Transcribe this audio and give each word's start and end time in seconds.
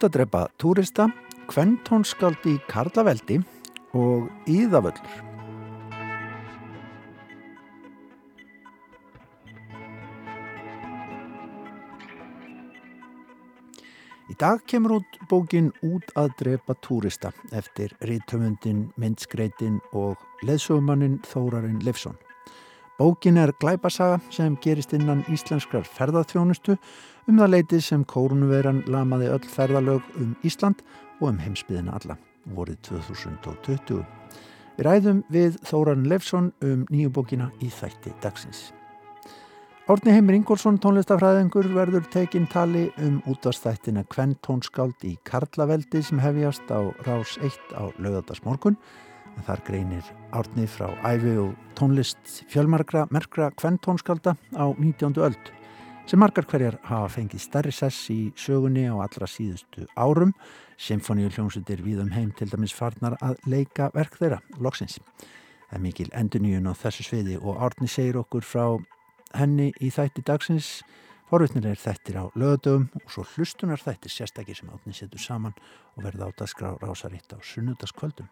út 0.00 0.04
að 0.04 0.12
drepa 0.16 0.44
túrista, 0.60 1.08
kventónskaldi 1.50 2.58
Karlaveldi 2.68 3.40
og 3.96 4.30
Íðavöllur. 4.48 5.29
Dag 14.40 14.60
kemur 14.66 14.90
út 14.90 15.18
bókin 15.28 15.68
Út 15.84 16.12
að 16.16 16.30
drepa 16.38 16.74
túrista 16.80 17.28
eftir 17.52 17.92
rítumundin, 18.08 18.86
myndskreitin 18.96 19.80
og 19.92 20.16
leðsugumannin 20.48 21.18
Þórarinn 21.28 21.82
Leifsson. 21.84 22.16
Bókin 22.96 23.36
er 23.36 23.52
glæpasaga 23.60 24.20
sem 24.32 24.56
gerist 24.64 24.94
innan 24.96 25.26
íslenskrar 25.28 25.84
ferðarþjónustu 25.84 26.78
um 27.28 27.42
það 27.42 27.52
leitið 27.54 27.84
sem 27.84 28.08
kórunveran 28.08 28.82
lamaði 28.88 29.28
öll 29.34 29.44
ferðarlög 29.44 30.08
um 30.16 30.34
Ísland 30.40 30.80
og 31.20 31.34
um 31.34 31.44
heimsbyðina 31.44 32.00
alla 32.00 32.16
vorið 32.56 32.80
2020. 32.94 34.04
Við 34.80 34.84
ræðum 34.88 35.24
við 35.28 35.60
Þóran 35.68 36.08
Lefsson 36.08 36.52
um 36.64 36.86
nýju 36.88 37.12
bókina 37.12 37.52
í 37.60 37.68
þætti 37.68 38.16
dagsins. 38.24 38.70
Árni 39.90 40.12
Heimir 40.14 40.36
Ingólfsson 40.38 40.76
tónlistafræðingur 40.78 41.66
verður 41.74 42.04
tekinn 42.14 42.44
tali 42.46 42.84
um 43.02 43.16
útastættina 43.26 44.04
Kvenn 44.06 44.36
tónskáld 44.38 45.02
í 45.02 45.16
Karlaveldi 45.26 45.98
sem 46.06 46.20
hefjast 46.22 46.70
á 46.70 46.94
rás 47.02 47.32
1 47.42 47.74
á 47.74 47.90
lögadagsmorgun 47.98 48.76
en 48.76 49.46
þar 49.48 49.62
greinir 49.66 50.12
árni 50.30 50.68
frá 50.70 50.92
æfi 51.02 51.32
og 51.42 51.56
tónlist 51.74 52.36
fjölmarkra 52.52 53.08
merkra 53.10 53.48
kventónskalda 53.50 54.36
á 54.54 54.66
19. 54.78 55.18
öld 55.26 55.50
sem 56.06 56.22
margar 56.22 56.46
hverjar 56.46 56.78
hafa 56.86 57.10
fengið 57.16 57.42
starri 57.48 57.74
sess 57.74 58.12
í 58.14 58.30
sögunni 58.38 58.86
á 58.86 58.94
allra 58.94 59.26
síðustu 59.26 59.88
árum 59.98 60.36
Symfóníu 60.78 61.34
hljómsutir 61.34 61.82
við 61.82 62.04
um 62.06 62.14
heim 62.14 62.30
til 62.30 62.46
dæmis 62.46 62.76
farnar 62.78 63.18
að 63.18 63.42
leika 63.50 63.90
verk 63.90 64.14
þeirra, 64.22 64.38
loksins. 64.62 65.00
Það 65.66 65.76
er 65.80 65.82
mikil 65.82 66.08
enduníun 66.14 66.70
á 66.70 66.78
þessu 66.78 67.10
sviði 67.10 67.42
og 67.42 67.58
Árni 67.58 67.90
segir 67.90 68.22
okkur 68.22 68.46
frá 68.46 68.78
henni 69.34 69.70
í 69.80 69.90
þætti 69.94 70.24
dagsins 70.26 70.80
Forvittnir 71.30 71.68
er 71.70 71.78
þættir 71.78 72.16
á 72.18 72.24
lögadögum 72.34 72.88
og 72.98 73.10
svo 73.14 73.22
hlustunar 73.22 73.78
þættir 73.78 74.10
sérstakir 74.10 74.56
sem 74.58 74.70
átni 74.74 74.90
setur 74.96 75.22
saman 75.22 75.54
og 75.94 76.02
verða 76.02 76.26
átt 76.26 76.42
að 76.42 76.48
skrá 76.50 76.70
rásaritt 76.82 77.30
á 77.30 77.38
sunnudaskvöldum. 77.38 78.26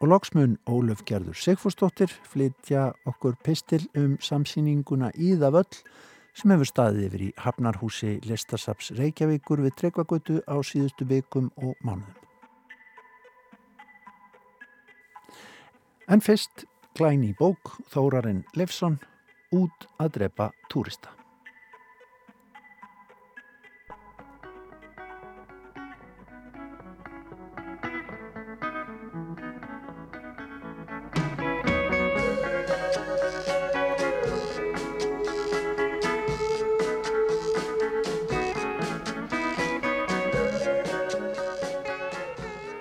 Og 0.00 0.08
loksmun 0.08 0.54
Ólöf 0.64 1.02
Gerður 1.04 1.36
Sigfúrsdóttir 1.36 2.08
flytja 2.08 2.94
okkur 3.04 3.36
pistil 3.44 3.82
um 3.92 4.14
samsýninguna 4.24 5.10
Íðavöll 5.20 5.82
sem 6.32 6.54
hefur 6.54 6.70
staðið 6.70 7.10
yfir 7.10 7.26
í 7.26 7.30
Hafnarhúsi 7.44 8.14
Listasaps 8.24 8.94
Reykjavíkur 8.96 9.60
við 9.60 9.76
Tryggvagötu 9.76 10.40
á 10.48 10.56
síðustu 10.64 11.04
vikum 11.04 11.52
og 11.60 11.76
mánuðum. 11.84 12.16
En 16.08 16.24
fyrst 16.24 16.64
klæni 16.96 17.34
bók 17.36 17.76
Þórarinn 17.92 18.46
Lefsson 18.56 18.96
út 19.50 19.88
að 19.98 20.12
drepa 20.18 20.50
túrista. 20.70 21.19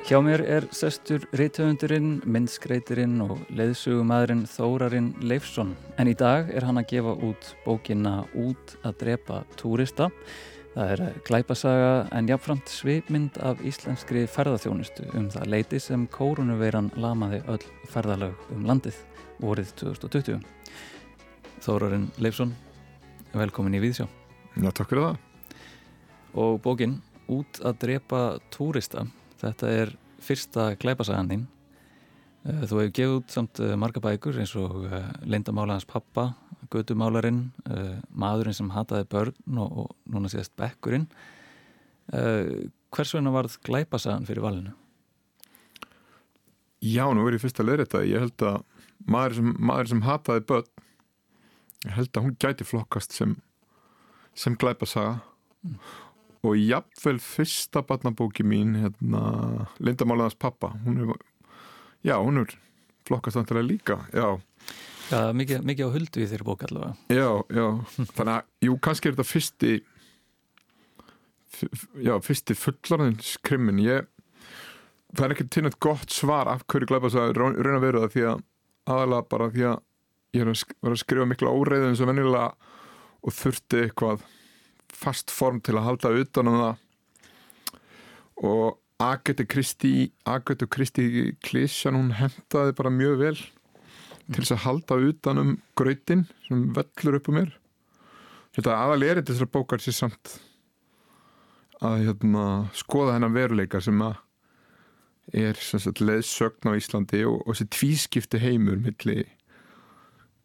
Hjá 0.10 0.18
mér 0.26 0.42
er 0.42 0.66
sestur 0.74 1.22
reytöfundurinn, 1.38 2.24
myndskreitirinn 2.26 3.20
og 3.22 3.44
leiðsugumadurinn 3.54 4.40
Þórarinn 4.50 5.12
Leifsson. 5.22 5.76
En 6.02 6.10
í 6.10 6.16
dag 6.18 6.48
er 6.50 6.66
hann 6.66 6.82
að 6.82 6.88
gefa 6.90 7.12
út 7.28 7.50
bókina 7.62 8.14
Út 8.34 8.74
að 8.82 8.96
drepa 9.04 9.44
túrista. 9.54 10.08
Það 10.74 10.94
er 10.96 11.20
glæpasaga 11.28 11.92
en 12.18 12.32
jáfnframt 12.32 12.74
svipmynd 12.74 13.38
af 13.46 13.62
íslenskri 13.62 14.24
ferðarþjónustu 14.26 15.06
um 15.14 15.28
það 15.30 15.54
leiti 15.54 15.84
sem 15.86 16.08
kórunuveiran 16.10 16.90
lamaði 16.98 17.44
öll 17.46 17.70
ferðarlag 17.94 18.34
um 18.58 18.66
landið 18.66 18.98
vorið 19.46 19.76
2020. 19.84 20.42
Þórarinn 21.62 22.10
Leifsson, 22.18 22.56
velkomin 23.38 23.78
í 23.78 23.86
Víðsjá. 23.86 24.10
Já, 24.58 24.72
takk 24.74 24.90
fyrir 24.90 25.06
það. 25.12 25.22
Og 26.34 26.60
bókin 26.66 26.98
Út 27.30 27.60
að 27.62 27.76
drepa 27.84 28.20
túrista 28.50 29.06
Þetta 29.40 29.72
er 29.72 29.94
fyrsta 30.24 30.74
glæpasagan 30.80 31.32
þín. 31.32 31.46
Eh, 32.48 32.64
þú 32.68 32.82
hefur 32.82 32.94
gefið 32.96 33.16
út 33.18 33.34
samt 33.34 33.62
eh, 33.64 33.76
marga 33.80 34.02
bækur 34.04 34.40
eins 34.40 34.54
og 34.60 34.86
eh, 34.88 35.08
Lindamálaðans 35.28 35.88
pappa, 35.90 36.34
Götumálarinn, 36.70 37.48
Maðurinn 38.14 38.54
sem 38.54 38.68
hataði 38.70 39.08
börn 39.10 39.62
og, 39.64 39.78
og 39.84 40.12
núna 40.14 40.30
séðast 40.30 40.54
Bekkurinn. 40.60 41.08
Hvers 42.10 43.14
vegna 43.16 43.32
varð 43.34 43.56
glæpasagan 43.66 44.28
fyrir 44.28 44.44
valinu? 44.46 44.76
Já, 46.86 47.08
nú 47.10 47.26
er 47.26 47.40
ég 47.40 47.42
fyrst 47.42 47.62
að 47.64 47.72
leira 47.72 47.88
þetta. 47.88 48.04
Ég 48.06 48.22
held 48.22 48.46
að 48.46 48.60
maður 49.10 49.38
sem, 49.40 49.50
maður 49.72 49.90
sem 49.94 50.04
hataði 50.06 50.46
börn, 50.52 50.70
ég 51.88 51.98
held 51.98 52.12
að 52.14 52.28
hún 52.28 52.38
gæti 52.46 52.70
flokkast 52.70 53.18
sem, 53.18 53.34
sem 54.38 54.58
glæpasaga. 54.62 55.18
Mm 55.66 55.82
og 56.46 56.56
jafnvel 56.56 57.20
fyrsta 57.24 57.84
barnabóki 57.88 58.46
mín 58.48 58.78
hérna, 58.80 59.68
Linda 59.84 60.08
Málaðars 60.08 60.38
pappa 60.40 60.72
hún 60.86 61.02
er, 61.04 61.16
já, 62.06 62.16
hún 62.18 62.44
er 62.44 62.54
flokkast 63.08 63.40
vantilega 63.40 63.68
líka, 63.68 64.00
já. 64.14 64.38
Já, 65.10 65.32
mikið, 65.34 65.64
mikið 65.66 65.90
á 65.90 65.96
huldu 65.96 66.22
í 66.22 66.28
þeirri 66.30 66.46
bók 66.46 66.64
allavega. 66.68 66.94
Já, 67.10 67.30
já, 67.50 67.66
þannig 68.14 68.34
að 68.36 68.68
jú, 68.68 68.76
kannski 68.86 69.10
er 69.10 69.18
þetta 69.18 69.32
fyrsti 69.32 69.74
já, 72.06 72.14
fyrsti 72.24 72.56
fullarðinskrimmin 72.58 73.82
ég 73.84 74.08
það 75.16 75.26
er 75.26 75.36
ekki 75.36 75.64
nætt 75.66 75.80
gott 75.82 76.14
svar 76.14 76.50
af 76.52 76.66
hverju 76.70 76.90
glæpa 76.90 77.10
þess 77.10 77.22
að 77.24 77.38
raun 77.40 77.78
að 77.78 77.86
vera 77.86 78.04
það 78.04 78.16
því 78.16 78.26
að 78.30 78.44
aðalega 78.90 79.30
bara 79.34 79.50
því 79.54 79.66
að 79.72 79.80
ég 80.38 80.44
er 80.46 80.52
að 80.94 81.00
skrifa 81.02 81.30
mikla 81.30 81.54
óreiðin 81.58 81.98
sem 81.98 82.10
vennilega 82.10 82.52
og 83.26 83.36
þurfti 83.36 83.86
eitthvað 83.88 84.22
fast 84.96 85.32
form 85.34 85.62
til 85.64 85.78
að 85.78 85.88
halda 85.88 86.14
utan 86.22 86.52
um 86.52 86.60
það. 86.60 86.86
Og 88.50 88.68
Agatha 89.00 89.46
Christie 89.48 90.10
Agatha 90.28 90.68
Christie 90.68 91.32
klísjan 91.46 91.96
hún 91.96 92.12
hendaði 92.18 92.76
bara 92.76 92.92
mjög 92.92 93.22
vel 93.24 93.38
til 94.30 94.42
þess 94.42 94.56
að 94.58 94.64
halda 94.66 95.00
utan 95.10 95.42
um 95.42 95.56
gröytin 95.80 96.28
sem 96.48 96.68
vellur 96.76 97.20
upp 97.20 97.32
um 97.32 97.40
mér. 97.40 97.54
Þetta 98.56 98.76
aðal 98.76 99.06
er 99.06 99.20
þetta 99.20 99.36
þessar 99.36 99.52
bókar 99.54 99.84
sér 99.84 99.96
samt 99.96 100.40
að 101.80 102.10
hérna, 102.10 102.46
skoða 102.76 103.16
hennar 103.16 103.32
veruleika 103.32 103.80
sem 103.82 104.02
að 104.04 104.18
er 105.40 105.60
leðsögn 106.02 106.72
á 106.74 106.74
Íslandi 106.74 107.22
og, 107.30 107.44
og 107.46 107.54
þessi 107.54 107.68
tvískipti 107.76 108.42
heimur 108.42 108.80
milli 108.82 109.22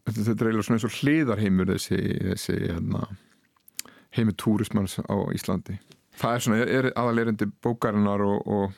þetta 0.05 0.31
er 0.31 0.49
eiginlega 0.51 0.67
svona 0.67 0.77
eins 0.77 0.85
og 0.85 0.97
hliðarheimur 0.99 1.71
þessi, 1.73 1.99
þessi 2.29 2.57
hérna 2.67 3.07
heimi 4.15 4.35
túrismans 4.39 4.99
á 5.03 5.15
Íslandi 5.35 5.77
það 6.19 6.35
er 6.35 6.43
svona, 6.45 6.65
er 6.79 6.89
aðalerindi 6.95 7.49
bókarinnar 7.63 8.23
og, 8.25 8.45
og 8.47 8.75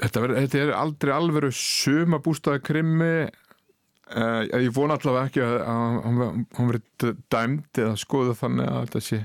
þetta, 0.00 0.22
ver, 0.24 0.36
þetta 0.44 0.62
er 0.64 0.72
aldrei 0.76 1.14
alveru 1.14 1.50
suma 1.54 2.20
bústaði 2.22 2.62
krimmi 2.66 3.12
uh, 3.26 4.42
ég 4.46 4.70
vona 4.76 4.98
allavega 4.98 5.28
ekki 5.30 5.44
að 5.44 5.60
hann 5.66 6.72
verið 6.72 7.12
dæmd 7.32 7.82
eða 7.84 8.00
skoða 8.00 8.38
þannig 8.38 8.70
að 8.70 8.80
þetta 8.86 9.04
sé 9.08 9.20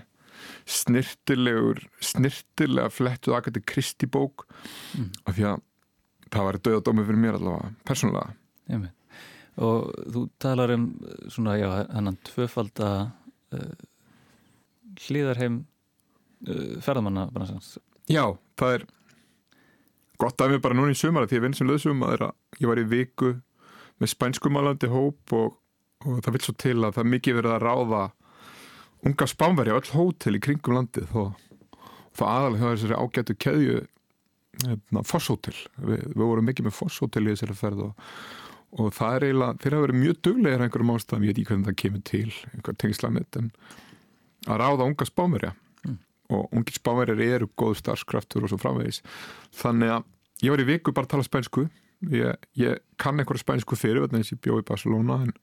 snirtilegur 0.66 1.83
snirtilega 2.04 2.92
flettuð 2.94 3.50
til 3.54 3.63
Kristi 3.66 4.10
bók 4.10 4.48
mm. 4.98 5.10
af 5.25 5.38
því 5.38 5.50
að 5.51 5.63
það 6.33 6.48
var 6.50 6.62
döðadómi 6.68 7.06
fyrir 7.07 7.21
mér 7.21 7.39
allavega, 7.39 7.74
persónulega 7.88 8.33
Jæmi. 8.74 8.89
og 9.62 9.92
þú 10.13 10.24
talar 10.42 10.74
um 10.75 10.88
svona, 11.30 11.57
já, 11.62 11.69
hennan 11.94 12.18
tvöfalda 12.25 12.89
uh, 13.54 13.75
hlýðarheim 15.01 15.63
uh, 16.47 16.77
ferðamanna 16.86 17.27
bransans. 17.33 17.75
Já, 18.12 18.36
það 18.59 18.80
er 18.80 18.88
gott 20.21 20.42
af 20.42 20.53
mig 20.53 20.63
bara 20.63 20.77
núna 20.77 20.95
í 20.95 21.00
sumara 21.00 21.27
því 21.27 21.42
að 21.42 21.45
vinn 21.47 21.57
sem 21.57 21.69
löðsum 21.69 22.06
að 22.07 22.30
ég 22.62 22.69
var 22.69 22.80
í 22.80 22.88
viku 22.88 23.36
með 24.00 24.12
spænskumálandi 24.12 24.92
hóp 24.92 25.36
og 25.36 25.56
og 26.06 26.21
það 26.21 26.36
vil 26.36 26.44
svo 26.45 26.56
til 26.59 26.77
að 26.83 26.95
það 26.95 27.03
er 27.03 27.12
mikið 27.13 27.38
verið 27.39 27.56
að 27.56 27.65
ráða 27.65 28.03
unga 29.06 29.27
spánveri 29.30 29.74
á 29.74 29.77
öll 29.80 29.92
hótel 29.94 30.38
í 30.38 30.42
kringum 30.44 30.80
landið 30.80 31.13
og 31.18 31.36
það 32.15 32.31
aðalega 32.31 32.62
hjá 32.62 32.74
þessari 32.74 33.00
ágætu 33.01 33.38
keðju 33.45 33.77
hérna, 34.65 35.03
fosshótel 35.06 35.56
við, 35.77 36.03
við 36.13 36.24
vorum 36.24 36.50
mikið 36.50 36.68
með 36.68 36.77
fosshótel 36.77 37.25
í 37.25 37.33
þessari 37.33 37.57
ferð 37.59 37.88
og, 37.89 38.06
og 38.80 38.94
það 38.95 39.18
er 39.18 39.27
eiginlega 39.27 39.63
þeir 39.63 39.77
hafa 39.77 39.88
verið 39.88 40.01
mjög 40.03 40.21
duglegir 40.27 40.65
einhverjum 40.65 40.94
ástæðum 40.95 41.25
ég 41.25 41.33
veit 41.33 41.42
ekki 41.42 41.50
hvernig 41.51 41.69
það 41.69 41.80
kemur 41.83 42.06
til, 42.12 42.30
einhver 42.53 42.80
tengslamit 42.83 43.42
en 43.42 43.51
að 44.45 44.62
ráða 44.62 44.89
unga 44.89 45.07
spánverja. 45.07 45.53
Mm. 45.86 46.00
og 46.33 46.53
ungi 46.57 46.74
spánverjar 46.74 47.21
eru 47.21 47.47
góð 47.57 47.80
starfskraftur 47.81 48.45
og 48.45 48.50
svo 48.51 48.57
framvegis. 48.62 49.01
Þannig 49.53 49.97
að 49.97 50.06
ég 50.42 50.53
var 50.53 50.63
í 50.63 50.69
viku 50.71 50.94
bara 50.94 51.06
að 51.06 51.15
tala 51.15 51.27
spænsku. 51.27 51.68
Ég, 52.12 52.38
ég 52.59 52.81
kann 53.01 53.19
einhverja 53.19 53.44
spænsku 53.45 53.77
fyrir 53.77 54.07
þess 54.09 54.33
að 54.33 54.36
ég 54.36 54.42
bjó 54.44 54.59
í 54.59 54.68
Barcelona 54.68 55.19
en 55.25 55.33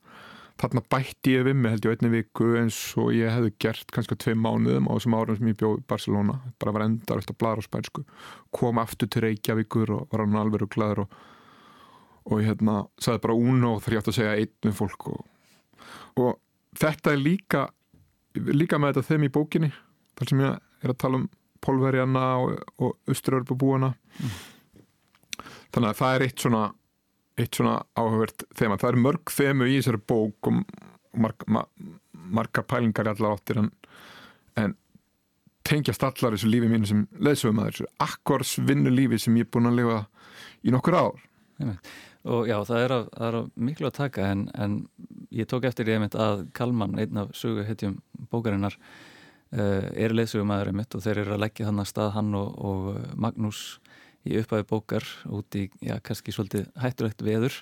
þarna 0.60 0.82
bætti 0.93 1.37
ég 1.37 1.46
við 1.46 1.56
mig 1.58 1.72
held 1.72 1.87
ég 1.87 1.94
einni 1.96 2.10
viku 2.12 2.49
eins 2.60 2.78
og 3.00 3.12
ég 3.16 3.32
hefði 3.32 3.52
gert 3.62 3.93
kannski 3.94 4.19
tvei 4.20 4.34
mánuðum 4.38 4.90
á 4.90 4.93
þessum 4.94 5.16
árum 5.16 5.38
sem 5.38 5.50
ég 5.50 5.58
bjó 5.62 5.70
í 5.78 5.84
Barcelona. 5.88 6.38
Bara 6.60 6.75
var 6.76 6.87
endar 6.87 7.22
eftir 7.22 7.37
að 7.37 7.40
blara 7.43 7.62
á 7.62 7.69
spænsku. 7.69 8.04
Kom 8.54 8.81
aftur 8.82 9.10
til 9.10 9.25
Reykjavíkur 9.26 9.94
og 9.96 10.08
var 10.12 10.26
alveg 10.26 10.66
og 10.66 10.72
glæður 10.75 11.04
og, 11.06 11.20
og 12.28 12.43
ég 12.43 12.50
hérna 12.50 12.82
sagði 13.00 13.25
bara 13.26 13.38
uno 13.38 13.76
þegar 13.78 13.96
ég 13.96 14.02
átti 14.02 14.12
að 14.12 14.19
segja 14.19 14.34
einn 14.43 14.70
um 14.70 14.76
fólk 14.76 15.08
og, 15.14 15.22
og 16.20 16.34
þetta 16.78 17.14
er 17.14 17.22
líka 17.22 17.64
líka 18.34 18.81
með 18.81 18.94
þetta 18.94 19.08
þeim 19.11 19.26
í 19.26 19.32
bókinni 19.32 19.73
þar 20.19 20.32
sem 20.32 20.44
ég 20.44 20.84
er 20.84 20.93
að 20.93 21.00
tala 21.05 21.20
um 21.20 21.29
pólverjana 21.62 22.26
og, 22.43 22.55
og 22.82 23.11
austurörbubúana 23.11 23.93
þannig 25.73 25.88
að 25.88 25.99
það 26.00 26.14
er 26.17 26.25
eitt 26.26 26.46
svona 26.46 26.62
eitt 27.40 27.56
svona 27.56 27.79
áhugavert 27.96 28.44
þema. 28.58 28.79
Það 28.81 28.90
er 28.90 29.02
mörg 29.06 29.32
þemu 29.32 29.69
í 29.69 29.79
þessari 29.79 30.00
bók 30.12 30.50
og 30.50 30.61
marg, 31.23 31.46
ma, 31.49 31.64
margar 32.12 32.67
pælingar 32.69 33.11
allar 33.12 33.37
áttir 33.37 33.62
en, 33.62 33.70
en 34.61 34.76
tengjast 35.67 36.05
allar 36.06 36.37
þessu 36.37 36.50
lífi 36.50 36.70
mínu 36.70 36.88
sem 36.88 37.02
leðsögum 37.23 37.62
að 37.62 37.70
þessu 37.70 37.90
akkors 38.06 38.56
vinnu 38.61 38.93
lífi 38.93 39.20
sem 39.23 39.37
ég 39.40 39.46
er 39.46 39.52
búin 39.55 39.70
að 39.70 39.78
lifa 39.81 39.99
í 40.62 40.75
nokkur 40.75 40.99
ár 40.99 41.20
og 42.22 42.46
já, 42.46 42.56
það 42.66 42.84
er, 42.84 42.94
að, 42.96 43.06
það 43.16 43.28
er 43.28 43.38
að 43.38 43.48
miklu 43.69 43.88
að 43.88 43.96
taka 43.98 44.26
en, 44.30 44.44
en 44.54 44.76
ég 45.34 45.48
tók 45.50 45.66
eftir 45.66 45.88
því 45.88 45.96
einmitt 45.96 46.19
að 46.19 46.44
Kalman, 46.54 46.98
einn 47.02 47.22
af 47.24 47.32
söguhetjum 47.36 47.96
bókarinnar 48.30 48.76
uh, 48.78 49.88
er 49.90 50.14
leðsögumæður 50.14 50.72
einmitt 50.72 50.94
og 50.96 51.04
þeir 51.04 51.24
eru 51.24 51.36
að 51.36 51.42
leggja 51.46 51.69
þannig 51.69 51.86
að 51.86 51.90
stað 51.90 52.12
hann 52.16 52.36
og, 52.38 52.52
og 52.62 53.16
Magnús 53.19 53.62
í 54.22 54.36
upphæfi 54.38 54.69
bókar 54.70 55.08
út 55.34 55.58
í, 55.58 55.66
já, 55.82 55.96
kannski 56.04 56.34
svolítið 56.34 56.69
hættulegt 56.78 57.24
veður 57.26 57.58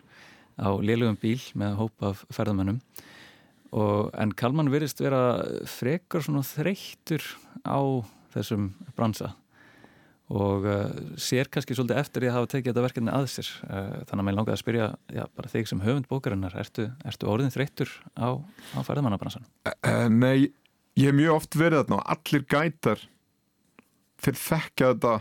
á 0.61 0.69
lélugum 0.77 1.17
bíl 1.21 1.41
með 1.57 1.79
hóp 1.79 2.05
af 2.05 2.25
ferðamönnum. 2.29 2.83
Og, 3.71 4.11
en 4.19 4.35
Kalman 4.37 4.69
virðist 4.73 5.01
vera 5.01 5.41
frekar 5.71 6.25
svona 6.27 6.43
þreyttur 6.45 7.25
á 7.65 7.81
þessum 8.35 8.73
bransa 8.99 9.33
og 10.31 10.67
uh, 10.69 10.83
sér 11.19 11.49
kannski 11.51 11.75
svolítið 11.75 12.01
eftir 12.01 12.27
að 12.29 12.37
hafa 12.37 12.51
tekið 12.53 12.71
þetta 12.71 12.85
verkefni 12.85 13.15
að 13.15 13.29
sér. 13.33 13.49
Uh, 13.67 13.95
þannig 14.07 14.23
að 14.23 14.27
mér 14.29 14.37
langaði 14.39 14.55
að 14.55 14.63
spyrja 14.63 14.89
já, 15.17 15.23
bara 15.37 15.53
þig 15.53 15.71
sem 15.71 15.83
höfund 15.83 16.11
bókarinnar 16.11 16.55
ertu, 16.63 16.87
ertu 17.09 17.31
orðin 17.31 17.55
þreyttur 17.55 17.95
á, 18.15 18.39
á 18.39 18.81
ferðamannabransan? 18.87 19.49
uh, 19.67 20.07
Nei, 20.13 20.53
ég 21.01 21.11
hef 21.11 21.19
mjög 21.19 21.41
oft 21.41 21.59
verið 21.59 21.83
þarna 21.83 21.99
og 21.99 22.15
allir 22.15 22.47
gætar 22.55 23.07
þeir 24.21 24.41
þekkja 24.45 24.93
þetta 24.93 25.17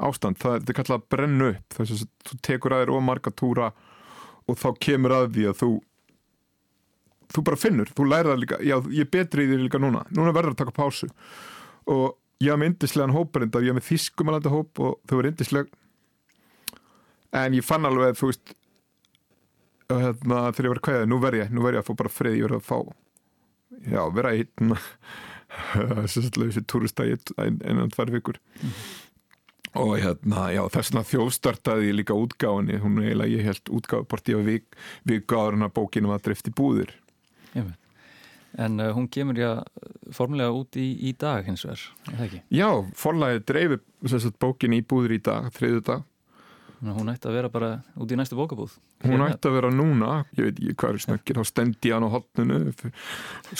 ástand, 0.00 0.40
það 0.40 0.58
er 0.58 0.76
kallað 0.80 0.98
að 0.98 1.08
brenna 1.14 1.52
upp. 1.54 1.76
Þess 1.76 1.94
að 1.96 2.10
þú 2.28 2.40
tekur 2.50 2.74
að 2.76 2.84
þér 2.84 2.92
og 2.96 3.06
marga 3.06 3.32
túra 3.36 3.70
og 4.48 4.58
þá 4.60 4.68
kemur 4.82 5.16
að 5.16 5.30
því 5.36 5.48
að 5.50 5.58
þú 5.60 5.70
þú 7.30 7.44
bara 7.46 7.60
finnur, 7.60 7.90
þú 7.94 8.06
lærir 8.10 8.32
það 8.32 8.40
líka 8.42 8.58
já, 8.66 8.76
ég 8.94 9.10
betri 9.12 9.44
í 9.46 9.50
því 9.50 9.58
líka 9.64 9.80
núna, 9.82 10.02
núna 10.16 10.34
verður 10.34 10.56
að 10.56 10.62
taka 10.64 10.74
pásu. 10.74 11.08
Og 11.90 12.16
ég 12.40 12.52
haf 12.52 12.60
með 12.60 12.72
indislegan 12.72 13.14
hóparindar, 13.14 13.64
ég 13.64 13.74
haf 13.74 13.80
með 13.80 13.88
þýskumalandi 13.90 14.54
hóp 14.54 14.80
og 14.80 14.96
þau 15.04 15.16
verður 15.18 15.30
indisleg 15.32 15.70
en 17.40 17.56
ég 17.58 17.66
fann 17.66 17.86
alveg 17.86 18.16
þú 18.18 18.30
veist 18.30 18.54
að, 19.90 20.00
hérna, 20.06 20.40
þegar 20.54 20.66
ég 20.66 20.72
var 20.72 20.80
að 20.80 20.86
kveða, 20.88 21.10
nú 21.10 21.20
verð 21.22 21.42
ég 21.42 21.52
nú 21.54 21.64
verð 21.64 21.78
ég 21.78 21.84
að 21.84 21.90
fá 21.90 22.00
bara 22.00 22.12
frið, 22.14 22.38
ég 22.38 22.48
verð 22.48 22.60
að 22.60 22.68
fá 22.70 22.78
já, 23.90 24.02
vera 24.16 24.32
einn 24.36 24.74
sérstaklega 26.10 26.50
þessi 26.50 26.64
túrista 26.70 27.06
í 27.06 27.14
einan 27.38 27.92
tvær 27.92 28.12
vikur. 28.14 28.40
Og 29.78 29.92
hérna, 30.02 30.48
já, 30.50 30.64
þessna 30.74 31.04
þjóðstartaði 31.06 31.90
ég 31.90 31.98
líka 32.00 32.16
útgáðinni, 32.18 32.80
hún 32.82 32.98
er 32.98 33.10
eiginlega 33.10 33.36
ég 33.36 33.46
held 33.46 33.70
útgáðparti 33.78 34.34
á 34.34 34.40
vik, 34.46 34.66
vikáðurinn 35.06 35.66
að 35.66 35.76
bókinu 35.76 36.10
var 36.10 36.24
drift 36.24 36.50
í 36.50 36.54
búðir. 36.54 36.94
Jum. 37.54 37.70
En 38.58 38.80
uh, 38.82 38.90
hún 38.96 39.06
kemur 39.12 39.38
já 39.38 39.50
formulega 40.14 40.54
út 40.54 40.78
í, 40.80 40.88
í 41.06 41.14
dag 41.18 41.46
hins 41.46 41.62
vegar, 41.66 41.82
er 42.08 42.16
það 42.16 42.26
ekki? 42.26 42.40
Já, 42.58 42.68
forlæði 42.98 43.44
dreifi 43.46 43.80
bókinu 44.42 44.80
í 44.80 44.86
búðir 44.86 45.18
í 45.18 45.20
dag, 45.22 45.50
þriðu 45.54 45.84
dag 45.86 46.06
Ná, 46.80 46.94
hún 46.96 47.10
ætti 47.12 47.28
að 47.28 47.34
vera 47.36 47.48
bara 47.52 47.68
út 48.00 48.08
í 48.08 48.16
næstu 48.16 48.36
bókabúð. 48.38 48.78
Hún 49.04 49.20
ætti 49.26 49.50
að 49.50 49.56
vera 49.58 49.70
núna, 49.72 50.22
ég 50.38 50.46
veit 50.46 50.60
ekki 50.62 50.76
hvað 50.80 50.94
er 50.94 51.02
snöggir, 51.04 51.36
þá 51.36 51.48
stendi 51.50 51.92
hann 51.92 52.06
á 52.08 52.14
hotnunu 52.14 52.60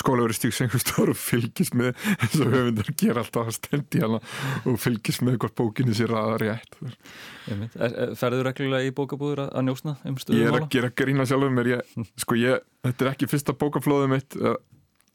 skólaverið 0.00 0.38
stíks 0.38 0.60
einhver 0.64 0.80
stór 0.80 1.12
og 1.12 1.18
fylgis 1.20 1.74
með, 1.76 1.90
eins 2.14 2.38
og 2.40 2.54
höfundar 2.54 2.88
gera 3.02 3.20
alltaf 3.20 3.50
að 3.50 3.58
stendi 3.58 4.00
hann 4.00 4.16
og 4.16 4.80
fylgis 4.80 5.20
með 5.20 5.36
hvort 5.42 5.56
bókinni 5.60 5.98
sér 5.98 6.16
aða 6.16 6.40
rétt. 6.40 6.80
Ferður 8.22 8.48
reglulega 8.48 8.88
í 8.88 8.96
bókabúður 8.96 9.44
að 9.50 9.68
njósna 9.68 9.98
um 10.00 10.16
stöðum 10.16 10.40
Ég 10.40 10.48
er 10.48 10.60
að 10.62 10.68
gera 10.72 10.92
grína 11.02 11.28
sjálfur 11.28 11.56
mér 11.60 11.72
ég, 11.74 11.94
sko 12.24 12.40
ég, 12.40 12.64
þetta 12.88 13.04
er 13.04 13.12
ekki 13.12 13.28
fyrsta 13.34 13.56
bókaflóðum 13.60 14.16
mitt 14.16 14.40
uh, 14.40 14.56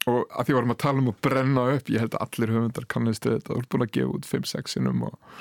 og 0.06 0.24
að 0.30 0.48
því 0.48 0.56
varum 0.56 0.74
að 0.74 0.82
tala 0.84 1.02
um 1.02 1.10
að 1.10 1.20
brenna 1.26 1.66
upp, 1.74 1.88
ég 1.90 2.02
held 2.02 2.14
að 2.14 2.24
allir 2.26 2.54
höfundar 2.54 2.88
kannast 2.92 3.26
þetta, 3.26 3.52
þú 3.52 3.60
ert 3.60 3.70
búin 3.74 3.86
að 3.86 3.94
gefa 3.96 4.16
út 4.18 4.28
5-6 4.30 4.76
sinum 4.76 5.06
og, 5.08 5.38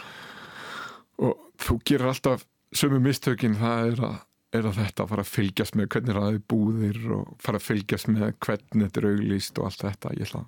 og 1.21 1.33
þú 1.61 1.79
gerir 1.85 2.11
alltaf 2.11 2.45
sömu 2.75 3.01
mistökin. 3.03 3.57
Það 3.59 3.91
er 3.91 4.05
að, 4.09 4.15
er 4.57 4.69
að 4.69 4.79
þetta 4.81 5.07
fara 5.11 5.25
að 5.25 5.33
fylgjast 5.33 5.77
með 5.77 5.89
hvernig 5.95 6.17
ræði 6.17 6.45
búðir 6.53 7.01
og 7.17 7.35
fara 7.43 7.61
að 7.61 7.67
fylgjast 7.67 8.09
með 8.11 8.31
hvernig 8.45 8.87
þetta 8.87 9.03
er 9.03 9.09
auglýst 9.11 9.59
og 9.61 9.69
allt 9.69 9.85
þetta. 9.85 10.15
Ég 10.17 10.29
ætla, 10.29 10.45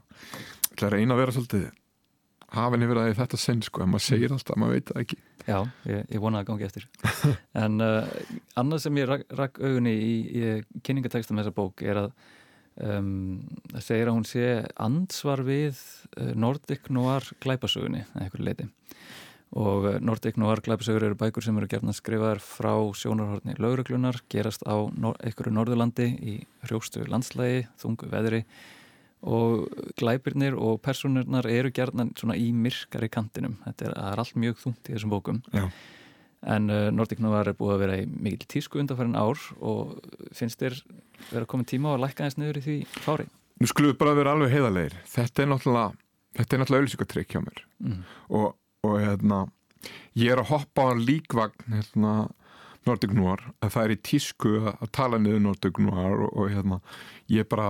ætla 0.72 0.90
að 0.90 0.96
reyna 0.96 1.18
að 1.18 1.22
vera 1.24 1.36
svolítið 1.38 1.68
hafinn 2.56 2.86
yfir 2.86 3.02
að 3.02 3.14
þetta 3.20 3.40
sinn 3.42 3.62
sko. 3.66 3.84
En 3.84 3.92
maður 3.92 4.06
segir 4.08 4.34
alltaf, 4.34 4.58
maður 4.60 4.80
veit 4.80 4.90
það 4.92 5.04
ekki. 5.04 5.20
Já, 5.48 5.60
ég, 5.92 6.02
ég 6.16 6.24
vona 6.24 6.42
að 6.42 6.50
gangi 6.50 6.68
eftir. 6.68 6.90
En 7.64 7.78
uh, 7.84 8.10
annað 8.60 8.84
sem 8.88 9.00
ég 9.00 9.08
rak, 9.10 9.28
rak 9.38 9.62
augunni 9.62 9.94
í, 9.94 10.12
í 10.26 10.82
kynningatekstum 10.82 11.40
þessa 11.40 11.56
bók 11.56 11.86
er 11.86 12.02
að 12.06 12.12
um, 12.84 13.42
segir 13.80 14.10
að 14.10 14.18
hún 14.18 14.28
sé 14.28 14.48
ansvar 14.76 15.44
við 15.48 15.80
uh, 16.18 16.34
Nordic 16.36 16.92
Noir 16.94 17.26
glæpasögunni 17.44 18.06
eða 18.06 18.26
eitthvað 18.26 18.48
leiti 18.50 18.70
og 19.56 20.02
Nordic 20.04 20.38
Noir 20.38 20.60
glæpasögur 20.62 21.06
eru 21.08 21.16
bækur 21.16 21.44
sem 21.44 21.58
eru 21.58 21.70
gerðan 21.72 21.96
skrifaðar 21.96 22.42
frá 22.44 22.74
sjónarhortni 23.00 23.56
lauruglunar, 23.62 24.20
gerast 24.30 24.66
á 24.68 24.76
nor 24.92 25.16
einhverju 25.24 25.54
norðurlandi 25.56 26.08
í 26.20 26.34
hrjóstu 26.68 27.06
landslægi, 27.08 27.68
þungu 27.80 28.10
veðri. 28.12 28.44
Og 29.28 29.72
glæpirnir 29.98 30.58
og 30.60 30.82
personurnar 30.84 31.48
eru 31.50 31.72
gerðan 31.74 32.12
svona 32.20 32.36
í 32.38 32.52
myrkari 32.54 33.10
kantinum, 33.10 33.58
þetta 33.64 33.88
er, 33.88 33.96
er 34.12 34.22
allt 34.22 34.36
mjög 34.38 34.60
þungt 34.66 34.92
í 34.92 34.98
þessum 34.98 35.16
bókum. 35.16 35.40
Já. 35.56 35.70
En 36.46 36.70
uh, 36.70 36.88
Nordic 36.94 37.22
Noir 37.24 37.50
er 37.50 37.58
búið 37.58 37.74
að 37.76 37.84
vera 37.86 37.98
í 38.02 38.06
mikil 38.08 38.48
tísku 38.50 38.82
undanfærin 38.82 39.18
ár 39.18 39.42
og 39.58 39.98
finnst 40.36 40.62
þér 40.62 40.78
vera 41.32 41.50
komin 41.50 41.68
tíma 41.70 41.94
á 41.94 41.98
að 41.98 42.04
lækka 42.06 42.28
þess 42.28 42.40
niður 42.42 42.60
í 42.62 42.66
því 42.68 42.78
fári? 43.06 43.28
Nú 43.58 43.70
skulum 43.72 43.94
við 43.94 44.00
bara 44.04 44.18
vera 44.18 44.36
alveg 44.36 44.54
heiðarleir 44.54 44.98
þetta 45.10 45.44
er 45.44 45.52
náttúrulega 45.54 45.88
er 46.38 46.76
auðvilsingatrykk 46.78 47.34
hjá 47.34 47.42
mér. 47.42 47.64
Mm. 47.82 48.02
og, 48.30 48.58
og 48.86 49.00
hérna 49.02 49.46
ég 50.18 50.34
er 50.34 50.42
að 50.42 50.52
hoppa 50.52 50.90
á 50.90 50.94
líkvagn 50.98 51.74
hérna 51.74 52.14
Nordic 52.88 53.12
Noir. 53.12 53.42
Að 53.60 53.74
það 53.74 53.84
er 53.84 53.94
í 53.94 54.00
tísku 54.10 54.54
að, 54.72 54.90
tala 54.96 55.20
niður 55.20 55.44
Nordic 55.44 55.80
Noir 55.84 56.26
og, 56.28 56.34
og 56.34 56.52
hérna 56.54 56.80
ég 57.34 57.44
er 57.44 57.50
bara 57.50 57.70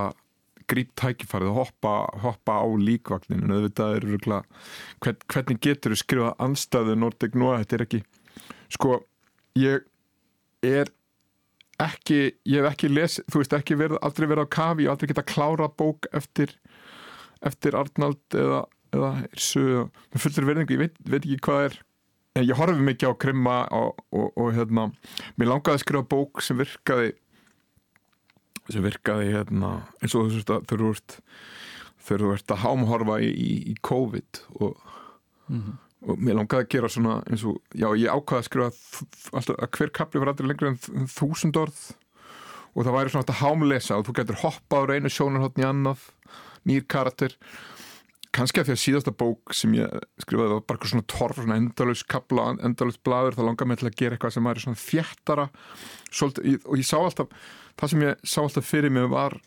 gríp 0.68 0.92
tækifærið 1.00 1.54
að 1.54 1.60
hoppa, 1.62 1.94
hoppa 2.24 2.60
á 2.60 2.68
líkvagninu 2.68 3.48
en 3.48 3.56
auðvitað 3.56 3.94
er 3.96 4.08
rúgla 4.12 4.40
hvern, 5.04 5.22
hvernig 5.32 5.62
getur 5.64 5.96
þú 5.96 6.00
skrifað 6.02 6.42
anstæðu 6.44 6.98
Nordic 7.00 7.38
Noir, 7.40 7.62
þetta 7.64 7.78
er 7.78 7.86
ekki 7.86 8.02
sko, 8.74 9.02
ég 9.60 9.86
er 10.66 10.92
ekki, 11.82 12.22
ég 12.50 12.62
hef 12.62 12.72
ekki 12.72 12.90
les, 12.92 13.20
þú 13.30 13.42
veist 13.42 13.56
ekki 13.58 13.78
verið, 13.78 14.00
aldrei 14.06 14.28
verið 14.30 14.50
á 14.50 14.56
kafi, 14.58 14.88
hef 14.88 14.96
aldrei 14.96 15.12
getað 15.12 15.30
klárað 15.34 15.76
bók 15.80 16.10
eftir 16.18 16.56
eftir 17.46 17.78
Arnald 17.78 18.34
eða, 18.34 18.64
eða 18.96 19.12
fullur 20.18 20.48
verðingu, 20.50 20.74
ég 20.74 20.88
veit, 20.88 20.98
veit 21.06 21.22
ekki 21.22 21.40
hvað 21.46 21.68
er 21.68 21.78
en 22.38 22.46
ég 22.48 22.58
horfi 22.58 22.84
mikið 22.86 23.14
á 23.14 23.22
krimma 23.22 23.58
og, 23.78 24.02
og, 24.14 24.28
og 24.38 24.52
hérna, 24.58 24.90
mér 25.38 25.52
langaði 25.52 25.78
að 25.78 25.84
skrifa 25.86 26.10
bók 26.10 26.44
sem 26.46 26.58
virkaði 26.60 27.14
sem 28.68 28.84
virkaði 28.84 29.32
hérna, 29.32 29.72
eins 30.02 30.18
og 30.18 30.28
þú 30.28 30.40
veist 30.40 30.54
að 30.54 30.66
þegar 30.70 30.84
þú 30.84 30.94
ert 30.96 31.18
þegar 32.08 32.24
þú 32.24 32.32
ert 32.34 32.54
að 32.54 32.64
hámhorfa 32.64 33.20
í, 33.24 33.30
í, 33.32 33.52
í 33.74 33.76
COVID 33.86 34.46
og, 34.62 34.88
Mm 35.48 35.78
og 36.06 36.20
mér 36.22 36.38
langaði 36.38 36.66
að 36.66 36.74
gera 36.76 36.90
svona 36.92 37.16
eins 37.26 37.46
og, 37.48 37.58
já 37.74 37.88
ég 37.98 38.12
ákvaði 38.12 38.44
að 38.44 38.50
skrifa 38.50 39.38
alltaf 39.40 39.56
að 39.58 39.72
hver 39.80 39.94
kapli 39.98 40.22
var 40.22 40.32
aldrei 40.34 40.52
lengur 40.52 40.70
en 40.70 41.10
þúsund 41.10 41.58
orð. 41.58 41.80
Og 42.78 42.86
það 42.86 42.98
væri 43.00 43.14
svona 43.14 43.34
að 43.34 43.40
hámlesa 43.42 43.98
og 43.98 44.06
þú 44.06 44.20
getur 44.20 44.42
hoppað 44.44 44.94
á 44.94 44.96
einu 44.98 45.10
sjónarhóttni 45.10 45.66
annað 45.66 46.06
nýr 46.70 46.86
karakter. 46.90 47.34
Kannski 48.36 48.62
að 48.62 48.70
því 48.70 48.76
að 48.76 48.82
síðasta 48.84 49.14
bók 49.18 49.56
sem 49.56 49.74
ég 49.74 49.94
skrifaði 50.22 50.54
var 50.54 50.66
bara 50.68 50.78
eitthvað 50.78 50.92
svona 50.92 51.08
torf, 51.10 51.40
svona 51.40 51.58
endalus 51.58 52.04
kabla, 52.06 52.52
endalus 52.68 53.00
bladur, 53.02 53.38
það 53.38 53.50
langar 53.50 53.70
mig 53.72 53.80
til 53.82 53.88
að 53.90 53.98
gera 53.98 54.18
eitthvað 54.18 54.36
sem 54.36 54.50
væri 54.50 54.64
svona 54.66 54.82
þjættara 54.84 55.46
og 55.48 56.76
ég 56.78 56.86
sá 56.86 56.98
alltaf, 57.00 57.32
það 57.80 57.94
sem 57.94 58.04
ég 58.06 58.28
sá 58.28 58.40
alltaf 58.44 58.68
fyrir 58.68 58.94
mig 58.94 59.08
var 59.10 59.40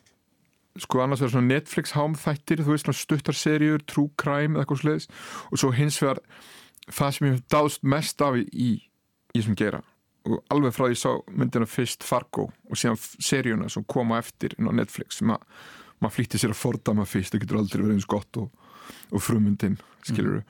sko 0.79 1.03
annars 1.03 1.23
verður 1.23 1.37
svona 1.37 1.51
Netflix 1.55 1.95
hámþættir 1.97 2.63
þú 2.63 2.75
veist 2.75 2.87
svona 2.87 3.01
stuttarserjur, 3.01 3.85
true 3.91 4.11
crime 4.21 4.55
eða 4.55 4.65
eitthvað 4.65 4.83
sliðis 4.85 5.09
og 5.51 5.63
svo 5.63 5.73
hins 5.75 5.99
vegar 6.03 6.23
það 6.91 7.17
sem 7.17 7.29
ég 7.31 7.43
dáðst 7.51 7.87
mest 7.97 8.25
af 8.27 8.39
í, 8.39 8.47
í, 8.53 8.71
í 9.35 9.45
sem 9.45 9.59
gera 9.59 9.83
og 10.29 10.41
alveg 10.53 10.77
frá 10.77 10.87
því 10.87 10.95
ég 10.95 11.01
sá 11.01 11.13
myndina 11.33 11.69
fyrst 11.69 12.07
Fargo 12.07 12.51
og 12.69 12.79
síðan 12.79 13.01
seríuna 13.01 13.71
sem 13.73 13.87
kom 13.89 14.13
á 14.13 14.21
eftir 14.21 14.55
inn 14.59 14.69
á 14.69 14.73
Netflix 14.77 15.21
sem 15.21 15.33
að 15.33 15.47
maður 16.01 16.17
flýtti 16.17 16.41
sér 16.41 16.55
að 16.55 16.61
fordama 16.63 17.05
fyrst, 17.09 17.35
það 17.35 17.43
getur 17.43 17.61
aldrei 17.61 17.83
verið 17.83 17.97
eins 17.99 18.09
gott 18.09 18.41
og 18.41 18.51
og 19.11 19.23
frumundin 19.23 19.79
skilur 20.07 20.41
mm. 20.41 20.45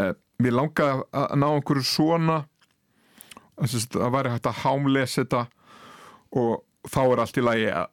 uh, 0.00 0.12
mér 0.42 0.56
langaði 0.58 1.06
að, 1.14 1.34
ná 1.38 1.46
einhverju 1.50 1.86
svona 1.86 2.38
að 3.54 4.14
væri 4.14 4.32
hægt 4.34 4.48
að 4.50 4.62
hámlesa 4.64 5.22
þetta 5.22 5.42
og 6.34 6.90
þá 6.90 7.00
er 7.04 7.22
allt 7.22 7.38
í 7.38 7.44
lagi 7.44 7.68
að, 7.70 7.92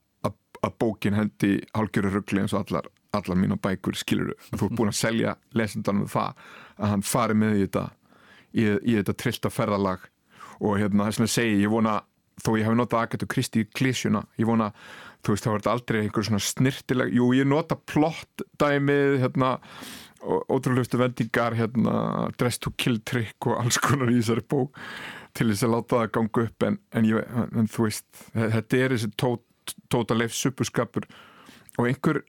að, 0.61 0.75
bókin 0.81 1.17
hendi 1.17 1.55
hálgjörur 1.75 2.19
ruggli 2.19 2.43
eins 2.43 2.53
og 2.53 2.65
allar, 2.65 2.89
allar 3.17 3.39
mína 3.39 3.57
bækur 3.61 3.97
skilur 3.97 4.35
þú 4.51 4.67
er 4.67 4.77
búin 4.77 4.91
að 4.91 4.99
selja 5.01 5.35
lesendanum 5.57 6.09
það 6.11 6.45
að 6.77 6.93
hann 6.95 7.05
fari 7.05 7.37
með 7.37 7.57
í 7.57 7.65
þetta 7.65 7.85
í, 8.51 8.63
í 8.65 8.97
þetta 8.99 9.17
trillta 9.17 9.51
ferðalag. 9.53 10.07
Og 10.61 10.77
hérna 10.77 11.07
þess 11.09 11.23
að 11.25 11.31
segja, 11.33 11.61
ég 11.63 11.73
vona 11.73 11.99
þó 12.41 12.53
ég 12.57 12.67
hef 12.67 12.77
notað 12.77 13.05
Agatha 13.05 13.27
Christie 13.29 13.67
klísjuna 13.77 14.21
ég 14.39 14.47
vona, 14.49 14.69
þú 15.21 15.33
veist, 15.33 15.45
það 15.45 15.57
verður 15.57 15.71
aldrei 15.73 15.99
einhver 16.01 16.27
svona 16.27 16.45
snirtileg, 16.45 17.11
jú, 17.17 17.27
ég 17.37 17.49
nota 17.49 17.77
plott 17.77 18.45
dæmið, 18.61 19.19
hérna 19.25 19.55
ótrúlegustu 20.21 20.99
vendingar 21.01 21.55
hérna, 21.57 22.29
dress 22.37 22.61
to 22.61 22.73
kill 22.77 22.99
trick 23.05 23.47
og 23.49 23.57
alls 23.57 23.79
konar 23.81 24.11
í 24.11 24.19
þessari 24.19 24.45
bók 24.53 24.77
til 25.37 25.49
þess 25.49 25.65
að 25.65 25.73
láta 25.75 26.01
það 26.01 26.11
ganga 26.17 26.43
upp 26.45 26.67
en, 26.67 26.77
en, 26.93 27.07
ég, 27.09 27.31
en 27.57 27.71
þú 27.71 27.87
veist 27.87 28.25
þetta 28.35 28.81
er 28.81 28.95
þessi 28.95 29.11
tót, 29.17 29.43
tóta 29.91 30.17
leif 30.17 30.35
suppuskapur 30.35 31.07
og 31.77 31.87
einhver 31.87 32.23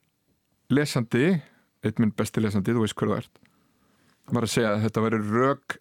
lesandi, 0.73 1.35
eitt 1.83 1.99
minn 1.99 2.15
besti 2.17 2.43
lesandi 2.43 2.75
þú 2.75 2.85
veist 2.85 2.97
hverðu 2.99 3.17
það 3.17 3.25
ert 3.25 3.43
var 4.33 4.47
að 4.47 4.55
segja 4.55 4.73
að 4.75 4.85
þetta 4.87 5.05
veri 5.07 5.21
rög 5.27 5.77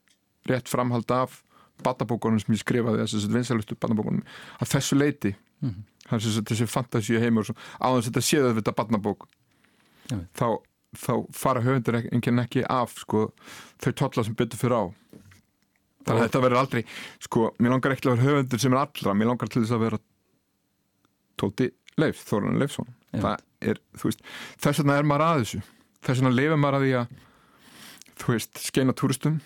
rétt 0.49 0.71
framhald 0.71 1.13
af 1.13 1.41
batabókunum 1.85 2.41
sem 2.41 2.55
ég 2.55 2.63
skrifaði 2.63 3.05
þessu 3.05 3.29
vinsalustu 3.31 3.77
batabókunum 3.77 4.25
að 4.59 4.73
þessu 4.73 4.97
leiti 4.97 5.35
mm 5.61 5.69
-hmm. 5.69 6.43
þessi 6.49 6.67
fantasíu 6.67 7.21
heimur 7.21 7.47
á 7.47 7.87
þess 7.93 8.07
að 8.07 8.09
þetta 8.09 8.21
séðu 8.21 8.55
þetta 8.57 8.77
batabók 8.77 9.27
þá 10.35 10.59
þá 10.97 11.13
fara 11.35 11.63
höfundur 11.63 12.01
enginn 12.01 12.43
ekki 12.43 12.65
af 12.67 12.97
sko, 12.99 13.29
þau 13.81 13.91
totla 13.95 14.25
sem 14.27 14.35
byttu 14.35 14.59
fyrir 14.59 14.75
á. 14.75 14.83
Þannig 16.01 16.17
að 16.17 16.25
þetta 16.25 16.41
verður 16.43 16.61
aldrei 16.61 16.81
sko, 17.21 17.43
mér 17.61 17.75
langar 17.75 17.95
ekki 17.95 18.09
að 18.09 18.15
vera 18.15 18.29
höfundur 18.29 18.61
sem 18.63 18.73
er 18.73 18.81
allra 18.81 19.13
mér 19.15 19.29
langar 19.31 19.51
til 19.51 19.61
þess 19.61 19.75
að 19.75 19.83
vera 19.85 19.99
Tóti 21.41 21.71
Leif, 21.99 22.21
Þóran 22.29 22.61
Leifsson. 22.61 22.87
Er, 23.61 23.81
þess 23.97 24.81
vegna 24.81 24.97
er 24.97 25.07
maður 25.09 25.27
að 25.27 25.43
þessu. 25.43 25.61
Þess 26.01 26.21
vegna 26.21 26.33
leifir 26.33 26.57
maður 26.61 26.79
að 26.79 26.87
því 26.87 26.95
að 27.01 27.19
þú 28.21 28.33
veist, 28.35 28.63
skeina 28.69 28.97
túristum. 28.97 29.37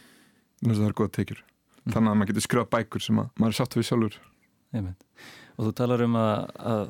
Þess 0.62 0.78
að 0.78 0.84
það 0.84 0.90
er 0.92 0.98
goða 1.02 1.16
tekjur. 1.18 1.44
Mm. 1.86 1.94
þannig 1.94 2.10
að 2.10 2.18
maður 2.18 2.32
getur 2.32 2.46
skrifa 2.46 2.70
bækur 2.74 3.04
sem 3.06 3.20
að, 3.22 3.28
maður 3.38 3.54
er 3.54 3.58
sátt 3.60 3.76
við 3.78 3.88
sjálfur. 3.90 4.16
Eimitt. 4.76 5.04
og 5.56 5.68
þú 5.68 5.74
talar 5.78 6.02
um 6.04 6.16
að, 6.20 6.48
að 6.72 6.88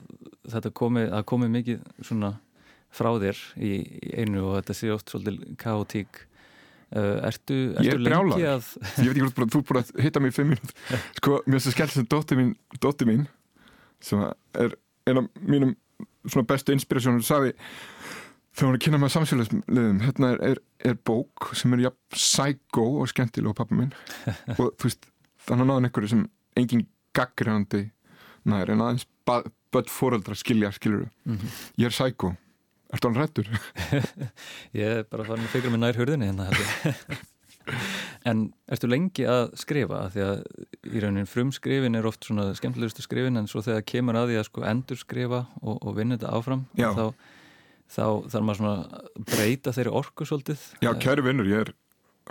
þetta 0.54 0.72
komi, 0.80 1.02
að 1.06 1.26
komi 1.30 1.50
mikið 1.54 1.82
svona 2.08 2.32
frá 2.96 3.10
þér 3.22 3.42
í, 3.60 3.74
í 4.08 4.14
einu 4.24 4.46
og 4.48 4.56
þetta 4.56 4.78
sé 4.80 4.94
oft 4.96 5.12
svolítið 5.12 5.52
kaotík. 5.62 6.22
Ertu, 6.96 7.58
ertu 7.76 7.84
ég 7.84 7.98
er 7.98 8.04
brjálar 8.06 8.40
að... 8.40 8.68
ég 9.04 9.10
veit 9.10 9.18
ekki 9.18 9.26
hvort 9.26 9.52
þú 9.52 9.62
búin 9.68 9.80
að 9.82 9.90
hitta 10.06 10.22
mig 10.22 10.32
í 10.32 10.36
fimm 10.36 10.52
mínút 10.54 10.72
sko, 11.18 11.40
mér 11.44 11.58
finnst 11.58 11.68
það 11.68 11.74
skemmt 11.76 11.94
sem 11.96 12.06
dótti 12.14 12.38
mín 12.38 12.52
dótti 12.80 13.08
mín, 13.10 13.24
sem 14.06 14.22
er 14.22 14.76
eina 15.06 15.26
mínum 15.42 15.76
svona 16.26 16.48
bestu 16.50 16.74
inspirasjónur, 16.76 17.26
sagði 17.26 17.54
þegar 18.56 18.68
hún 18.68 18.72
er 18.74 18.78
að 18.80 18.84
kynna 18.86 19.02
með 19.02 19.14
samsfélagsliðum 19.16 20.00
hérna 20.06 20.32
er, 20.34 20.40
er, 20.52 20.62
er 20.92 20.96
bók 21.08 21.50
sem 21.58 21.76
er 21.76 21.86
jafn 21.88 22.16
psycho 22.16 22.86
og 23.02 23.12
skemmtileg 23.12 23.56
á 23.56 23.60
pappa 23.60 23.78
minn 23.78 23.92
og 24.60 24.72
þú 24.80 24.88
veist, 24.88 25.10
þannig 25.46 25.66
að 25.66 25.70
náðan 25.72 25.90
einhverju 25.90 26.14
sem 26.14 26.24
engin 26.60 26.88
gaggrænandi 27.16 27.84
nær 28.50 28.72
en 28.72 28.84
aðeins 28.86 29.08
börn 29.26 29.92
fóröldra 29.92 30.38
skilja, 30.38 30.72
skiljuru 30.72 31.10
mm 31.26 31.38
-hmm. 31.38 31.62
ég 31.78 31.86
er 31.86 31.96
psycho 31.96 32.36
Ertu 32.94 33.08
hann 33.10 33.18
rættur? 33.18 33.48
ég 34.74 34.86
er 34.86 35.04
bara 35.04 35.26
farin 35.26 35.44
að 35.44 35.54
fikra 35.56 35.70
mig 35.70 35.80
nær 35.80 35.98
hörðinni 35.98 36.30
hérna 36.30 36.50
en 38.26 38.42
ertu 38.72 38.90
lengi 38.90 39.26
að 39.30 39.54
skrifa? 39.62 40.02
Því 40.14 40.26
að 40.26 40.44
í 40.92 41.04
raunin 41.04 41.30
frumskrifin 41.30 41.98
er 41.98 42.08
oft 42.10 42.26
svona 42.28 42.50
skemmtilegustu 42.58 43.06
skrifin 43.06 43.40
en 43.40 43.50
svo 43.52 43.64
þegar 43.66 43.86
kemur 43.92 44.20
að 44.20 44.32
því 44.32 44.40
að 44.42 44.48
sko 44.50 44.66
endur 44.70 45.02
skrifa 45.02 45.46
og, 45.62 45.78
og 45.78 45.96
vinna 45.98 46.18
þetta 46.18 46.34
áfram 46.38 46.66
þá, 46.76 47.06
þá 47.88 48.06
þarf 48.34 48.48
maður 48.50 48.62
svona 48.62 48.76
að 48.76 49.24
breyta 49.32 49.76
þeirri 49.78 49.96
orku 50.02 50.28
svolítið. 50.28 50.68
Já, 50.86 50.92
kæri 51.02 51.26
vinnur, 51.26 51.50
ég 51.50 51.66
er 51.68 51.74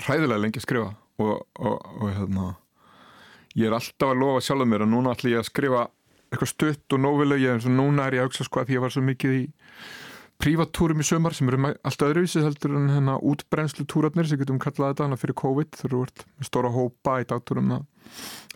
hræðilega 0.03 0.43
lengi 0.43 0.61
að 0.61 0.67
skrifa 0.67 0.95
og, 1.23 1.35
og, 1.59 1.91
og 2.01 2.09
hérna 2.11 2.53
ég 3.55 3.69
er 3.69 3.77
alltaf 3.77 4.11
að 4.11 4.23
lofa 4.23 4.43
sjálf 4.43 4.67
mér 4.67 4.85
að 4.85 4.95
núna 4.97 5.15
ætlum 5.15 5.35
ég 5.35 5.43
að 5.45 5.51
skrifa 5.51 5.85
eitthvað 6.33 6.51
stutt 6.51 6.97
og 6.97 7.03
nóvileg, 7.05 7.45
ég 7.45 7.53
er 7.53 7.59
eins 7.59 7.69
og 7.69 7.77
núna 7.77 8.09
er 8.09 8.19
ég 8.19 8.25
að 8.25 8.33
hugsa 8.33 8.47
sko 8.49 8.63
að 8.63 8.71
því 8.71 8.77
ég 8.77 8.83
var 8.83 8.95
svo 8.95 9.03
mikið 9.07 9.37
í 9.37 9.43
prívattúrum 10.43 11.01
í 11.01 11.07
sömar 11.07 11.37
sem 11.37 11.49
eru 11.49 11.71
alltaf 11.73 12.11
öðruvísi 12.11 12.43
heldur 12.45 12.77
en 12.79 12.91
hérna 12.93 13.17
útbrennslu 13.23 13.87
túratnir 13.91 14.29
sem 14.29 14.41
getum 14.41 14.61
kallað 14.63 14.95
þetta 14.95 15.09
hana 15.09 15.21
fyrir 15.21 15.39
COVID 15.41 15.81
þú 15.81 16.03
ert 16.05 16.27
með 16.27 16.51
stóra 16.51 16.75
hópa 16.75 17.21
í 17.23 17.29
dagtúrum 17.31 17.73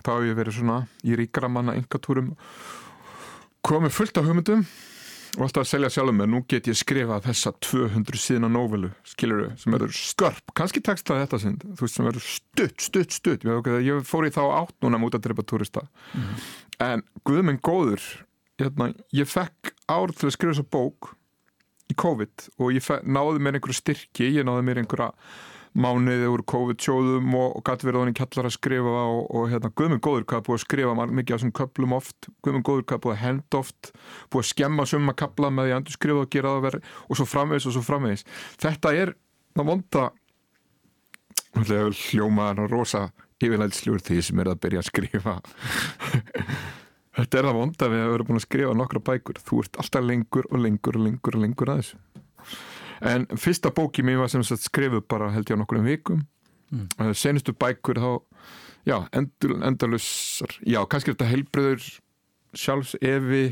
þá 0.03 0.11
hefur 0.11 0.29
ég 0.29 0.39
verið 0.39 0.59
svona 0.59 0.79
í 1.05 1.17
ríkara 1.19 1.51
manna 1.53 1.77
yngatúrum 1.79 2.35
komið 3.67 3.95
fullt 3.95 4.21
af 4.21 4.29
hugmyndum 4.29 4.65
og 5.37 5.45
alltaf 5.45 5.65
að 5.65 5.69
selja 5.71 5.91
sjálfum 5.93 6.19
mér, 6.19 6.31
nú 6.33 6.41
get 6.49 6.69
ég 6.71 6.79
skrifað 6.79 7.27
þessa 7.29 7.53
200 7.65 8.21
síðan 8.23 8.55
novelu, 8.55 8.91
skiluru 9.07 9.51
sem 9.61 9.77
eru 9.77 9.89
skörp, 9.95 10.55
kannski 10.57 10.83
tekst 10.85 11.09
það 11.09 11.21
þetta 11.25 11.41
sind, 11.43 11.67
þú 11.77 11.85
veist, 11.85 11.99
sem 11.99 12.09
eru 12.11 12.23
stutt, 12.25 12.81
stutt, 12.83 13.15
stutt. 13.15 13.45
Ég 13.85 14.09
fór 14.09 14.29
í 14.29 14.33
þá 14.35 14.43
átt 14.63 14.75
núna 14.85 15.01
drepa 15.19 15.45
turista 15.45 15.85
mm 15.85 16.23
-hmm. 16.23 16.49
en 16.79 17.03
guðminn 17.25 17.61
góður 17.61 18.03
hérna, 18.59 18.95
ég 19.13 19.29
fekk 19.29 19.75
ár 19.89 20.13
til 20.13 20.29
að 20.29 20.35
skrifa 20.35 20.55
þessa 20.55 20.71
bók 20.71 21.15
COVID 21.99 22.49
og 22.59 22.75
ég 22.77 22.91
náði 23.05 23.45
mér 23.45 23.59
einhverju 23.59 23.79
styrki, 23.79 24.33
ég 24.39 24.47
náði 24.47 24.67
mér 24.67 24.83
einhverja 24.83 25.13
mánuði 25.79 26.29
úr 26.31 26.43
COVID-sjóðum 26.49 27.35
og, 27.39 27.59
og 27.59 27.65
gæti 27.67 27.87
verið 27.87 28.01
á 28.01 28.03
henni 28.03 28.17
kallar 28.17 28.49
að 28.49 28.55
skrifa 28.57 28.95
og, 29.13 29.21
og 29.37 29.51
hérna 29.53 29.71
Guðmund 29.79 30.03
Góður 30.05 30.27
hvað 30.31 30.45
búið 30.47 30.57
að 30.57 30.65
skrifa 30.65 31.07
mikið 31.07 31.35
á 31.35 31.37
þessum 31.37 31.55
köplum 31.59 31.95
oft, 31.99 32.31
Guðmund 32.45 32.67
Góður 32.67 32.87
hvað 32.89 33.03
búið 33.05 33.15
að 33.15 33.23
henda 33.23 33.61
oft, 33.61 33.93
búið 34.33 34.45
að 34.45 34.51
skemma 34.53 34.89
summa 34.89 35.15
kapla 35.19 35.53
með 35.55 35.69
því 35.69 35.75
að 35.75 35.81
endur 35.83 35.99
skrifa 35.99 36.25
og 36.25 36.33
gera 36.35 36.55
það 36.57 36.67
verið 36.67 36.91
og 37.05 37.21
svo 37.21 37.29
framvegis 37.29 37.69
og 37.69 37.77
svo 37.77 37.85
framvegis. 37.87 38.27
Þetta 38.65 38.95
er 39.05 39.15
það 39.59 39.71
vonda 39.71 40.09
hljómaðan 41.59 42.65
og 42.65 42.73
rosa 42.73 43.07
yfirleilsljúr 43.39 44.03
því 44.03 44.21
sem 44.25 44.43
er 44.43 44.51
að 44.51 44.61
byrja 44.65 44.83
að 44.83 44.91
skrifa 44.91 45.39
Þetta 47.19 47.39
er 47.39 47.47
það 47.49 47.57
vonda 47.59 47.87
við 47.91 48.05
að 48.05 48.13
vera 48.13 48.25
búin 48.29 48.39
að 48.39 48.45
skrifa 48.45 48.75
nokkra 48.79 49.01
bækur. 49.09 49.39
Þú 49.43 49.61
ert 49.65 49.79
alltaf 49.83 50.05
lengur 50.07 50.47
og 50.53 50.61
lengur 50.63 50.99
og 50.99 51.03
lengur 51.03 51.39
og 51.39 51.43
lengur 51.43 51.73
að 51.73 51.81
þessu. 51.81 52.27
En 53.11 53.25
fyrsta 53.39 53.73
bóki 53.75 54.05
mér 54.07 54.21
var 54.23 54.31
sem 54.31 54.45
sagt 54.47 54.63
skrifuð 54.67 55.03
bara 55.11 55.31
held 55.35 55.51
ég 55.51 55.59
á 55.59 55.61
nokkur 55.61 55.81
um 55.81 55.89
vikum. 55.89 56.21
Mm. 56.71 56.87
Eh, 57.01 57.11
senustu 57.19 57.55
bækur 57.59 57.99
þá, 57.99 58.11
já, 58.87 58.97
endur, 59.17 59.57
endalusar, 59.67 60.55
já, 60.63 60.79
kannski 60.91 61.15
þetta 61.15 61.31
helbriður, 61.31 61.87
sjálfs, 62.55 62.95
evi, 63.03 63.49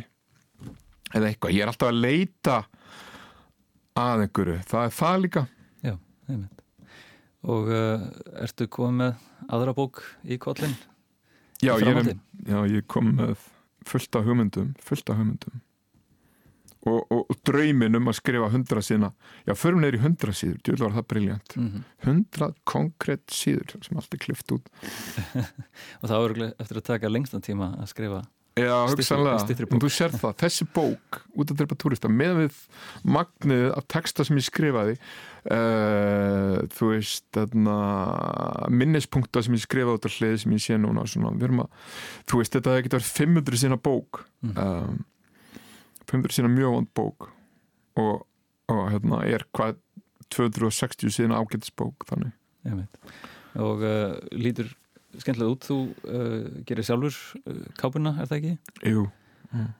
eða 1.14 1.30
eitthvað. 1.30 1.56
Ég 1.56 1.64
er 1.64 1.72
alltaf 1.72 1.90
að 1.90 2.00
leita 2.04 2.58
að 3.96 4.26
einhverju. 4.26 4.60
Það 4.70 4.86
er 4.86 4.94
það 5.00 5.18
líka. 5.24 5.44
Já, 5.82 5.94
einmitt. 6.28 6.62
Og 7.46 7.70
uh, 7.70 8.06
ertu 8.42 8.70
komið 8.70 9.02
með 9.02 9.50
aðra 9.54 9.74
bók 9.74 10.04
í 10.26 10.38
kollin? 10.42 10.74
Já, 11.64 11.76
ég, 11.80 12.14
já, 12.46 12.58
ég 12.68 12.86
kom 12.90 13.14
með 13.16 13.36
fullt 13.86 14.18
af 14.18 14.26
hugmyndum 14.26 14.74
fullt 14.82 15.10
af 15.10 15.16
hugmyndum. 15.20 15.62
Og, 16.86 17.00
og, 17.10 17.24
og 17.30 17.38
draumin 17.46 17.98
um 17.98 18.12
að 18.12 18.18
skrifa 18.20 18.48
hundra 18.52 18.82
sína 18.84 19.08
já, 19.46 19.54
förum 19.58 19.80
neyri 19.82 19.98
hundra 19.98 20.30
síður. 20.30 20.60
Djúvel 20.62 20.84
var 20.84 20.92
það 20.94 21.08
briljant 21.10 21.56
mm 21.56 21.68
-hmm. 21.68 21.82
hundra 22.06 22.52
konkrétt 22.64 23.26
síður 23.26 23.82
sem 23.82 23.96
allt 23.96 24.14
er 24.14 24.18
klift 24.18 24.52
út. 24.52 24.68
Og 26.02 26.08
það 26.08 26.20
var 26.22 26.54
eftir 26.60 26.76
að 26.76 26.86
taka 26.86 27.08
lengstan 27.08 27.42
tíma 27.42 27.74
að 27.80 27.86
skrifa 27.90 28.22
Já, 28.56 28.72
hugsanlega, 28.88 29.66
en 29.66 29.80
þú 29.82 29.88
sér 29.92 30.14
það, 30.16 30.36
þessi 30.40 30.66
bók 30.72 31.18
út 31.36 31.50
af 31.52 31.58
drepa 31.58 31.76
turista, 31.76 32.08
með 32.08 32.38
við 32.38 32.60
magnið 33.04 33.66
af 33.76 33.84
texta 33.92 34.24
sem 34.24 34.38
ég 34.40 34.46
skrifaði 34.46 34.94
uh, 34.96 36.62
þú 36.72 36.88
veist 36.94 37.40
minnispunkta 38.72 39.42
sem 39.44 39.58
ég 39.58 39.64
skrifaði 39.66 39.98
út 39.98 40.08
af 40.08 40.16
hliði 40.16 40.40
sem 40.40 40.54
ég 40.56 40.64
sé 40.64 40.78
núna 40.80 41.04
svona, 41.04 41.34
að, 41.36 41.68
þú 42.30 42.40
veist, 42.40 42.56
þetta 42.56 42.72
hefði 42.72 42.86
getið 42.86 42.98
verið 42.98 43.12
500 43.18 43.62
sína 43.62 43.80
bók. 43.90 44.22
Mm. 44.46 44.56
um, 44.56 45.04
500 46.06 46.38
sína 46.38 46.52
mjög 46.52 46.78
vond 46.78 46.90
bók. 46.96 47.28
Og, 48.00 48.24
og 48.72 48.82
hérna 48.92 49.20
er 49.26 49.44
hvað 49.56 49.76
260 50.32 51.12
sína 51.12 51.42
ágættisbók 51.42 52.08
þannig. 52.08 52.32
Og 53.60 53.84
uh, 53.84 54.16
lítur 54.32 54.72
skemmtilega 55.22 55.56
út. 55.56 55.66
Þú 55.66 55.78
uh, 56.06 56.62
gerir 56.68 56.86
sjálfur 56.86 57.18
uh, 57.42 57.60
kápuna, 57.80 58.14
er 58.20 58.30
það 58.30 58.38
ekki? 58.40 58.54
Jú, 58.92 59.04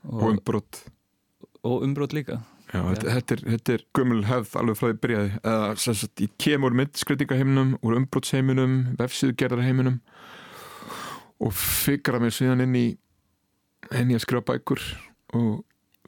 og 0.06 0.20
og, 0.20 0.28
umbrott 0.32 0.82
og 1.66 1.86
umbrot 1.86 2.14
líka. 2.16 2.40
Já, 2.66 2.80
þetta, 2.82 3.12
þetta 3.14 3.34
er, 3.36 3.42
þetta 3.52 3.74
er 3.76 3.84
gömul 3.94 4.20
hefð 4.26 4.56
alveg 4.60 4.78
frá 4.78 4.88
því 4.88 4.98
byrjaði. 5.04 5.32
Eða 5.38 5.70
sem 5.82 5.96
sagt, 6.00 6.22
ég 6.24 6.34
kem 6.42 6.66
úr 6.66 6.76
myndskreitingaheiminum 6.80 7.76
úr 7.86 7.98
umbrotsheiminum, 8.00 8.76
vefsíðugerðarheiminum 8.98 10.00
og 11.46 11.54
fikra 11.54 12.20
mér 12.22 12.34
síðan 12.34 12.64
inn 12.64 12.78
í 12.78 12.86
inn 13.94 14.10
í 14.10 14.16
að 14.16 14.24
skrifa 14.24 14.46
bækur 14.50 14.82
og 15.36 15.50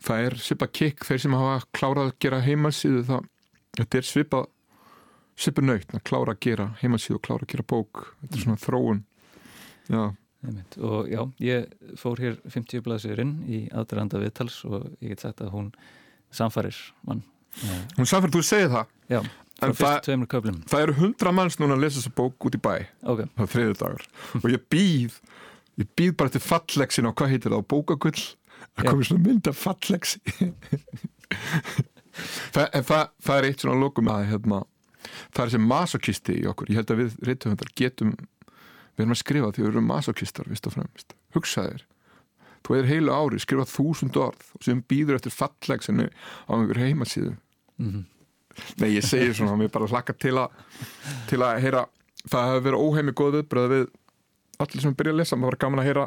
það 0.03 0.29
er 0.29 0.39
svipa 0.43 0.69
kikk 0.71 1.07
þeir 1.07 1.23
sem 1.23 1.37
hafa 1.37 1.61
klárað 1.77 2.11
að 2.11 2.17
gera 2.25 2.41
heimasíðu 2.43 3.03
það, 3.07 3.29
þetta 3.79 4.01
er 4.01 4.09
svipa 4.09 4.43
svipa 5.39 5.63
nöyt 5.63 5.95
að 5.95 6.05
klára 6.09 6.35
að 6.35 6.43
gera 6.47 6.69
heimasíðu 6.81 7.19
og 7.19 7.25
klára 7.27 7.47
að 7.47 7.53
gera 7.53 7.67
bók. 7.71 8.03
Þetta 8.23 8.35
er 8.39 8.45
svona 8.45 8.63
þróun 8.63 9.05
já, 9.89 10.03
og 10.79 11.09
já, 11.11 11.21
ég 11.43 11.67
fór 11.99 12.21
hér 12.23 12.37
50 12.47 12.85
blaðsir 12.87 13.19
inn 13.25 13.35
í 13.51 13.65
aðdraðanda 13.75 14.21
viðtals 14.23 14.61
og 14.69 14.87
ég 15.03 15.15
get 15.15 15.25
sagt 15.25 15.43
að 15.43 15.51
hún 15.57 15.69
samfærir 16.35 16.79
mann. 17.09 17.25
Hún 17.97 18.07
samfært 18.09 18.37
þú 18.37 18.43
segir 18.47 18.71
það. 18.71 18.93
Já, 19.11 19.21
frá 19.59 19.67
En 19.69 19.75
fyrst 19.75 20.05
tveimur 20.07 20.29
köflum. 20.31 20.61
það 20.71 20.85
eru 20.87 20.97
hundra 21.01 21.33
manns 21.35 21.59
núna 21.59 21.75
að 21.75 21.83
lesa 21.87 21.99
þessa 21.99 22.15
bók 22.21 22.47
út 22.47 22.55
í 22.55 22.61
bæ. 22.63 22.75
Ok, 23.03 23.25
það 23.35 23.45
er 23.47 23.53
þriðu 23.57 23.79
dagur 23.81 24.05
og 24.43 24.49
ég 24.53 24.67
býð 24.71 25.17
ég 25.83 25.91
býð 25.99 26.13
bara 26.21 26.31
til 26.35 26.43
fallexin 26.45 27.09
á 27.09 27.13
hvað 27.13 27.33
heitir 27.35 27.55
það 27.55 27.65
á 27.67 27.71
bókagull? 27.75 28.23
Að 28.79 28.89
komi 28.93 29.07
svona 29.09 29.25
mynd 29.27 29.49
af 29.51 29.59
fallexi. 29.59 30.21
Það, 32.55 32.65
en 32.75 32.83
það, 32.89 33.03
það 33.23 33.37
er 33.39 33.47
eitt 33.47 33.63
svona 33.63 33.79
lokum 33.79 34.09
að 34.11 34.25
hérna, 34.33 34.57
það 35.37 35.43
er 35.45 35.53
sem 35.53 35.67
masokisti 35.71 36.35
í 36.41 36.47
okkur. 36.51 36.71
Ég 36.73 36.81
held 36.81 36.91
að 36.91 36.99
við 37.03 37.13
reytuhundar 37.29 37.71
getum 37.79 38.15
við 38.99 39.07
erum 39.07 39.15
að 39.15 39.23
skrifa 39.23 39.53
því 39.55 39.65
við 39.65 39.71
erum 39.71 39.89
masokistar 39.89 40.51
vist 40.51 40.69
og 40.69 40.75
fremst, 40.75 41.17
hugsaðir 41.37 41.87
þú 42.67 42.77
er 42.77 42.89
heilu 42.91 43.15
ári, 43.15 43.41
skrifa 43.41 43.65
þúsund 43.71 44.19
orð 44.19 44.53
og 44.59 44.67
sem 44.67 44.83
býður 44.91 45.21
eftir 45.21 45.33
fallexinu 45.33 46.09
á 46.11 46.53
einhver 46.59 46.83
heimasíðu. 46.83 47.37
Mm 47.79 48.07
Nei, 48.79 48.93
ég 48.97 49.05
segi 49.07 49.31
svona, 49.37 49.57
mér 49.59 49.71
bara 49.73 49.89
hlakka 49.91 50.15
til 50.19 50.35
að 50.41 50.55
til 51.31 51.41
að 51.45 51.61
heyra, 51.63 51.85
það 52.27 52.49
hefur 52.51 52.65
verið 52.67 52.85
óheimi 52.87 53.15
góð 53.17 53.37
viðbröð 53.39 53.69
við 53.75 53.85
allir 54.65 54.85
sem 54.85 54.97
byrja 54.99 55.15
að 55.15 55.21
lesa, 55.21 55.37
það 55.37 55.47
var 55.47 55.59
gaman 55.65 55.83
að 55.83 55.89
heyra 55.89 56.07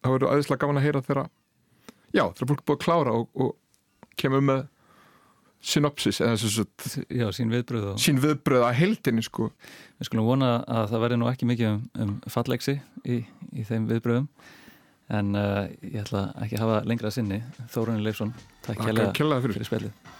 það 0.00 0.14
verður 0.14 0.32
aðeinslega 0.32 0.62
gaman 0.64 0.80
að 0.80 0.86
heyra 0.86 1.02
þegar 1.06 1.22
já, 2.12 2.24
þegar 2.24 2.50
fólk 2.50 2.64
búið 2.66 2.76
að 2.76 2.84
klára 2.84 3.16
og, 3.16 3.26
og 3.40 4.16
kemur 4.20 4.44
með 4.44 4.62
synopsis 5.60 6.20
eða 6.24 7.32
sín 7.36 7.52
viðbröð 7.52 7.90
sín 8.00 8.20
viðbröð 8.22 8.64
að 8.64 8.78
heldinni 8.80 9.24
sko. 9.24 9.50
Við 10.00 10.08
skulum 10.08 10.30
vona 10.30 10.54
að 10.64 10.88
það 10.94 11.04
verði 11.04 11.20
nú 11.20 11.28
ekki 11.28 11.50
mikið 11.50 11.68
um, 11.74 11.82
um 12.00 12.14
fallegsi 12.32 12.78
í, 13.04 13.20
í 13.52 13.66
þeim 13.68 13.90
viðbröðum 13.90 14.30
en 15.10 15.34
uh, 15.36 15.66
ég 15.82 16.00
ætla 16.04 16.30
ekki 16.40 16.56
að 16.56 16.64
hafa 16.64 16.80
lengra 16.88 17.12
sinni. 17.12 17.42
Þórunni 17.74 18.06
Leifsson, 18.06 18.32
takk 18.64 18.84
kærlega 18.86 19.12
fyrir. 19.42 19.58
fyrir 19.58 19.68
spjallið 19.68 20.18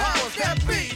powers 0.00 0.34
that 0.36 0.66
be. 0.66 0.89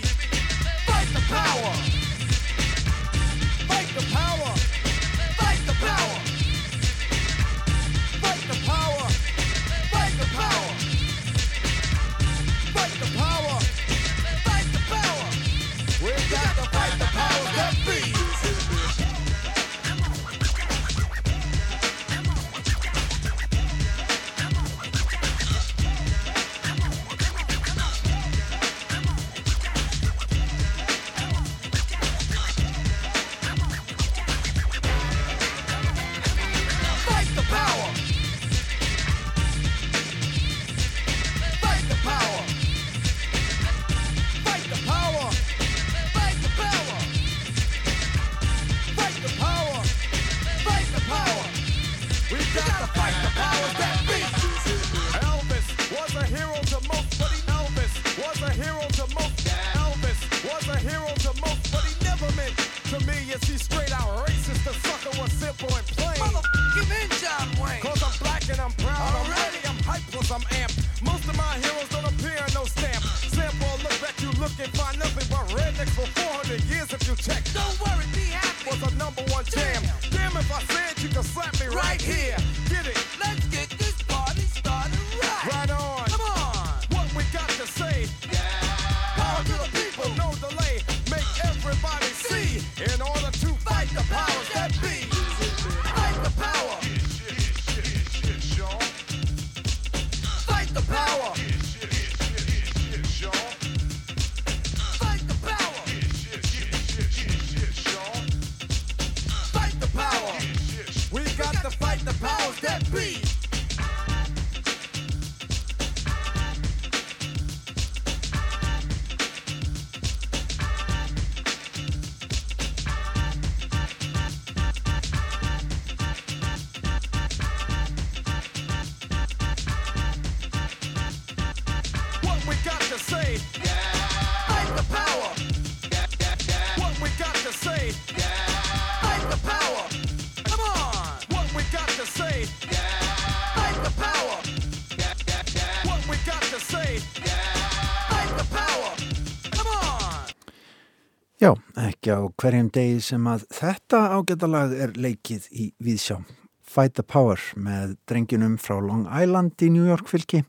Ekki 152.05 152.13
á 152.21 152.29
hverjum 152.37 152.67
degi 152.69 153.01
sem 153.01 153.25
að 153.25 153.47
þetta 153.49 153.99
ágætalag 154.13 154.73
er 154.77 154.91
leikið 155.01 155.47
í 155.57 155.71
Víðsjá. 155.81 156.19
Fight 156.61 156.99
the 156.99 157.03
Power 157.03 157.41
með 157.57 157.95
drenginum 158.05 158.59
frá 158.61 158.77
Long 158.77 159.07
Island 159.09 159.57
í 159.65 159.71
New 159.73 159.87
York 159.89 160.11
fylki, 160.11 160.43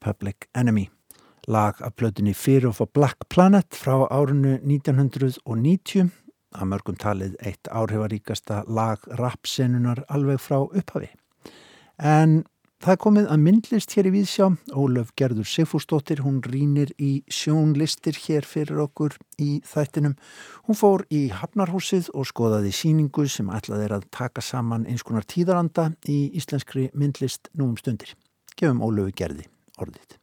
Public 0.00 0.48
Enemy. 0.56 0.86
Lag 1.52 1.82
af 1.84 1.98
plötunni 2.00 2.32
Fear 2.32 2.64
of 2.70 2.80
a 2.80 2.86
Black 2.86 3.28
Planet 3.28 3.76
frá 3.76 4.06
árinu 4.08 4.54
1990, 4.64 6.08
að 6.56 6.70
mörgum 6.72 6.96
talið 6.96 7.36
eitt 7.44 7.68
áhrifaríkasta 7.68 8.62
lag 8.64 9.04
rapsenunar 9.20 10.06
alveg 10.08 10.40
frá 10.40 10.62
upphafi. 10.64 11.10
En 12.00 12.46
það 12.82 12.98
komið 13.04 13.26
að 13.30 13.42
myndlist 13.44 13.92
hér 13.94 14.08
í 14.08 14.12
Víðsjá. 14.16 14.46
Ólöf 14.74 15.12
Gerður 15.18 15.46
Sigfúrsdóttir, 15.46 16.22
hún 16.24 16.40
rínir 16.42 16.90
í 16.98 17.22
sjónlistir 17.30 18.16
hér 18.24 18.46
fyrir 18.48 18.80
okkur 18.86 19.14
í 19.42 19.60
þættinum. 19.66 20.16
Hún 20.66 20.78
fór 20.78 21.04
í 21.14 21.28
Hafnarhúsið 21.30 22.10
og 22.14 22.26
skoðaði 22.30 22.72
síningu 22.74 23.28
sem 23.30 23.52
ætlaði 23.54 23.86
er 23.86 23.94
að 23.98 24.08
taka 24.14 24.42
saman 24.42 24.88
eins 24.90 25.06
konar 25.06 25.26
tíðaranda 25.28 25.92
í 26.10 26.32
íslenskri 26.38 26.88
myndlist 26.98 27.52
nú 27.54 27.70
um 27.70 27.78
stundir. 27.78 28.16
Gefum 28.58 28.82
Ólöfu 28.82 29.14
Gerði 29.22 29.46
orðið. 29.78 30.18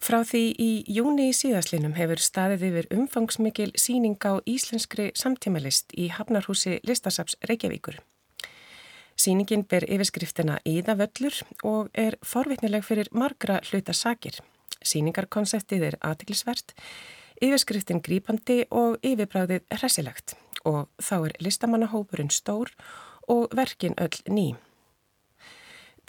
Frá 0.00 0.22
því 0.24 0.44
í 0.56 0.70
júni 0.88 1.28
í 1.28 1.36
síðaslinum 1.36 1.96
hefur 1.96 2.20
staðið 2.24 2.68
yfir 2.70 2.92
umfangsmikil 2.96 3.72
síning 3.76 4.16
á 4.24 4.40
íslenskri 4.48 5.10
samtímalist 5.12 5.92
í 5.92 6.08
Hafnarhúsi 6.12 6.78
Listasaps 6.88 7.36
Reykjavíkur. 7.44 8.00
Sýningin 9.20 9.66
ber 9.68 9.84
yfirskriftina 9.84 10.54
Íðavöllur 10.64 11.34
og 11.66 11.90
er 11.98 12.14
forvitnileg 12.24 12.86
fyrir 12.86 13.10
margra 13.12 13.58
hluta 13.68 13.92
sakir. 13.92 14.38
Sýningarkonseptið 14.80 15.84
er 15.90 15.96
aðtiklisvert, 16.00 16.72
yfirskriftin 17.44 18.00
grípandi 18.06 18.62
og 18.70 18.96
yfirbráðið 19.04 19.66
hressilegt 19.76 20.38
og 20.64 20.88
þá 21.02 21.14
er 21.18 21.36
listamannahópurinn 21.44 22.32
stór 22.32 22.72
og 23.28 23.52
verkin 23.56 23.98
öll 24.00 24.24
ný. 24.32 24.46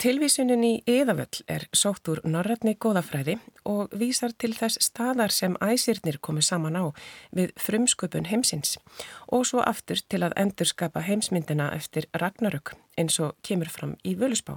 Tilvísunin 0.02 0.64
í 0.66 0.70
Íðavöll 0.90 1.44
er 1.46 1.68
sótt 1.78 2.08
úr 2.10 2.18
norrætni 2.26 2.72
góðafræði 2.74 3.36
og 3.70 3.92
vísar 3.94 4.32
til 4.34 4.50
þess 4.50 4.80
staðar 4.82 5.30
sem 5.30 5.54
æsirnir 5.62 6.16
komu 6.18 6.42
saman 6.42 6.74
á 6.74 6.90
við 7.30 7.52
frumsköpun 7.62 8.26
heimsins 8.26 8.80
og 9.30 9.44
svo 9.46 9.62
aftur 9.62 10.02
til 10.02 10.24
að 10.26 10.34
endurskapa 10.42 11.04
heimsmyndina 11.06 11.68
eftir 11.76 12.08
Ragnarök 12.18 12.74
eins 12.98 13.20
og 13.22 13.36
kemur 13.46 13.70
fram 13.70 13.94
í 14.02 14.16
Völusbá. 14.18 14.56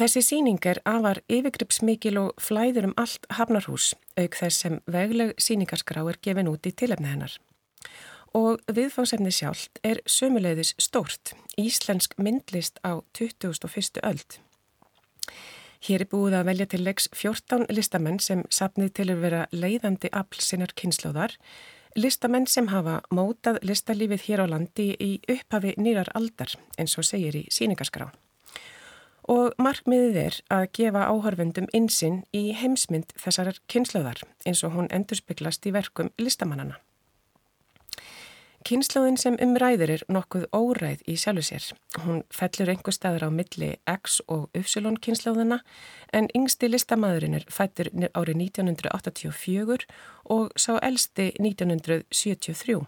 Þessi 0.00 0.24
síning 0.24 0.64
er 0.64 0.80
afar 0.88 1.20
yfirgripsmikil 1.28 2.16
og 2.22 2.40
flæður 2.40 2.88
um 2.88 2.96
allt 2.96 3.28
hafnarhús 3.36 3.90
auk 4.16 4.40
þess 4.40 4.64
sem 4.64 4.80
vegleg 4.88 5.36
síningarskrá 5.36 6.08
er 6.08 6.22
gefin 6.24 6.48
út 6.48 6.64
í 6.64 6.72
tilefni 6.72 7.12
hennar 7.12 7.36
og 8.38 8.60
viðfáðsefni 8.70 9.32
sjálft 9.34 9.80
er 9.86 10.00
sömuleiðis 10.06 10.74
stórt, 10.80 11.32
íslensk 11.58 12.14
myndlist 12.20 12.78
á 12.86 13.02
2001. 13.18 13.98
öld. 14.04 14.38
Hér 15.86 16.02
er 16.02 16.10
búið 16.10 16.36
að 16.38 16.46
velja 16.50 16.66
til 16.70 16.80
leiks 16.84 17.08
14 17.14 17.68
listamenn 17.70 18.18
sem 18.22 18.44
sapnið 18.50 18.94
til 18.98 19.08
að 19.12 19.24
vera 19.24 19.42
leiðandi 19.54 20.10
afl 20.10 20.42
sinnar 20.42 20.74
kynnslóðar, 20.78 21.36
listamenn 21.98 22.48
sem 22.50 22.70
hafa 22.72 23.00
mótað 23.14 23.60
listalífið 23.66 24.24
hér 24.26 24.42
á 24.42 24.46
landi 24.54 24.88
í 24.98 25.10
upphafi 25.30 25.74
nýrar 25.78 26.10
aldar, 26.18 26.54
eins 26.78 26.98
og 26.98 27.06
segir 27.06 27.38
í 27.38 27.46
síningaskrá. 27.54 28.10
Og 29.28 29.54
markmiðið 29.60 30.20
er 30.24 30.42
að 30.50 30.68
gefa 30.78 31.06
áhörfundum 31.12 31.68
insinn 31.76 32.22
í 32.32 32.48
heimsmynd 32.56 33.14
þessarar 33.18 33.58
kynnslóðar, 33.68 34.22
eins 34.46 34.64
og 34.64 34.74
hún 34.74 34.90
endurspiklast 34.94 35.66
í 35.68 35.74
verkum 35.74 36.10
listamannana. 36.18 36.78
Kynnslóðin 38.68 39.16
sem 39.16 39.36
umræðir 39.40 39.94
er 39.94 40.02
nokkuð 40.12 40.42
óræð 40.52 41.00
í 41.08 41.14
sjálfu 41.16 41.46
sér. 41.46 41.68
Hún 42.04 42.18
fellur 42.28 42.68
einhver 42.68 42.92
staðar 42.92 43.24
á 43.24 43.30
milli 43.32 43.70
X 43.88 44.18
og 44.28 44.50
Y 44.52 44.60
kynnslóðina 45.00 45.62
en 46.12 46.28
yngsti 46.36 46.68
listamæðurinn 46.68 47.38
er 47.38 47.46
fættur 47.48 47.88
árið 48.12 48.42
1984 48.60 49.88
og 50.36 50.52
sá 50.60 50.76
elsti 50.84 51.30
1973. 51.40 52.84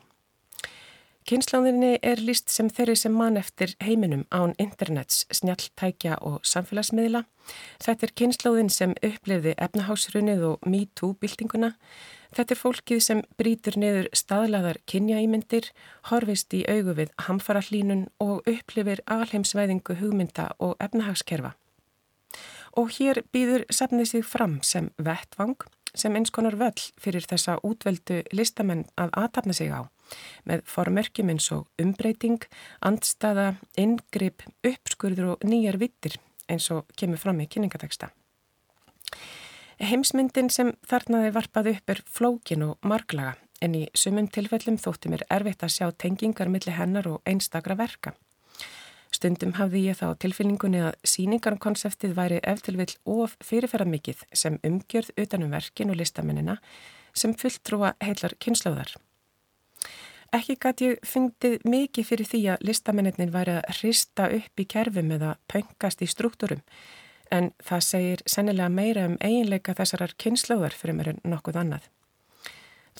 Kynnslóðinni 1.28 1.98
er 2.02 2.20
líst 2.24 2.48
sem 2.48 2.70
þeirri 2.72 2.94
sem 2.96 3.12
mann 3.12 3.36
eftir 3.36 3.74
heiminum 3.84 4.22
án 4.32 4.54
internets, 4.62 5.26
snjalltækja 5.36 6.16
og 6.24 6.40
samfélagsmiðla. 6.48 7.26
Þetta 7.82 8.06
er 8.06 8.14
kynnslóðin 8.16 8.72
sem 8.72 8.94
upplifði 9.04 9.52
efnahásrunnið 9.60 10.46
og 10.48 10.64
MeToo-byltinguna. 10.64 11.74
Þetta 12.32 12.54
er 12.54 12.60
fólkið 12.60 13.02
sem 13.04 13.20
brítur 13.38 13.76
niður 13.78 14.08
staðlaðar 14.16 14.80
kynjaýmyndir, 14.90 15.68
horfist 16.08 16.56
í 16.56 16.62
augu 16.70 16.96
við 17.02 17.12
hamfarallínun 17.26 18.06
og 18.22 18.48
upplifir 18.48 19.04
alheimsvæðingu 19.10 19.98
hugmynda 20.00 20.54
og 20.58 20.76
efnahagskerfa. 20.80 21.52
Og 22.80 22.94
hér 22.96 23.24
býður 23.34 23.66
safnið 23.68 24.12
sig 24.14 24.24
fram 24.24 24.60
sem 24.62 24.88
vettvang, 24.96 25.58
sem 25.94 26.14
eins 26.16 26.30
konar 26.30 26.56
völl 26.56 26.90
fyrir 27.02 27.26
þessa 27.26 27.58
útveldu 27.66 28.22
listamenn 28.32 28.86
að 28.96 29.10
aðtapna 29.18 29.56
sig 29.58 29.74
á, 29.74 29.90
með 30.48 30.64
formörkjum 30.68 31.34
eins 31.34 31.50
og 31.54 31.68
umbreyting, 31.82 32.40
andstaða, 32.80 33.54
inngrip, 33.80 34.44
uppskurður 34.66 35.34
og 35.34 35.44
nýjar 35.46 35.80
vittir 35.80 36.18
eins 36.50 36.70
og 36.74 36.88
kemur 36.98 37.20
fram 37.20 37.40
í 37.42 37.48
kynningateksta. 37.50 38.10
Heimsmyndin 39.80 40.50
sem 40.52 40.74
þarnaði 40.84 41.30
varpað 41.32 41.70
upp 41.74 41.92
er 41.94 42.02
flókin 42.04 42.66
og 42.66 42.82
marglaga 42.84 43.38
en 43.64 43.76
í 43.76 43.86
sumum 43.96 44.28
tilfellum 44.28 44.76
þótti 44.80 45.12
mér 45.12 45.24
erfitt 45.32 45.64
að 45.64 45.74
sjá 45.76 45.86
tengingar 45.92 46.50
millir 46.52 46.76
hennar 46.76 47.08
og 47.08 47.22
einstakra 47.28 47.76
verka. 47.78 48.14
Stundum 49.10 49.56
hafði 49.58 49.86
ég 49.88 49.98
þá 49.98 50.14
tilfinningunni 50.22 50.82
að 50.86 50.98
síningarkonseptið 51.12 52.14
væri 52.16 52.38
eftirvill 52.46 52.92
of 53.10 53.34
fyrirferða 53.44 53.88
mikið 53.90 54.24
sem 54.42 54.58
umgjörð 54.66 55.12
utanum 55.18 55.52
verkin 55.56 55.90
og 55.92 55.98
listamennina 55.98 56.58
sem 57.12 57.34
fulltrúa 57.34 57.96
heilar 58.04 58.36
kynnslóðar. 58.38 58.94
Ekki 60.30 60.54
gæti 60.62 60.86
ég 60.92 61.00
fyndið 61.02 61.64
mikið 61.66 62.06
fyrir 62.06 62.28
því 62.30 62.40
að 62.52 62.66
listamennin 62.68 63.32
væri 63.34 63.56
að 63.58 63.70
hrista 63.80 64.28
upp 64.30 64.62
í 64.62 64.66
kerfum 64.70 65.08
eða 65.16 65.32
pöngast 65.50 66.04
í 66.04 66.06
struktúrum 66.06 66.60
en 67.34 67.48
það 67.66 67.82
segir 67.86 68.22
sennilega 68.30 68.70
meira 68.70 69.06
um 69.08 69.16
eiginleika 69.18 69.74
þessarar 69.78 70.14
kynnslóðar 70.22 70.74
fyrir 70.74 70.96
mér 70.98 71.10
en 71.12 71.18
nokkuð 71.32 71.58
annað. 71.62 71.88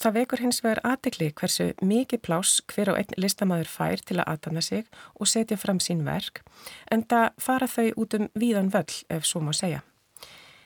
Það 0.01 0.15
vekur 0.17 0.43
hins 0.43 0.59
vegar 0.63 0.81
aðdekli 0.87 1.29
hversu 1.39 1.69
mikið 1.79 2.21
plás 2.25 2.51
hver 2.71 2.91
og 2.93 2.99
einn 2.99 3.15
listamæður 3.19 3.71
fær 3.71 4.03
til 4.03 4.19
að 4.19 4.27
aðtana 4.33 4.63
sig 4.65 4.91
og 5.15 5.31
setja 5.31 5.59
fram 5.59 5.79
sín 5.83 6.03
verk 6.07 6.43
en 6.91 7.03
það 7.03 7.27
fara 7.47 7.71
þau 7.71 7.87
út 7.95 8.19
um 8.19 8.27
víðan 8.35 8.71
völl 8.75 8.99
ef 9.07 9.27
svo 9.27 9.43
má 9.43 9.53
segja. 9.55 9.83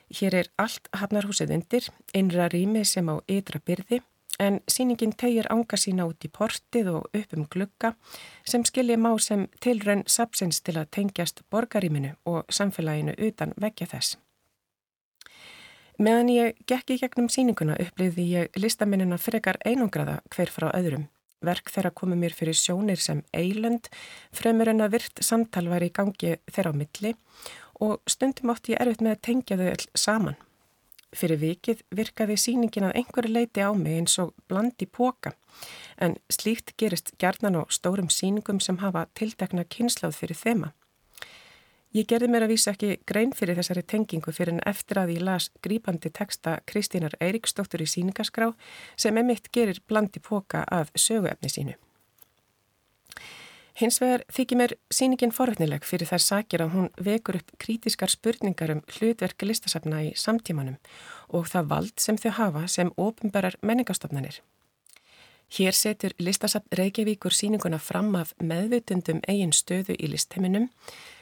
Hér 0.10 0.42
er 0.42 0.52
allt 0.62 0.90
hafnarhúsið 0.94 1.54
undir, 1.54 1.90
einra 2.14 2.50
rými 2.50 2.86
sem 2.86 3.10
á 3.10 3.22
ytra 3.30 3.62
byrði 3.62 4.02
en 4.40 4.60
síningin 4.68 5.14
tegir 5.16 5.48
ánga 5.52 5.78
sína 5.80 6.08
út 6.10 6.26
í 6.26 6.32
portið 6.32 6.92
og 6.92 7.18
upp 7.18 7.34
um 7.38 7.46
glugga 7.52 7.94
sem 8.44 8.66
skilji 8.68 8.98
má 8.98 9.14
sem 9.22 9.48
tilraun 9.64 10.04
sapsins 10.08 10.62
til 10.62 10.78
að 10.80 10.92
tengjast 10.98 11.42
borgaríminu 11.52 12.16
og 12.26 12.46
samfélaginu 12.50 13.16
utan 13.28 13.54
vekja 13.62 13.88
þess. 13.94 14.18
Meðan 15.96 16.30
ég 16.34 16.58
gekk 16.68 16.92
í 16.92 17.00
gegnum 17.00 17.30
síninguna 17.32 17.78
upplýði 17.80 18.26
ég 18.28 18.58
listaminnina 18.60 19.18
frekar 19.18 19.62
einangraða 19.64 20.20
hver 20.34 20.52
frá 20.52 20.68
öðrum. 20.76 21.08
Verk 21.46 21.70
þeirra 21.72 21.92
komu 21.96 22.18
mér 22.20 22.34
fyrir 22.36 22.58
sjónir 22.58 23.00
sem 23.00 23.22
eilönd, 23.36 23.88
fremur 24.36 24.72
en 24.72 24.84
að 24.84 24.98
virt 24.98 25.22
samtal 25.24 25.70
var 25.72 25.84
í 25.86 25.92
gangi 25.94 26.36
þeirra 26.52 26.74
á 26.76 26.80
milli 26.80 27.14
og 27.84 28.02
stundum 28.08 28.52
átti 28.52 28.74
ég 28.74 28.82
erfitt 28.82 29.04
með 29.04 29.16
að 29.16 29.24
tengja 29.30 29.60
þau 29.60 29.70
öll 29.70 29.88
saman. 30.00 30.38
Fyrir 31.16 31.40
vikið 31.40 31.84
virkaði 31.96 32.36
síningin 32.40 32.90
að 32.90 32.98
einhverju 33.00 33.32
leiti 33.32 33.64
á 33.64 33.72
mig 33.72 34.02
eins 34.02 34.18
og 34.20 34.34
blandi 34.50 34.88
póka 34.88 35.32
en 35.96 36.18
slíkt 36.28 36.74
gerist 36.82 37.14
gerðnan 37.22 37.62
á 37.62 37.64
stórum 37.72 38.10
síningum 38.12 38.60
sem 38.60 38.82
hafa 38.84 39.06
tildekna 39.16 39.64
kynsláð 39.64 40.18
fyrir 40.20 40.40
þema. 40.40 40.74
Ég 41.96 42.10
gerði 42.12 42.28
mér 42.28 42.44
að 42.44 42.52
vísa 42.52 42.74
ekki 42.74 42.98
grein 43.08 43.32
fyrir 43.32 43.56
þessari 43.56 43.86
tengingu 43.88 44.34
fyrir 44.36 44.58
en 44.58 44.64
eftir 44.68 45.00
að 45.00 45.14
ég 45.16 45.24
las 45.24 45.48
grípandi 45.64 46.12
texta 46.12 46.58
Kristínar 46.68 47.16
Eiríksdóttur 47.24 47.86
í 47.86 47.88
síningaskrá 47.88 48.50
sem 49.00 49.16
emitt 49.24 49.48
gerir 49.56 49.80
blandi 49.88 50.20
póka 50.20 50.66
af 50.68 50.92
söguefni 51.00 51.54
sínu. 51.54 51.78
Hins 53.76 53.98
vegar 54.00 54.22
þykir 54.32 54.60
mér 54.60 54.74
síningin 54.88 55.34
forvitnileg 55.36 55.84
fyrir 55.84 56.08
þær 56.08 56.24
sakir 56.24 56.62
að 56.64 56.76
hún 56.78 56.86
vekur 56.96 57.42
upp 57.42 57.50
krítiskar 57.60 58.12
spurningar 58.14 58.72
um 58.72 58.84
hlutverk 58.88 59.44
listasafna 59.44 60.00
í 60.06 60.14
samtímanum 60.16 60.78
og 61.28 61.50
það 61.52 61.72
vald 61.74 61.96
sem 62.00 62.16
þau 62.16 62.32
hafa 62.38 62.62
sem 62.72 62.94
ofinberar 62.96 63.58
menningastofnanir. 63.60 64.40
Hér 65.58 65.76
setur 65.76 66.16
listasafn 66.24 66.72
Reykjavíkur 66.80 67.36
síninguna 67.36 67.78
fram 67.78 68.16
af 68.16 68.32
meðvutundum 68.40 69.20
eigin 69.28 69.52
stöðu 69.52 69.98
í 70.00 70.08
listheiminum 70.08 70.70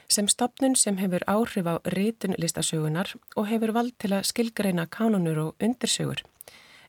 sem 0.08 0.30
stopnun 0.30 0.76
sem 0.78 1.00
hefur 1.02 1.26
áhrif 1.26 1.66
á 1.66 1.82
rítun 1.90 2.38
listasögunar 2.38 3.16
og 3.34 3.50
hefur 3.50 3.74
vald 3.74 3.98
til 3.98 4.14
að 4.14 4.30
skilgreina 4.30 4.86
kánunur 4.86 5.42
og 5.48 5.54
undirsögur. 5.58 6.22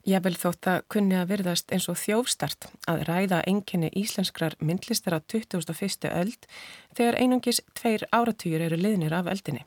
Ég 0.06 0.22
vil 0.22 0.36
þótt 0.38 0.68
að 0.70 0.84
kunni 0.94 1.16
að 1.18 1.32
virðast 1.32 1.72
eins 1.74 1.88
og 1.90 1.96
þjófstart 1.98 2.68
að 2.86 3.00
ræða 3.08 3.40
enginni 3.50 3.88
íslenskrar 3.90 4.54
myndlistar 4.62 5.16
á 5.18 5.20
2001. 5.26 6.06
öld 6.14 6.46
þegar 6.94 7.18
einungis 7.18 7.58
tveir 7.74 8.06
áratýjur 8.14 8.62
eru 8.68 8.78
liðnir 8.78 9.16
af 9.18 9.26
öldinni. 9.32 9.64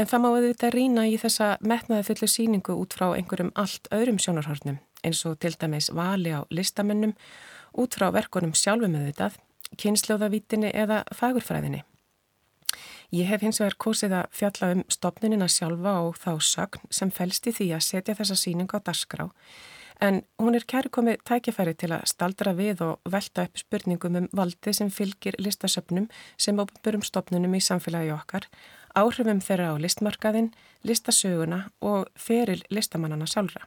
En 0.00 0.08
það 0.08 0.22
má 0.22 0.28
auðvitað 0.30 0.72
rína 0.72 1.04
í 1.08 1.18
þessa 1.20 1.50
metnaði 1.60 2.06
fullu 2.08 2.28
síningu 2.28 2.76
út 2.80 2.96
frá 2.96 3.10
einhverjum 3.12 3.52
allt 3.54 3.88
öðrum 3.92 4.20
sjónarhornum 4.20 4.80
eins 5.04 5.20
og 5.28 5.36
til 5.44 5.52
dæmis 5.60 5.90
vali 5.92 6.32
á 6.32 6.40
listamennum 6.48 7.12
út 7.76 7.98
frá 7.98 8.08
verkunum 8.16 8.56
sjálfum 8.56 8.96
auðvitað, 8.96 9.36
kynnsljóðavítinni 9.76 10.72
eða 10.72 11.02
fagurfræðinni. 11.12 11.84
Ég 13.14 13.28
hef 13.30 13.42
hins 13.42 13.60
vegar 13.62 13.78
kosið 13.78 14.16
að 14.18 14.28
fjalla 14.34 14.72
um 14.74 14.84
stopninina 14.90 15.48
sjálfa 15.48 15.98
og 16.08 16.18
þá 16.18 16.32
sögn 16.42 16.90
sem 16.90 17.10
fælst 17.10 17.46
í 17.46 17.54
því 17.54 17.72
að 17.76 17.86
setja 17.86 18.18
þessa 18.18 18.38
síninga 18.38 18.78
á 18.78 18.86
darskrá 18.86 19.30
en 20.00 20.22
hún 20.38 20.56
er 20.56 20.64
kæri 20.68 20.90
komið 20.92 21.22
tækifæri 21.28 21.74
til 21.78 21.92
að 21.96 22.06
staldra 22.10 22.52
við 22.56 22.82
og 22.84 23.12
velta 23.12 23.46
upp 23.46 23.60
spurningum 23.60 24.18
um 24.20 24.26
valdi 24.36 24.74
sem 24.76 24.90
fylgir 24.92 25.38
listasöpnum 25.40 26.08
sem 26.36 26.58
opnbörum 26.60 27.04
stopnunum 27.04 27.54
í 27.56 27.62
samfélagi 27.64 28.12
okkar, 28.14 28.48
áhrifum 28.94 29.40
þeirra 29.40 29.72
á 29.72 29.74
listmarkaðin, 29.80 30.52
listasöguna 30.84 31.70
og 31.80 32.10
feril 32.16 32.62
listamannana 32.70 33.28
sjálfra. 33.28 33.64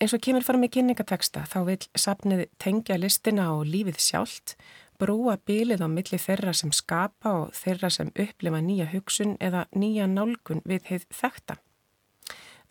Eins 0.00 0.14
og 0.16 0.24
kemur 0.24 0.42
fram 0.42 0.64
í 0.66 0.72
kynningateksta 0.74 1.44
þá 1.46 1.58
vil 1.68 1.82
sapnið 1.94 2.48
tengja 2.58 2.96
listina 2.98 3.52
á 3.52 3.54
lífið 3.62 4.00
sjálft 4.02 4.56
brúa 5.00 5.36
bílið 5.46 5.84
á 5.84 5.88
milli 5.90 6.18
þeirra 6.20 6.54
sem 6.56 6.72
skapa 6.72 7.32
og 7.42 7.54
þeirra 7.56 7.90
sem 7.90 8.10
upplifa 8.14 8.60
nýja 8.62 8.88
hugsun 8.92 9.36
eða 9.40 9.66
nýja 9.74 10.08
nálgun 10.10 10.62
við 10.64 10.90
heið 10.90 11.06
þekta. 11.20 11.58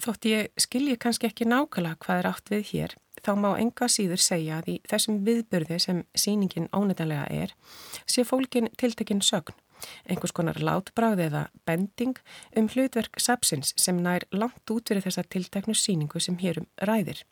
Þótt 0.03 0.25
ég 0.27 0.49
skilji 0.59 0.95
kannski 0.99 1.29
ekki 1.29 1.45
nákvæmlega 1.47 1.99
hvað 2.03 2.19
er 2.19 2.27
átt 2.27 2.49
við 2.51 2.63
hér, 2.71 2.95
þá 3.23 3.31
má 3.39 3.49
enga 3.55 3.87
síður 3.87 4.23
segja 4.23 4.57
að 4.59 4.71
í 4.73 4.77
þessum 4.89 5.19
viðbyrði 5.27 5.77
sem 5.79 6.01
síningin 6.17 6.71
ónættanlega 6.75 7.27
er, 7.31 7.53
sé 8.09 8.25
fólkin 8.27 8.71
tiltekinn 8.79 9.21
sögn, 9.23 9.55
einhvers 10.09 10.33
konar 10.35 10.59
látbráð 10.59 11.23
eða 11.27 11.43
bending 11.67 12.19
um 12.57 12.67
hlutverk 12.73 13.21
sapsins 13.21 13.71
sem 13.79 14.01
nær 14.01 14.25
langt 14.33 14.75
út 14.75 14.89
fyrir 14.89 15.05
þessa 15.05 15.23
tilteknu 15.29 15.77
síningu 15.77 16.19
sem 16.19 16.39
hérum 16.41 16.67
ræðir. 16.81 17.23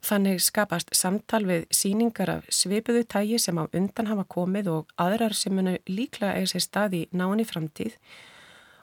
Þannig 0.00 0.40
skapast 0.40 0.94
samtal 0.96 1.44
við 1.48 1.66
síningar 1.74 2.30
af 2.38 2.48
svipuðu 2.48 3.04
tægi 3.04 3.38
sem 3.38 3.58
á 3.60 3.68
undan 3.68 4.08
hafa 4.08 4.24
komið 4.24 4.72
og 4.72 4.92
aðrar 4.96 5.36
sem 5.36 5.54
munu 5.54 5.76
líklega 5.88 6.38
eða 6.40 6.60
sér 6.60 7.08
náinn 7.12 7.42
í 7.44 7.48
framtíð 7.48 7.98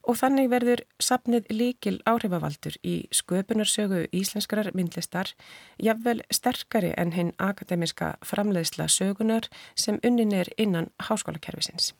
og 0.07 0.15
þannig 0.21 0.49
verður 0.51 0.81
sapnið 1.03 1.49
líkil 1.51 1.97
áhrifavaldur 2.07 2.77
í 2.87 2.95
sköpunarsögu 3.11 4.05
íslenskrar 4.15 4.69
myndlistar 4.77 5.33
jafnvel 5.83 6.21
sterkari 6.31 6.93
en 6.97 7.11
hinn 7.11 7.33
akademiska 7.43 8.13
framleiðsla 8.25 8.87
sögunar 8.87 9.49
sem 9.75 9.99
unnin 10.07 10.31
er 10.31 10.51
innan 10.57 10.91
háskólakerfisins. 11.09 11.91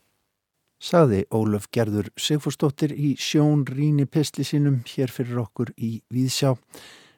Saði 0.77 1.23
Ólaf 1.33 1.67
Gerður 1.73 2.11
Sigfúrsdóttir 2.21 2.93
í 2.93 3.15
Sjón 3.17 3.65
Ríni 3.65 4.05
Pestli 4.05 4.45
sínum 4.45 4.83
hér 4.85 5.11
fyrir 5.11 5.41
okkur 5.41 5.73
í 5.75 5.97
Víðsjá. 6.13 6.53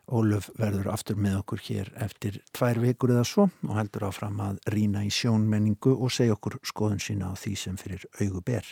Ólöf 0.09 0.49
verður 0.57 0.89
aftur 0.89 1.19
með 1.21 1.39
okkur 1.43 1.61
hér 1.67 1.89
eftir 2.01 2.39
tvær 2.57 2.79
vikur 2.81 3.13
eða 3.13 3.25
svo 3.27 3.45
og 3.67 3.73
heldur 3.77 4.07
áfram 4.07 4.39
að 4.41 4.57
rína 4.73 5.03
í 5.05 5.11
sjónmenningu 5.13 5.93
og 5.93 6.13
segja 6.13 6.33
okkur 6.37 6.57
skoðun 6.65 7.03
sína 7.03 7.29
á 7.29 7.33
því 7.37 7.53
sem 7.61 7.77
fyrir 7.77 8.07
augu 8.17 8.41
ber. 8.45 8.65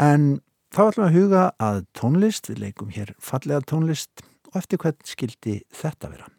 En 0.00 0.40
þá 0.72 0.80
ætlum 0.88 1.04
við 1.04 1.10
að 1.10 1.18
huga 1.18 1.42
að 1.68 1.82
tónlist, 1.92 2.48
við 2.48 2.62
leikum 2.64 2.94
hér 2.94 3.12
fallega 3.20 3.66
tónlist 3.68 4.24
og 4.50 4.62
eftir 4.62 4.80
hvern 4.80 5.04
skildi 5.04 5.58
þetta 5.76 6.14
vera? 6.14 6.30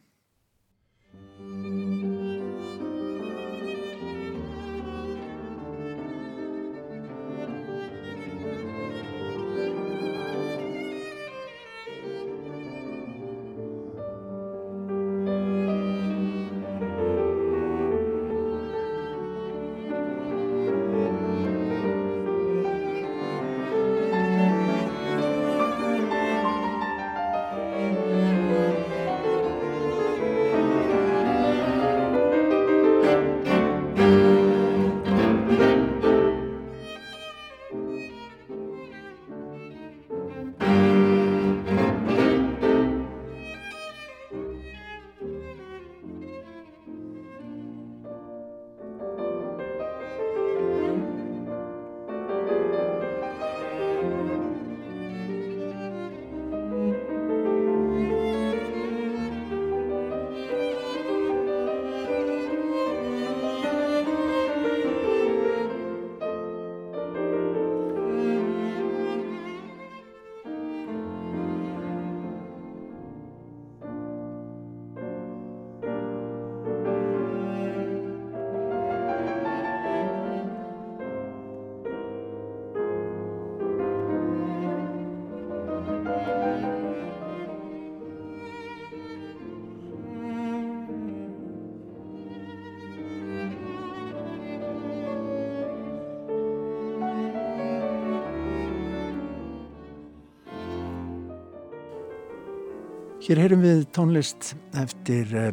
Hér 103.25 103.39
heyrum 103.41 103.63
við 103.63 103.79
tónlist 103.89 104.51
eftir 104.77 105.31
uh, 105.33 105.47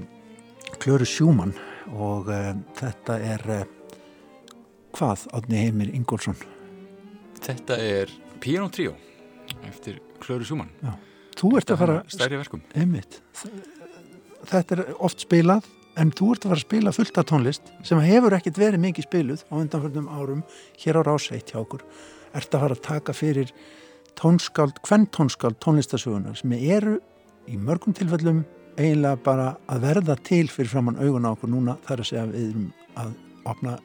Klöru 0.76 1.06
Sjúmann 1.08 1.54
og 1.96 2.26
uh, 2.28 2.50
þetta 2.76 3.14
er 3.24 3.44
uh, 3.48 3.60
hvað 4.92 5.22
átni 5.38 5.62
heimir 5.62 5.92
Ingólfsson? 5.96 6.36
Þetta 7.40 7.78
er 7.80 8.10
Piano 8.44 8.68
Trio 8.68 8.92
eftir 9.64 10.02
Klöru 10.20 10.44
Sjúmann. 10.44 10.68
Já, 10.84 10.92
þú 11.40 11.52
ert 11.62 11.72
að 11.72 11.80
fara... 11.80 11.94
Stæri 12.12 12.40
verkum. 12.42 12.60
Einmitt. 12.76 13.22
Þetta 14.50 14.76
er 14.76 14.82
oft 14.98 15.24
spilað 15.24 15.70
en 15.96 16.12
þú 16.12 16.28
ert 16.34 16.44
að 16.44 16.52
fara 16.52 16.60
að 16.60 16.66
spila 16.66 16.92
fullt 16.98 17.20
af 17.22 17.28
tónlist 17.30 17.72
sem 17.88 18.02
hefur 18.04 18.36
ekkit 18.36 18.60
verið 18.60 18.82
mikið 18.84 19.06
spiluð 19.06 19.46
á 19.48 19.54
undanfjörnum 19.62 20.10
árum 20.12 20.42
hér 20.82 21.00
á 21.00 21.08
rásveit 21.08 21.54
hjá 21.54 21.62
okkur. 21.62 21.86
Ert 22.36 22.52
að 22.52 22.66
fara 22.66 22.76
að 22.76 22.84
taka 22.84 23.16
fyrir 23.16 23.56
tónskáld, 24.20 24.76
hvern 24.84 25.08
tónskáld 25.08 25.56
tónlistasögunar 25.64 26.36
sem 26.36 26.52
eru 26.60 26.98
í 27.48 27.58
mörgum 27.58 27.94
tilfellum 27.96 28.42
eiginlega 28.78 29.18
bara 29.24 29.48
að 29.70 29.86
verða 29.86 30.16
til 30.24 30.44
fyrir 30.50 30.70
framann 30.72 31.00
augun 31.00 31.26
á 31.28 31.34
okkur 31.34 31.50
núna 31.52 31.76
þar 31.86 32.04
að 32.04 32.10
segja 32.10 32.28
við 32.30 32.44
erum 32.50 32.68
að 33.02 33.14
opna 33.52 33.78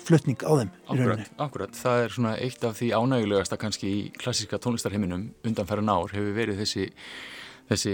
flutning 0.00 0.40
á 0.42 0.52
þeim 0.56 0.70
Akkurat, 0.88 1.34
akkurat, 1.44 1.76
það 1.76 2.04
er 2.04 2.14
svona 2.14 2.32
eitt 2.40 2.64
af 2.66 2.78
því 2.78 2.88
ánægulegasta 2.96 3.58
kannski 3.60 3.90
í 3.90 4.00
klassiska 4.16 4.58
tónlistarheiminum 4.62 5.28
undanferðan 5.46 5.92
ár 5.92 6.14
hefur 6.14 6.34
verið 6.36 6.62
þessi 6.64 6.88
þessi 7.70 7.92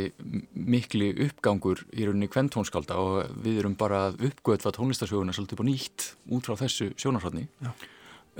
mikli 0.57 1.11
uppgangur 1.27 1.83
í 1.93 2.07
rauninni 2.07 2.31
kventónskálda 2.33 2.97
og 2.97 3.35
við 3.45 3.61
erum 3.61 3.75
bara 3.77 4.07
að 4.09 4.23
uppgötva 4.31 4.73
tónlistasöguna 4.73 5.35
svolítið 5.37 5.61
på 5.61 5.69
nýtt 5.69 6.07
út 6.33 6.49
frá 6.49 6.57
þessu 6.63 6.93
sjónarhóttni 6.97 7.45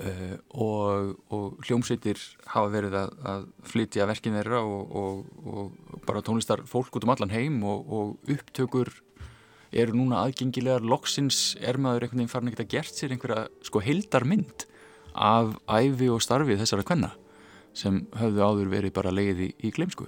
uh, 0.03 0.37
og, 0.51 1.17
og 1.33 1.59
hljómsveitir 1.67 2.21
hafa 2.53 2.71
verið 2.73 2.99
að, 3.01 3.17
að 3.33 3.49
flytja 3.73 4.07
verkin 4.09 4.39
þeirra 4.39 4.63
og, 4.65 4.95
og, 5.01 5.27
og 5.47 6.07
bara 6.09 6.25
tónlistar 6.25 6.65
fólk 6.69 6.97
út 6.99 7.07
um 7.07 7.15
allan 7.15 7.35
heim 7.35 7.63
og 7.67 8.17
upptökur 8.31 8.93
eru 9.77 9.97
núna 9.97 10.23
aðgengilegar. 10.25 10.85
Loksins 10.87 11.57
er 11.61 11.79
maður 11.83 12.07
einhvern 12.07 12.23
veginn 12.23 12.33
farin 12.33 12.51
ekkert 12.51 12.67
að 12.67 12.75
gert 12.77 12.97
sér 12.97 13.15
einhverja 13.15 13.47
sko 13.67 13.83
heildarmynd 13.85 14.67
af 15.17 15.57
æfi 15.69 16.11
og 16.13 16.23
starfi 16.25 16.59
þessara 16.61 16.85
kvenna 16.87 17.13
sem 17.77 18.05
höfðu 18.17 18.45
áður 18.45 18.73
verið 18.73 18.95
bara 18.97 19.13
leiði 19.13 19.51
í 19.65 19.73
gleimsku 19.75 20.07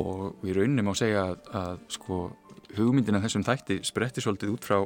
og 0.00 0.40
við 0.42 0.58
rauninum 0.58 0.90
á 0.90 0.92
að 0.92 1.00
segja 1.00 1.24
að, 1.24 1.36
að 1.60 1.82
sko, 1.96 2.20
hugmyndina 2.76 3.22
þessum 3.22 3.44
þætti 3.46 3.78
spretti 3.86 4.24
svolítið 4.24 4.56
út 4.56 4.66
frá 4.66 4.78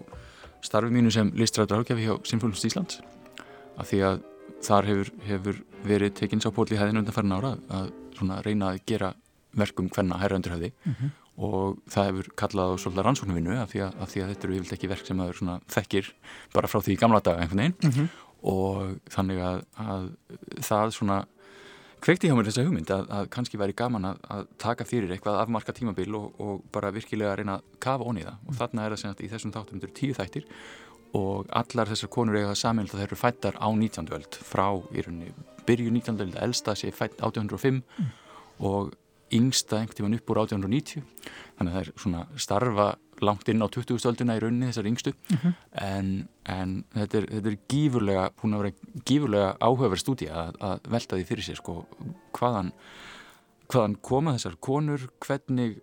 starfi 0.65 0.93
mínu 0.93 1.13
sem 1.15 1.31
listræður 1.39 1.83
ágjafi 1.83 2.07
hjá 2.07 2.15
Sinfónlust 2.29 2.69
Íslands 2.69 3.01
af 3.79 3.89
því 3.91 4.03
að 4.09 4.21
þar 4.65 4.91
hefur, 4.91 5.13
hefur 5.29 5.63
verið 5.87 6.15
tekinn 6.19 6.43
sá 6.43 6.51
pól 6.55 6.67
í 6.71 6.79
hæðinu 6.79 7.03
undan 7.03 7.15
farin 7.15 7.37
ára 7.37 7.55
að 7.71 7.91
svona, 8.19 8.43
reyna 8.45 8.73
að 8.73 8.85
gera 8.91 9.15
verkum 9.59 9.91
hvenna 9.95 10.19
hæra 10.21 10.39
undir 10.39 10.55
höfði. 10.55 10.73
Mm 10.85 10.95
-hmm. 10.95 11.11
og 11.39 11.79
það 11.87 12.07
hefur 12.09 12.29
kallað 12.35 12.73
á 12.75 12.81
svolítið 12.83 13.05
rannsóknarvinnu 13.07 13.59
af, 13.63 13.71
því 13.71 13.83
að 14.23 14.31
þetta 14.31 14.47
eru 14.47 14.57
yfirlega 14.57 14.77
ekki 14.77 14.93
verk 14.93 15.07
sem 15.07 15.17
maður 15.17 15.61
þekkir 15.69 16.13
bara 16.55 16.69
frá 16.69 16.81
því 16.83 16.97
gamla 16.99 17.21
daga 17.21 17.43
einhvern 17.43 17.63
veginn. 17.63 17.77
Mm 17.83 17.91
-hmm. 17.91 18.09
og 18.43 18.99
þannig 19.11 19.39
að, 19.39 19.65
að 19.79 20.11
það 20.63 20.91
svona 20.91 21.25
kveikti 22.01 22.29
hjá 22.29 22.35
mér 22.35 22.47
þessa 22.47 22.65
hugmynd 22.67 22.91
að, 22.91 23.07
að 23.11 23.29
kannski 23.35 23.59
væri 23.59 23.75
gaman 23.75 24.05
að, 24.05 24.19
að 24.31 24.47
taka 24.59 24.85
fyrir 24.85 25.11
eitthvað 25.11 25.41
afmarka 25.41 25.73
tímabil 25.73 26.15
og, 26.15 26.35
og 26.41 26.61
bara 26.73 26.93
virkilega 26.95 27.33
að 27.33 27.39
reyna 27.41 27.57
að 27.59 27.65
kafa 27.83 28.05
onni 28.05 28.23
það. 28.27 28.37
Og 28.47 28.55
þarna 28.61 28.85
er 28.85 28.95
það 28.95 29.01
sem 29.03 29.11
að 29.11 29.25
í 29.25 29.31
þessum 29.33 29.55
þáttum 29.55 29.83
eru 29.83 29.97
tíu 29.99 30.15
þættir 30.15 30.45
og 31.17 31.49
allar 31.57 31.89
þessar 31.89 32.11
konur 32.13 32.37
eiga 32.37 32.53
það 32.53 32.61
saminlega 32.63 32.97
að 32.97 33.03
þeir 33.03 33.09
eru 33.09 33.21
fættar 33.23 33.59
á 33.59 33.69
19. 33.73 34.09
öld 34.19 34.41
frá 34.45 34.67
í 34.93 35.05
rauninni 35.05 35.33
byrju 35.69 35.93
19. 35.93 36.21
öld, 36.25 36.39
elsta 36.41 36.75
sé 36.77 36.91
fætt 36.95 37.21
1805 37.21 37.83
mm. 37.83 38.09
og 38.65 38.95
yngsta 39.35 39.81
einhvern 39.81 39.97
tíman 39.99 40.17
upp 40.17 40.33
úr 40.33 40.41
1890 40.45 41.05
þannig 41.59 41.73
að 41.73 41.77
það 41.77 41.83
er 41.83 41.93
svona 42.03 42.25
starfa 42.41 42.89
langt 43.25 43.49
inn 43.51 43.65
á 43.65 43.69
20. 43.69 43.99
ölduna 44.09 44.37
í 44.39 44.43
rauninni 44.43 44.71
þessar 44.71 44.89
yngstu 44.89 45.13
mm 45.13 45.39
-hmm. 45.43 45.55
en, 45.85 46.11
en 46.45 46.75
þetta, 46.95 47.19
er, 47.19 47.29
þetta 47.35 47.51
er 47.51 47.59
gífurlega 47.73 48.25
búin 48.41 48.55
að 48.55 48.63
vera 48.63 49.03
gífurlega 49.11 49.51
áhugaverð 49.61 50.03
stúdíja 50.05 50.35
að, 50.45 50.61
að 50.61 50.91
velta 50.97 51.17
því 51.17 51.29
fyrir 51.33 51.49
sér 51.49 51.61
sko 51.61 51.77
hvaðan, 52.39 52.73
hvaðan 53.69 53.97
koma 54.01 54.37
þessar 54.37 54.57
konur 54.61 55.09
hvernig 55.21 55.81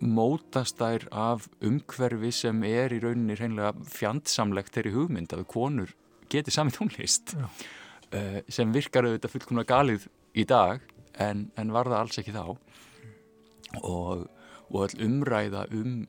mótast 0.00 0.78
þær 0.80 1.06
af 1.14 1.46
umhverfi 1.64 2.32
sem 2.34 2.62
er 2.68 2.94
í 2.94 3.00
rauninni 3.02 3.36
reynilega 3.38 3.72
fjandsamlegt 3.90 4.74
þeirri 4.74 4.94
hugmynd 4.96 5.32
að 5.32 5.46
konur 5.50 5.94
geti 6.32 6.52
sami 6.54 6.74
tónlist 6.74 7.36
uh, 7.36 8.40
sem 8.48 8.74
virkar 8.74 9.06
auðvitað 9.06 9.36
fullkomlega 9.36 9.72
galið 9.72 10.08
í 10.36 10.44
dag 10.48 10.82
en, 11.22 11.46
en 11.56 11.72
var 11.72 11.88
það 11.88 12.02
alls 12.02 12.20
ekki 12.20 12.34
þá. 12.34 12.44
Og, 13.82 14.26
og 14.70 14.78
all 14.82 15.06
umræða 15.06 15.66
um 15.76 16.04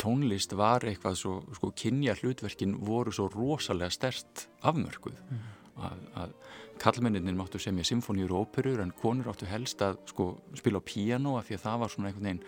tónlist 0.00 0.52
var 0.56 0.84
eitthvað 0.84 1.18
svo, 1.20 1.34
sko, 1.56 1.72
kynja 1.76 2.16
hlutverkin 2.18 2.76
voru 2.84 3.12
svo 3.14 3.28
rosalega 3.32 3.92
stert 3.92 4.46
afmörkuð. 4.66 5.20
Mm. 5.30 5.44
að, 5.76 6.04
að 6.16 6.34
kallmenninnin 6.80 7.36
máttu 7.38 7.58
semja 7.62 7.84
symfóníur 7.86 8.32
og 8.34 8.46
óperur 8.46 8.80
en 8.82 8.92
konur 9.00 9.30
áttu 9.30 9.46
helst 9.48 9.80
að 9.84 9.98
sko, 10.10 10.26
spila 10.58 10.80
á 10.80 10.84
piano 10.86 11.36
af 11.38 11.48
því 11.48 11.56
að 11.56 11.62
það 11.64 11.78
var 11.82 11.92
svona 11.92 12.10
einhvern 12.10 12.28
veginn 12.28 12.42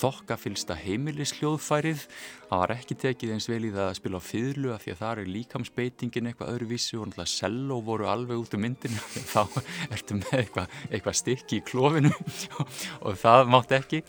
þokkafylsta 0.00 0.76
heimilisljóðfærið. 0.80 2.06
Það 2.48 2.62
var 2.62 2.74
ekki 2.74 2.98
tekið 3.04 3.34
eins 3.34 3.48
vel 3.50 3.60
í 3.68 3.72
það 3.74 3.90
að 3.90 3.98
spila 4.00 4.20
á 4.20 4.28
fyrlu 4.28 4.72
af 4.74 4.84
því 4.84 4.94
að 4.94 5.02
það 5.02 5.22
er 5.24 5.32
líkamsbeitingin 5.34 6.30
eitthvað 6.30 6.54
öðruvísi 6.54 6.98
og 6.98 7.10
náttúrulega 7.10 7.34
selló 7.34 7.80
voru 7.84 8.08
alveg 8.10 8.42
út 8.44 8.56
um 8.56 8.64
myndinu 8.64 9.04
þá 9.34 9.42
ertu 9.90 10.18
með 10.20 10.34
eitthvað, 10.40 10.80
eitthvað 10.90 11.20
stykki 11.20 11.60
í 11.60 11.66
klófinu 11.68 12.14
og 13.06 13.20
það 13.20 13.54
mátt 13.54 13.76
ekki. 13.78 14.02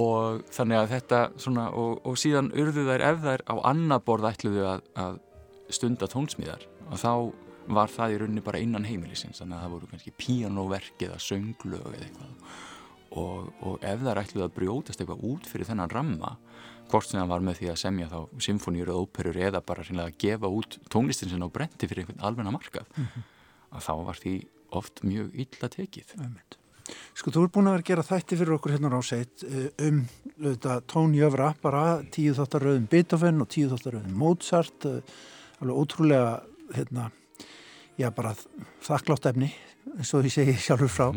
Og 0.00 0.40
þannig 0.48 0.78
að 0.78 0.92
þetta 0.94 1.24
svona 1.36 1.68
og, 1.76 1.98
og 2.08 2.16
síðan 2.16 2.48
urðu 2.56 2.86
þær 2.88 3.08
ef 3.10 3.24
þær 3.26 3.42
á 3.44 3.54
annað 3.68 4.04
borð 4.06 4.30
ætluðu 4.30 4.68
að, 4.70 4.86
að 4.96 5.18
stunda 5.72 6.08
tónsmíðar 6.08 6.64
og 6.88 7.00
þá 7.00 7.12
var 7.76 7.90
það 7.92 8.14
í 8.14 8.20
rauninni 8.22 8.44
bara 8.44 8.60
innan 8.62 8.86
heimilisins 8.88 9.42
þannig 9.42 9.58
að 9.58 9.64
það 9.64 9.74
voru 9.74 9.90
kannski 9.90 10.14
píanoverk 10.18 11.04
eða 11.08 11.18
sönglög 11.22 11.88
eða 11.88 12.06
eitthvað. 12.06 12.54
Og, 13.12 13.50
og 13.60 13.82
ef 13.84 14.00
þær 14.00 14.22
ætluðu 14.22 14.46
að 14.46 14.54
brjótast 14.56 15.02
eitthvað 15.02 15.26
út 15.28 15.48
fyrir 15.50 15.68
þennan 15.68 15.92
ramma 15.92 16.36
hvort 16.92 17.08
sem 17.08 17.20
það 17.20 17.32
var 17.32 17.44
með 17.44 17.58
því 17.60 17.68
að 17.72 17.82
semja 17.82 18.08
þá 18.08 18.18
symfónýr 18.46 18.92
og 18.92 19.04
óperur 19.04 19.38
eða 19.48 19.60
bara 19.64 19.84
að 19.84 20.16
gefa 20.20 20.48
út 20.48 20.78
tónlistin 20.92 21.32
sem 21.32 21.44
á 21.44 21.48
brendi 21.52 21.88
fyrir 21.88 22.04
einhvern 22.04 22.24
almenna 22.24 22.54
markað 22.54 22.88
mm 22.96 23.04
-hmm. 23.04 23.28
að 23.76 23.86
þá 23.86 23.94
var 24.08 24.20
því 24.24 24.34
oft 24.72 25.04
mjög 25.04 25.30
illa 25.44 25.68
tekið. 25.68 26.16
Ömynd 26.18 26.58
Sko, 27.14 27.30
þú 27.30 27.44
ert 27.46 27.54
búin 27.54 27.68
að 27.70 27.76
vera 27.76 27.82
að 27.82 27.88
gera 27.90 28.04
þætti 28.06 28.38
fyrir 28.40 28.54
okkur 28.56 28.74
hérna 28.74 28.90
ráseitt 28.92 29.44
eh, 29.46 29.86
um 29.86 30.00
tónjöfra, 30.90 31.52
bara 31.62 31.82
tíu 32.14 32.34
þáttaröðum 32.36 32.88
Beethoven 32.90 33.42
og 33.44 33.50
tíu 33.52 33.70
þáttaröðum 33.70 34.16
Mozart, 34.18 34.86
eh, 34.88 35.02
alveg 35.60 35.82
ótrúlega, 35.82 36.32
hérna, 36.74 37.10
já 38.00 38.08
bara 38.14 38.34
þakklátt 38.84 39.28
efni, 39.32 39.50
eins 39.96 40.12
og 40.14 40.24
því 40.24 40.32
segi 40.34 40.54
sjálfur 40.60 40.92
frá. 40.92 41.08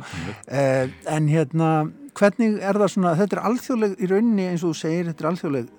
Eh, 0.48 0.90
en 1.12 1.30
hérna, 1.32 1.72
hvernig 2.18 2.60
er 2.60 2.80
það 2.82 2.92
svona, 2.96 3.16
þetta 3.20 3.38
er 3.38 3.44
alþjóðleg 3.50 3.96
í 4.00 4.10
rauninni 4.12 4.50
eins 4.50 4.64
og 4.64 4.74
þú 4.74 4.80
segir, 4.82 5.10
þetta 5.12 5.26
er 5.26 5.32
alþjóðleg 5.32 5.72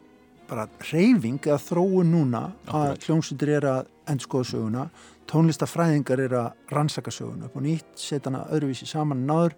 bara 0.46 0.68
reyfing 0.92 1.42
eða 1.42 1.58
þróun 1.58 2.12
núna 2.14 2.42
að 2.70 3.02
hljómsutur 3.06 3.52
er 3.56 3.66
að 3.66 3.92
endskoða 4.12 4.50
söguna, 4.52 4.86
tónlistafræðingar 5.26 6.22
er 6.22 6.36
að 6.38 6.74
rannsaka 6.74 7.10
söguna 7.10 7.48
upp 7.48 7.58
og 7.58 7.64
nýtt, 7.66 7.88
setja 7.98 8.30
hana 8.30 8.44
öðruvísi 8.54 8.86
saman 8.86 9.24
náður 9.26 9.56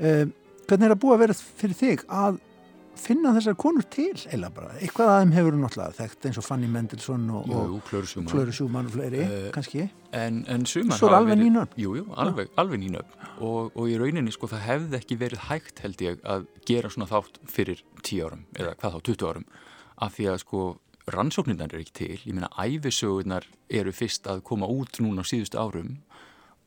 um, 0.00 0.32
hvernig 0.66 0.86
er 0.86 0.94
það 0.94 1.02
búið 1.02 1.16
að 1.16 1.22
vera 1.24 1.36
fyrir 1.60 1.78
þig 1.82 2.04
að 2.08 2.38
finna 3.00 3.32
þessar 3.36 3.56
konur 3.60 3.86
til 3.92 4.14
eila 4.32 4.50
bara, 4.54 4.72
eitthvað 4.80 5.12
að 5.12 5.20
þeim 5.22 5.34
hefur 5.36 5.58
náttúrulega 5.60 5.96
þekkt 5.98 6.28
eins 6.28 6.40
og 6.40 6.46
Fanny 6.46 6.70
Mendelssohn 6.72 7.28
og, 7.30 7.52
og 7.52 7.76
Klöru 7.88 8.54
Sjúmann 8.54 8.88
og 8.88 8.96
fleiri, 8.96 9.22
uh, 9.26 9.50
kannski. 9.54 9.88
en, 10.16 10.42
en 10.52 10.66
Sjúmann 10.68 10.96
er 10.96 11.18
alveg 11.20 11.40
nýnöfn 11.42 11.82
Jújú, 11.82 12.06
alveg, 12.16 12.50
alveg 12.56 12.82
nýnöfn 12.84 13.28
og, 13.36 13.76
og 13.76 13.84
í 13.90 13.98
rauninni 14.00 14.34
sko 14.34 14.50
það 14.52 14.66
hefði 14.70 15.00
ekki 15.00 15.20
verið 15.20 15.46
hægt 15.50 15.84
held 15.84 16.06
ég 16.06 16.24
að 16.24 16.48
gera 16.68 16.92
svona 16.92 17.10
þátt 17.10 17.40
fyrir 17.50 17.84
10 18.02 18.26
árum, 18.26 18.46
eða 18.56 18.74
hvað 18.80 18.96
þá 18.96 19.00
20 19.12 19.30
árum 19.30 19.48
af 20.06 20.16
því 20.16 20.28
að 20.32 20.42
sko 20.44 20.64
rannsóknirnar 21.06 21.74
er 21.74 21.84
ekki 21.84 21.94
til, 21.94 22.16
ég 22.26 22.34
meina 22.34 22.50
æfisögurnar 22.58 23.46
eru 23.70 23.92
fyrst 23.94 24.26
að 24.30 24.42
koma 24.46 24.66
út 24.70 24.98
núna 25.02 25.22
á 25.22 25.28
síðustu 25.28 25.60
árum 25.60 26.00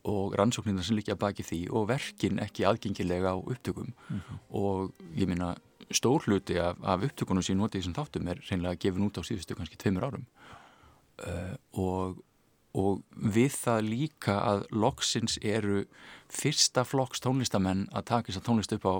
og 0.08 0.36
rannsóknirnar 0.38 0.86
sem 0.86 0.96
líka 0.96 1.16
baki 1.20 1.44
því 1.44 1.60
og 1.76 1.90
verkin 1.90 2.40
ekki 2.40 2.64
aðgengilega 2.64 3.34
á 3.34 3.38
upptökum. 3.38 3.92
Mm 4.08 4.20
-hmm. 4.20 4.38
og 4.50 4.92
ég 5.16 5.28
meina 5.28 5.56
stór 5.94 6.24
hluti 6.26 6.58
af, 6.60 6.78
af 6.82 7.04
upptökunum 7.06 7.44
sem 7.44 7.58
notið 7.58 7.86
sem 7.86 7.94
þáttum 7.96 8.30
er 8.30 8.42
reynilega 8.48 8.80
gefin 8.80 9.06
út 9.06 9.20
á 9.20 9.22
síðustu 9.26 9.56
kannski 9.58 9.78
tveimur 9.80 10.06
árum. 10.08 10.26
Uh, 11.20 11.54
og, 11.76 12.20
og 12.78 13.00
við 13.34 13.56
það 13.58 13.88
líka 13.88 14.36
að 14.40 14.62
loksins 14.72 15.36
eru 15.42 15.84
fyrsta 16.30 16.84
flokks 16.86 17.20
tónlistamenn 17.24 17.88
að 17.90 18.06
taka 18.12 18.30
þess 18.30 18.40
að 18.40 18.46
tónlist 18.48 18.76
upp 18.76 18.86
á 18.86 18.94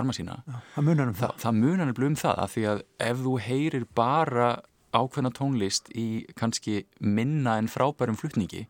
arma 0.00 0.16
sína. 0.16 0.40
Já, 0.46 0.56
það 0.76 0.88
munar 0.88 1.12
um 1.12 1.18
það, 1.18 1.34
það, 1.34 1.44
það 1.44 1.60
munar 1.60 1.94
um 2.08 2.18
það 2.24 2.42
af 2.44 2.56
því 2.56 2.66
að 2.72 2.82
ef 3.10 3.22
þú 3.26 3.36
heyrir 3.46 3.86
bara 3.94 4.48
ákveðna 4.90 5.30
tónlist 5.36 5.92
í 5.94 6.08
kannski 6.38 6.84
minna 6.98 7.60
en 7.60 7.70
frábærum 7.70 8.18
flutningi 8.18 8.64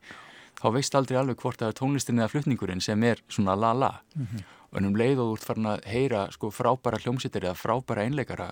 þá 0.61 0.67
veist 0.75 0.97
aldrei 0.97 1.19
alveg 1.21 1.41
hvort 1.41 1.63
er 1.65 1.77
tónlistin 1.77 2.21
eða 2.21 2.33
flutningurinn 2.35 2.83
sem 2.85 3.03
er 3.07 3.23
svona 3.33 3.57
la-la. 3.57 4.01
Mm 4.15 4.27
-hmm. 4.27 4.43
Og 4.71 4.81
ennum 4.81 4.97
leið 4.99 5.23
og 5.23 5.31
þú 5.31 5.37
ert 5.37 5.47
farin 5.49 5.71
að 5.73 5.87
heyra 5.91 6.25
sko 6.35 6.51
frábæra 6.55 7.01
hljómsittir 7.03 7.47
eða 7.47 7.59
frábæra 7.59 8.07
einleikara 8.07 8.51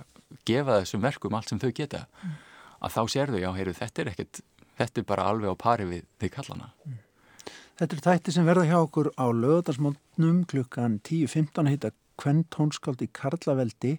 gefa 0.49 0.81
þessum 0.81 1.05
verkum 1.05 1.37
allt 1.39 1.53
sem 1.53 1.61
þau 1.63 1.71
geta 1.75 2.07
mm. 2.07 2.39
að 2.83 2.97
þá 2.97 3.03
sér 3.15 3.35
þau, 3.35 3.41
já, 3.43 3.51
heyru, 3.59 3.77
þetta 3.79 4.03
er 4.03 4.11
ekkert 4.13 4.41
þetta 4.79 5.03
er 5.03 5.07
bara 5.13 5.29
alveg 5.31 5.55
á 5.55 5.57
pari 5.59 5.87
við 5.89 6.09
þau 6.19 6.33
kallana 6.39 6.73
mm. 6.87 7.05
Þetta 7.79 7.95
er 7.95 8.01
þætti 8.03 8.33
sem 8.35 8.47
verða 8.49 8.67
hjá 8.67 8.77
okkur 8.81 9.09
á 9.15 9.27
löðarsmóndnum 9.31 10.39
klukkan 10.51 10.97
10.15 11.07 11.69
heita 11.71 11.93
Kventónskáld 12.19 13.05
í 13.05 13.09
Karlaveldi 13.15 13.93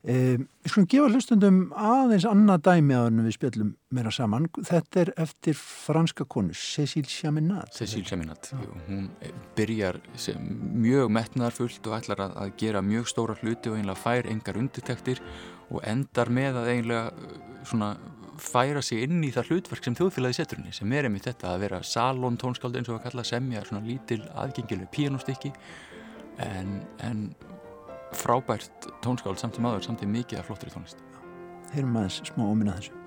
Við 0.00 0.46
skulum 0.64 0.86
gefa 0.88 1.08
hlustundum 1.12 1.56
aðeins 1.76 2.24
annað 2.24 2.62
dæmi 2.70 2.94
að 2.96 3.18
við 3.26 3.34
spjöllum 3.36 3.72
meira 3.92 4.12
saman. 4.14 4.46
Þetta 4.56 5.02
er 5.02 5.10
eftir 5.20 5.58
franska 5.60 6.24
konu, 6.24 6.54
Cécile 6.56 7.10
Chaminade. 7.10 7.68
Cécile 7.76 8.08
Chaminade. 8.08 8.56
Hún 8.86 9.10
byrjar 9.58 10.00
mjög 10.40 11.12
metnaðarfullt 11.12 11.90
og 11.90 11.98
ætlar 11.98 12.24
að, 12.24 12.38
að 12.46 12.54
gera 12.62 12.84
mjög 12.84 13.10
stóra 13.12 13.36
hluti 13.42 13.68
og 13.68 13.76
einlega 13.76 14.00
fær 14.00 14.30
engar 14.32 14.60
undirtektir 14.62 15.20
og 15.68 15.84
endar 15.84 16.32
með 16.32 16.62
að 16.62 16.72
einlega 16.72 17.04
svona 17.68 17.92
færa 18.40 18.80
sig 18.80 19.04
inn 19.04 19.20
í 19.20 19.30
það 19.34 19.52
hlutverk 19.52 19.84
sem 19.84 19.96
þjóðfélagi 19.98 20.38
setur 20.38 20.62
henni, 20.62 20.72
sem 20.72 20.92
er 20.96 21.06
einmitt 21.06 21.28
þetta 21.28 21.52
að 21.52 21.64
vera 21.66 21.82
salón 21.84 22.38
tónskáld 22.40 22.78
eins 22.80 22.88
og 22.88 22.96
að 22.96 23.10
kalla 23.10 23.24
semja 23.28 23.66
svona 23.68 23.84
lítil 23.84 24.22
aðgengileg 24.32 24.88
píanostykki 24.94 25.52
en, 26.40 26.78
en 27.04 27.26
frábært 28.16 28.90
tónskáld 29.04 29.38
samt 29.40 29.58
sem 29.58 29.66
aður, 29.70 29.86
samt 29.86 30.04
í 30.04 30.10
mikið 30.10 30.42
af 30.42 30.50
flottri 30.50 30.72
tónlist 30.72 31.04
Heyrum 31.74 32.00
aðeins 32.00 32.22
smá 32.26 32.42
óminna 32.48 32.74
þessu. 32.78 32.99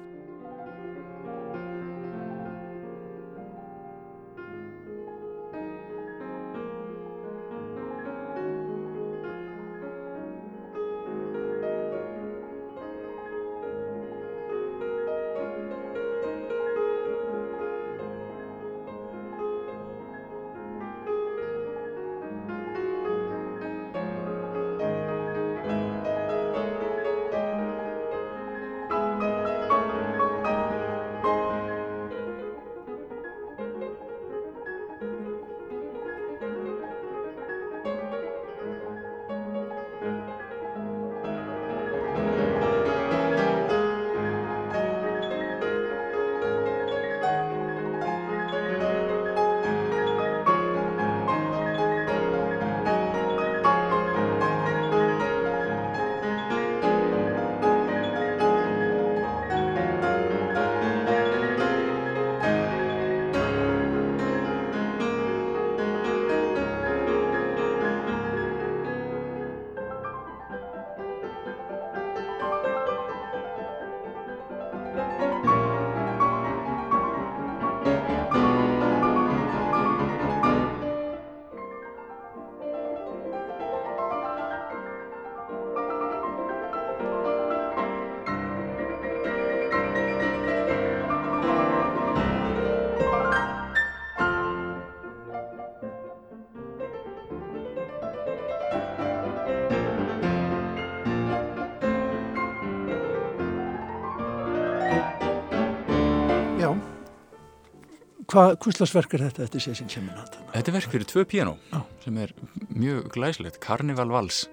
Hvað 108.34 108.56
hvurslagsverk 108.64 109.14
er 109.16 109.26
þetta 109.28 109.46
eftir 109.46 109.64
Sessin 109.64 109.92
Seminat? 109.92 110.38
Þetta 110.54 110.72
er 110.72 110.76
verk 110.78 110.94
fyrir 110.94 111.10
tvö 111.10 111.24
piano 111.30 111.54
Já. 111.70 111.80
sem 112.04 112.18
er 112.24 112.34
mjög 112.74 113.10
glæslegt 113.14 113.60
Carnival 113.64 114.10
Vals 114.14 114.44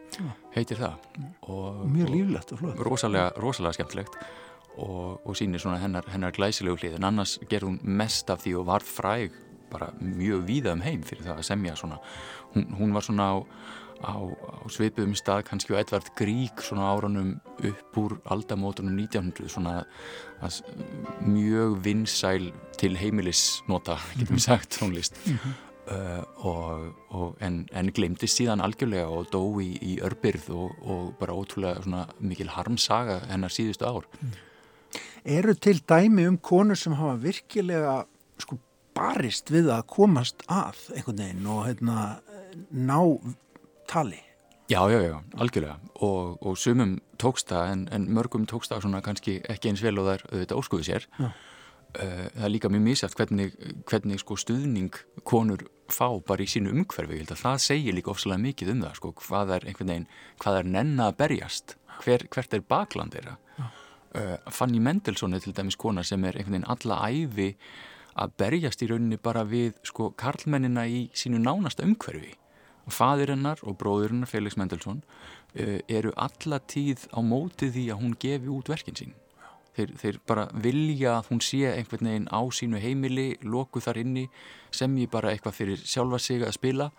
heitir 0.54 0.80
það 0.80 0.98
og, 1.48 1.84
Mjög 1.88 2.08
og 2.08 2.14
líflegt 2.14 2.52
og 2.54 2.62
flott. 2.62 2.82
rosalega, 2.86 3.30
rosalega 3.40 3.78
skemmtilegt 3.78 4.18
og, 4.76 5.20
og 5.24 5.36
sýnir 5.38 5.62
svona 5.62 5.80
hennar, 5.80 6.08
hennar 6.12 6.34
glæsilegu 6.36 6.76
hlið 6.80 6.98
en 6.98 7.08
annars 7.08 7.38
gerði 7.48 7.72
hún 7.72 7.80
mest 8.00 8.30
af 8.32 8.44
því 8.44 8.58
og 8.60 8.68
varð 8.68 8.92
fræg 9.00 9.38
bara 9.70 9.92
mjög 10.02 10.44
víða 10.48 10.74
um 10.74 10.84
heim 10.84 11.04
fyrir 11.06 11.28
það 11.28 11.38
að 11.38 11.46
semja 11.48 11.76
svona 11.78 12.00
hún, 12.54 12.66
hún 12.78 12.94
var 12.96 13.06
svona 13.06 13.28
á, 13.32 13.36
á, 14.02 14.14
á 14.18 14.66
svipuðum 14.72 15.14
stað 15.18 15.44
kannski 15.48 15.76
á 15.76 15.80
Edvard 15.80 16.10
Grieg 16.18 16.64
svona 16.64 16.90
árunum 16.90 17.36
upp 17.70 18.00
úr 18.02 18.16
aldamótunum 18.34 18.98
1900 18.98 19.52
svona 19.54 19.76
að, 20.42 20.60
mjög 21.24 21.78
vinsæl 21.84 22.50
til 22.80 22.96
heimilisnota 22.98 23.98
getum 24.16 24.38
við 24.38 24.46
sagt 24.46 24.78
tónlist. 24.78 25.18
Uh, 25.90 26.22
og, 26.46 26.82
og 27.18 27.40
en, 27.42 27.64
en 27.74 27.90
glemdist 27.90 28.38
síðan 28.38 28.62
algjörlega 28.62 29.08
og 29.10 29.26
dó 29.32 29.42
í, 29.58 29.72
í 29.82 29.96
örbyrð 30.06 30.46
og, 30.54 30.76
og 30.86 31.08
bara 31.18 31.34
ótrúlega 31.34 31.82
svona 31.82 32.04
mikil 32.22 32.52
harmsaga 32.54 33.18
hennar 33.26 33.50
síðustu 33.50 33.88
ár. 33.88 34.06
Eru 35.26 35.56
til 35.58 35.82
dæmi 35.82 36.28
um 36.30 36.38
konur 36.38 36.78
sem 36.78 36.94
hafa 36.96 37.18
virkilega 37.24 37.96
sko 38.40 38.60
barist 38.96 39.50
við 39.50 39.72
að 39.74 39.86
komast 39.90 40.46
að 40.46 40.78
einhvern 40.94 41.24
veginn 41.24 41.50
og 41.50 41.62
hérna, 41.66 42.06
ná 42.70 42.98
tali? 43.90 44.22
Já, 44.70 44.84
já, 44.86 45.00
já, 45.02 45.16
algjörlega. 45.42 45.80
Og, 46.06 46.38
og 46.46 46.58
sumum 46.58 47.00
tókst 47.18 47.50
það 47.50 47.72
en, 47.72 47.86
en 47.90 48.10
mörgum 48.14 48.46
tókst 48.46 48.70
það 48.70 48.84
svona 48.86 49.02
kannski 49.02 49.40
ekki 49.50 49.72
eins 49.72 49.82
vel 49.82 49.98
og 49.98 50.06
þær 50.06 50.28
auðvitað 50.30 50.60
óskuðu 50.62 50.86
sér. 50.86 51.06
Já. 51.18 51.32
Uh, 51.90 52.28
það 52.36 52.44
er 52.46 52.52
líka 52.54 52.68
mjög 52.70 52.82
misjæft 52.84 53.18
hvernig, 53.18 53.54
hvernig 53.90 54.20
sko 54.22 54.36
stuðning 54.38 54.94
konur 55.26 55.64
fá 55.90 56.06
bara 56.22 56.44
í 56.44 56.50
sínu 56.50 56.70
umhverfi, 56.70 57.16
ég 57.16 57.24
held 57.24 57.32
að 57.34 57.40
það 57.40 57.62
segir 57.64 57.96
líka 57.96 58.12
ofsalega 58.12 58.44
mikið 58.44 58.68
um 58.76 58.82
það, 58.84 58.92
sko, 59.00 59.10
hvað 59.24 59.54
er 59.56 59.64
einhvern 59.66 59.90
veginn, 59.90 60.04
hvað 60.44 60.58
er 60.60 60.68
nenn 60.76 61.02
að 61.02 61.16
berjast? 61.18 61.74
Hver, 62.04 62.24
hvert 62.30 62.54
er 62.54 62.62
bakland 62.62 63.16
þeirra? 63.16 63.34
Uh, 63.58 64.36
Fanny 64.54 64.78
Mendelssohn 64.82 65.34
er 65.34 65.42
til 65.42 65.54
dæmis 65.56 65.78
kona 65.78 66.04
sem 66.06 66.22
er 66.24 66.38
einhvern 66.38 66.60
veginn 66.60 66.70
alla 66.70 67.00
æfi 67.10 67.48
að 68.22 68.36
berjast 68.38 68.84
í 68.86 68.90
rauninni 68.90 69.18
bara 69.22 69.42
við 69.46 69.80
sko 69.90 70.12
karlmennina 70.18 70.86
í 70.86 71.08
sínu 71.10 71.42
nánasta 71.42 71.86
umhverfi. 71.86 72.36
Fadir 72.90 73.34
hennar 73.34 73.60
og 73.66 73.76
bróður 73.78 74.14
hennar 74.14 74.30
Felix 74.30 74.54
Mendelssohn 74.58 75.02
uh, 75.02 75.78
eru 75.90 76.14
alla 76.14 76.62
tíð 76.70 77.08
á 77.10 77.18
móti 77.18 77.70
því 77.74 77.88
að 77.90 78.00
hún 78.04 78.14
gefi 78.22 78.50
út 78.54 78.70
verkin 78.70 78.98
sín 78.98 79.18
þeir, 79.80 79.94
þeir 80.00 80.18
bara 80.28 80.46
vilja 80.52 81.16
að 81.18 81.30
hún 81.30 81.40
sé 81.44 81.64
einhvern 81.72 82.10
veginn 82.10 82.28
á 82.30 82.40
sínu 82.54 82.80
heimili 82.82 83.30
loku 83.42 83.82
þar 83.82 84.02
inni 84.04 84.26
sem 84.74 84.94
ég 85.00 85.10
bara 85.10 85.32
eitthvað 85.32 85.56
fyrir 85.56 85.82
sjálfa 85.82 86.20
sig 86.22 86.44
að 86.44 86.54
spila. 86.56 86.90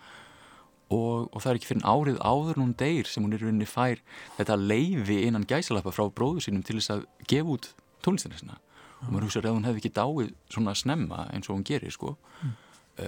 Og, 0.92 1.30
og 1.32 1.38
það 1.40 1.50
er 1.50 1.58
ekki 1.58 1.70
fyrir 1.70 1.86
árið 1.88 2.18
áður 2.20 2.58
en 2.58 2.64
hún 2.66 2.74
deyr 2.76 3.08
sem 3.08 3.24
hún 3.24 3.32
er 3.32 3.40
rauninni 3.40 3.68
fær 3.68 4.02
þetta 4.36 4.58
leifi 4.60 5.22
innan 5.24 5.46
gæsalappa 5.48 5.94
frá 5.94 6.04
bróður 6.12 6.44
sínum 6.44 6.66
til 6.66 6.76
þess 6.76 6.92
að 6.92 7.06
gefa 7.30 7.54
út 7.54 7.70
tónlistina 8.04 8.36
sinna 8.36 8.58
og 9.02 9.08
maður 9.08 9.26
hugsaður 9.26 9.48
að 9.48 9.56
hún 9.56 9.66
hefði 9.66 9.80
ekki 9.82 9.92
dáið 9.96 10.34
svona 10.52 10.74
snemma 10.78 11.24
eins 11.32 11.48
og 11.48 11.56
hún 11.56 11.64
gerir 11.66 11.94
sko. 11.94 12.16
Mm. 12.42 12.52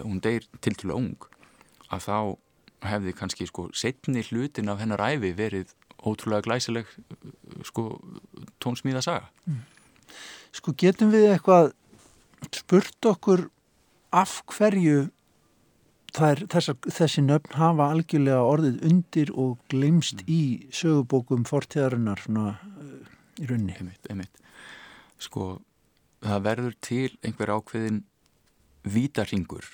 hún 0.09 0.21
deyr 0.25 0.49
til 0.65 0.75
til 0.81 0.95
ung. 0.95 1.29
Að 1.93 2.07
þá 2.09 2.19
hefði 2.89 3.15
kannski 3.17 3.47
sko 3.49 3.69
setni 3.77 4.25
hlutin 4.25 4.73
af 4.73 4.81
hennar 4.81 5.03
æfi 5.05 5.35
verið 5.37 5.75
ótrúlega 6.05 6.45
glæsileg 6.47 6.91
sko 7.65 7.89
tónsmíðasaga 8.63 9.31
Sko 10.55 10.75
getum 10.79 11.11
við 11.11 11.33
eitthvað 11.33 11.73
spurt 12.55 13.09
okkur 13.11 13.49
af 14.15 14.37
hverju 14.55 15.09
þær, 16.15 16.45
þessa, 16.53 16.77
þessi 16.87 17.25
nöfn 17.27 17.57
hafa 17.59 17.91
algjörlega 17.95 18.47
orðið 18.47 18.83
undir 18.87 19.33
og 19.35 19.59
glemst 19.73 20.23
í 20.31 20.69
sögubókum 20.75 21.47
fortíðarinnar 21.49 22.23
svona 22.23 22.55
uh, 22.55 23.15
í 23.41 23.49
runni. 23.51 23.75
einmitt, 23.79 24.11
einmitt. 24.11 24.43
sko 25.19 25.59
það 26.25 26.47
verður 26.47 26.77
til 26.85 27.11
einhver 27.25 27.53
ákveðin 27.57 28.05
vítarhingur 28.85 29.67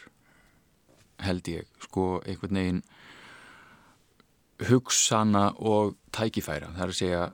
held 1.21 1.49
ég 1.53 1.69
sko 1.85 2.23
einhvern 2.25 2.61
veginn 2.61 2.83
hugsana 4.69 5.51
og 5.57 5.97
tækifæra. 6.15 6.73
Það 6.77 6.85
er 6.85 6.93
að 6.93 6.99
segja 6.99 7.25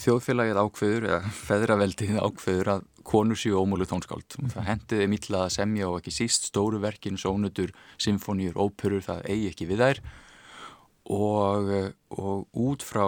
þjóðfélagið 0.00 0.60
ákveður 0.62 1.08
eða 1.10 1.32
feðraveldið 1.36 2.20
ákveður 2.20 2.70
að 2.74 2.84
konur 3.06 3.38
séu 3.38 3.58
ómúlu 3.60 3.86
tónskáld. 3.86 4.38
Og 4.40 4.52
það 4.54 4.68
hendiði 4.70 5.08
mítla 5.12 5.44
að 5.44 5.54
semja 5.58 5.90
og 5.90 6.00
ekki 6.00 6.14
síst 6.14 6.48
stóru 6.50 6.80
verkin, 6.82 7.20
sónutur, 7.20 7.72
symfóníur, 8.02 8.56
óperur, 8.58 9.04
það 9.04 9.26
eigi 9.30 9.50
ekki 9.52 9.68
við 9.70 9.84
þær. 9.84 10.00
Og, 11.16 11.68
og 12.18 12.62
út 12.66 12.82
frá 12.82 13.04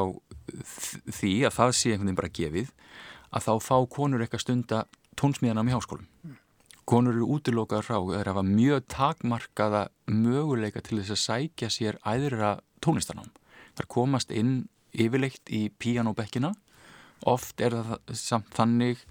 því 1.10 1.32
að 1.48 1.56
það 1.56 1.72
sé 1.74 1.92
einhvern 1.92 2.12
veginn 2.12 2.20
bara 2.20 2.36
gefið 2.38 2.70
að 3.34 3.48
þá 3.48 3.54
fá 3.64 3.76
konur 3.90 4.22
eitthvað 4.22 4.44
stunda 4.44 4.84
tónsmíðanam 5.18 5.68
í 5.68 5.74
háskólum 5.74 6.06
konur 6.88 7.16
eru 7.16 7.28
útilokaðar 7.36 7.84
frá 7.84 7.98
þeir 8.00 8.30
hafa 8.30 8.44
mjög 8.46 8.86
takmarkaða 8.92 9.82
möguleika 10.08 10.80
til 10.84 11.02
þess 11.02 11.14
að 11.14 11.22
sækja 11.24 11.68
sér 11.72 12.00
æðra 12.06 12.56
tónlistanám 12.84 13.28
þar 13.76 13.90
komast 13.92 14.32
inn 14.32 14.68
yfirleitt 14.96 15.52
í 15.52 15.68
píanobekkina 15.80 16.54
oft 17.28 17.60
er 17.60 17.76
það 17.76 18.16
samt 18.16 18.50
þannig 18.56 19.04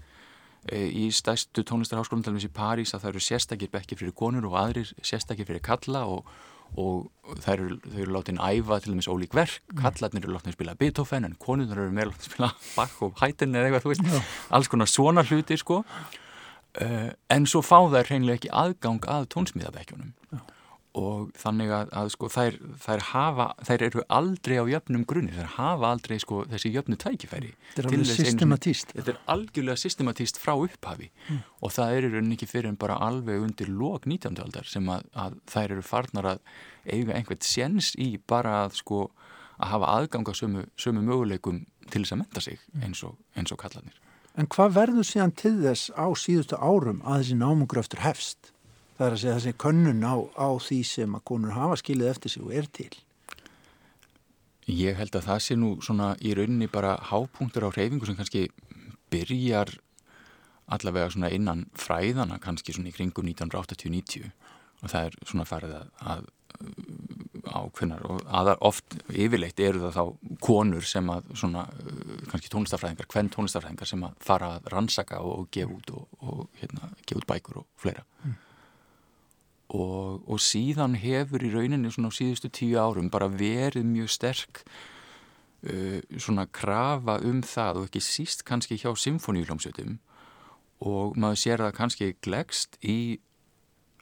e, 0.66 0.88
í 0.88 1.08
stæstu 1.14 1.62
tónlistarháskólum 1.68 2.24
til 2.24 2.34
dæmis 2.34 2.48
í 2.48 2.52
París 2.54 2.94
að 2.94 3.04
það 3.04 3.12
eru 3.12 3.24
sérstakir 3.28 3.72
bekki 3.72 3.98
fyrir 4.00 4.16
konur 4.16 4.50
og 4.50 4.58
aðrir 4.58 4.92
sérstakir 4.98 5.46
fyrir 5.46 5.62
kalla 5.64 6.04
og, 6.10 6.26
og 6.74 7.34
þær 7.44 7.62
eru, 7.62 7.80
þau 7.84 7.98
eru 8.02 8.16
látin 8.16 8.42
æfa 8.42 8.80
til 8.82 8.96
dæmis 8.96 9.10
ólík 9.12 9.36
verk, 9.38 9.60
kallarnir 9.78 10.24
eru 10.24 10.34
látin 10.34 10.50
að 10.50 10.58
spila 10.58 10.78
Beethoven 10.80 11.28
en 11.28 11.38
konurnar 11.38 11.84
eru 11.84 11.94
meira 11.94 12.10
látin 12.10 12.26
að 12.26 12.32
spila 12.32 12.54
Bach 12.74 13.02
og 13.06 13.20
Haydn 13.22 13.54
eða 13.54 13.68
eitthvað, 13.68 13.86
þú 13.86 13.94
veist, 13.94 14.32
alls 14.50 14.72
konar 14.72 14.90
svona 14.90 15.26
hluti 15.28 15.60
sko 15.60 15.84
uh, 16.84 17.10
en 17.34 17.48
svo 17.48 17.62
fá 17.64 17.78
þær 17.92 18.12
hreinlega 18.12 18.40
ekki 18.40 18.54
aðgang 18.54 19.04
að 19.10 19.28
tónsmíðabekkjunum 19.34 20.14
og 20.98 21.28
þannig 21.38 21.72
að, 21.74 21.90
að 22.00 22.08
sko 22.14 22.28
þær, 22.32 22.56
þær 22.82 23.02
hafa, 23.10 23.46
þær 23.66 23.84
eru 23.86 24.04
aldrei 24.18 24.54
á 24.58 24.64
jöfnum 24.72 25.04
grunni, 25.08 25.34
þær 25.36 25.50
hafa 25.58 25.90
aldrei 25.92 26.16
sko 26.22 26.40
þessi 26.48 26.72
jöfnu 26.74 26.98
tækifæri 26.98 27.52
Þetta 27.74 27.82
er 27.82 27.88
alveg 27.90 28.10
systematíst. 28.10 28.94
Þetta 28.96 29.12
er 29.12 29.20
algjörlega 29.34 29.82
systematíst 29.84 30.40
frá 30.42 30.54
upphafi 30.56 31.10
og 31.60 31.74
það 31.76 31.94
er 31.94 32.08
rauninni 32.08 32.38
ekki 32.38 32.50
fyrir 32.50 32.72
en 32.72 32.80
bara 32.80 32.98
alveg 33.04 33.44
undir 33.44 33.70
lok 33.70 34.08
19. 34.08 34.40
aldar 34.42 34.68
sem 34.70 34.90
að, 34.92 35.06
að 35.14 35.38
þær 35.52 35.76
eru 35.76 35.86
farnar 35.86 36.32
að 36.34 36.42
eiga 36.88 37.14
einhvert 37.14 37.46
séns 37.46 37.92
í 38.00 38.14
bara 38.26 38.62
að 38.64 38.80
sko 38.80 39.04
að 39.58 39.72
hafa 39.74 39.94
aðgang 39.98 40.28
á 40.30 40.34
sömu, 40.38 40.66
sömu 40.78 41.04
möguleikum 41.04 41.64
til 41.88 42.02
þess 42.02 42.14
að 42.14 42.22
menta 42.24 42.44
sig 42.44 42.60
eins 42.82 43.02
og, 43.06 43.18
eins 43.36 43.52
og 43.54 43.60
kallarnir. 43.60 43.96
En 44.38 44.46
hvað 44.46 44.76
verður 44.76 45.06
síðan 45.06 45.34
til 45.34 45.56
þess 45.64 45.90
á 45.98 46.06
síðustu 46.14 46.58
árum 46.62 47.00
að 47.02 47.24
þessi 47.24 47.38
námungröftur 47.40 48.04
hefst? 48.04 48.52
Það 48.94 49.06
er 49.06 49.14
að 49.14 49.20
segja 49.22 49.36
þessi 49.38 49.54
könnun 49.64 50.06
á, 50.06 50.14
á 50.38 50.48
því 50.62 50.78
sem 50.86 51.16
að 51.18 51.24
konur 51.30 51.56
hafa 51.56 51.78
skilið 51.80 52.10
eftir 52.12 52.34
sig 52.34 52.44
og 52.46 52.54
er 52.54 52.68
til. 52.78 52.92
Ég 54.68 54.98
held 54.98 55.18
að 55.18 55.26
það 55.26 55.42
sé 55.42 55.56
nú 55.58 55.72
svona 55.82 56.12
í 56.22 56.36
rauninni 56.38 56.70
bara 56.70 56.94
hápunktur 57.10 57.66
á 57.66 57.74
hreyfingu 57.74 58.06
sem 58.06 58.18
kannski 58.18 58.46
byrjar 59.10 59.74
allavega 60.68 61.10
svona 61.14 61.32
innan 61.34 61.64
fræðana 61.78 62.38
kannski 62.42 62.74
svona 62.76 62.92
í 62.92 62.94
kringum 62.94 63.26
1980-90 63.32 64.28
og 64.84 64.92
það 64.92 65.08
er 65.08 65.16
svona 65.24 65.46
farið 65.48 65.78
að, 65.80 65.88
að 66.12 66.26
ákveðnar 67.44 68.04
og 68.08 68.24
aðar 68.40 68.58
oft 68.66 68.96
yfirleitt 69.08 69.60
eru 69.62 69.84
það 69.84 69.96
þá 69.98 70.34
konur 70.44 70.86
sem 70.88 71.08
að 71.12 71.30
svona 71.38 71.64
uh, 71.68 72.18
kannski 72.30 72.50
tónlistafræðingar, 72.52 73.08
hvern 73.12 73.30
tónlistafræðingar 73.34 73.90
sem 73.90 74.04
að 74.06 74.18
fara 74.24 74.50
að 74.56 74.68
rannsaka 74.74 75.22
og, 75.22 75.32
og 75.42 75.48
gefa 75.54 75.78
út 75.78 75.94
og, 75.94 76.20
og 76.20 76.60
hérna, 76.60 76.92
gefa 77.04 77.22
út 77.22 77.28
bækur 77.32 77.62
og 77.62 77.68
fleira. 77.80 78.04
Og, 79.68 80.22
og 80.24 80.40
síðan 80.40 80.94
hefur 80.96 81.44
í 81.44 81.52
rauninni 81.52 81.90
svona 81.92 82.08
á 82.08 82.16
síðustu 82.16 82.48
tíu 82.48 82.78
árum 82.80 83.10
bara 83.12 83.28
verið 83.28 83.84
mjög 83.84 84.12
sterk 84.16 84.62
uh, 84.64 86.00
svona 86.16 86.48
krafa 86.48 87.18
um 87.28 87.42
það 87.44 87.82
og 87.82 87.88
ekki 87.90 88.04
síst 88.04 88.46
kannski 88.48 88.80
hjá 88.80 88.90
symfóníuljómsveitum 88.96 89.98
og 90.88 91.16
maður 91.18 91.40
sér 91.42 91.64
það 91.66 91.76
kannski 91.78 92.12
glegst 92.22 92.78
í 92.86 93.18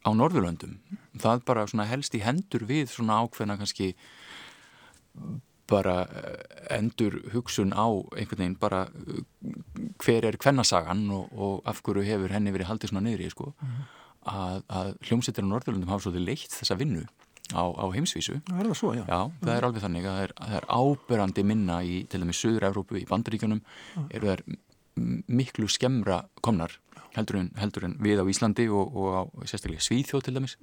á 0.07 0.11
Norðurlöndum. 0.15 0.79
Það 1.19 1.45
bara 1.49 1.67
svona 1.67 1.89
helst 1.91 2.15
í 2.15 2.23
hendur 2.23 2.67
við 2.69 2.89
svona 2.93 3.19
ákveðna 3.25 3.59
kannski 3.59 3.93
bara 5.67 6.07
eh, 6.07 6.79
endur 6.79 7.19
hugsun 7.33 7.75
á 7.75 7.87
einhvern 8.15 8.43
veginn 8.43 8.59
bara 8.61 8.87
eh, 8.87 9.23
hver 10.03 10.29
er 10.29 10.39
kvennasagan 10.39 11.09
og, 11.11 11.31
og 11.35 11.63
af 11.67 11.83
hverju 11.83 12.07
hefur 12.07 12.35
henni 12.35 12.55
verið 12.55 12.71
haldið 12.71 12.93
svona 12.93 13.07
niðri 13.09 13.31
sko. 13.33 13.53
Að, 14.27 14.63
að 14.67 14.93
hljómsveitir 15.07 15.47
á 15.47 15.51
Norðurlöndum 15.51 15.91
hafa 15.91 16.07
svolítið 16.07 16.27
leitt 16.27 16.55
þessa 16.55 16.79
vinnu 16.79 17.05
á, 17.55 17.63
á 17.63 17.85
heimsvísu. 17.95 18.41
Það 18.47 18.63
er 18.63 18.71
það 18.71 18.79
svo, 18.81 18.95
já. 18.95 19.05
Já, 19.07 19.21
það 19.43 19.53
er 19.57 19.67
alveg 19.69 19.85
þannig 19.85 20.07
að 20.07 20.17
það 20.17 20.25
er, 20.25 20.33
það 20.41 20.57
er 20.59 20.69
áberandi 20.81 21.45
minna 21.47 21.77
í 21.87 21.99
til 22.11 22.23
dæmis 22.23 22.41
Suður-Európu, 22.43 22.99
í 22.99 23.07
Bandaríkjunum 23.11 23.63
eru 24.09 24.33
þær 24.33 24.45
miklu 25.29 25.69
skemmra 25.71 26.25
komnar 26.43 26.79
heldur 27.15 27.41
en, 27.43 27.51
heldur 27.61 27.87
en 27.89 27.97
við 28.03 28.23
á 28.23 28.25
Íslandi 28.27 28.67
og, 28.69 28.97
og 28.97 29.09
á 29.15 29.23
sérstaklega 29.47 29.85
Svíþjóð 29.85 30.27
til 30.27 30.35
dæmis. 30.37 30.57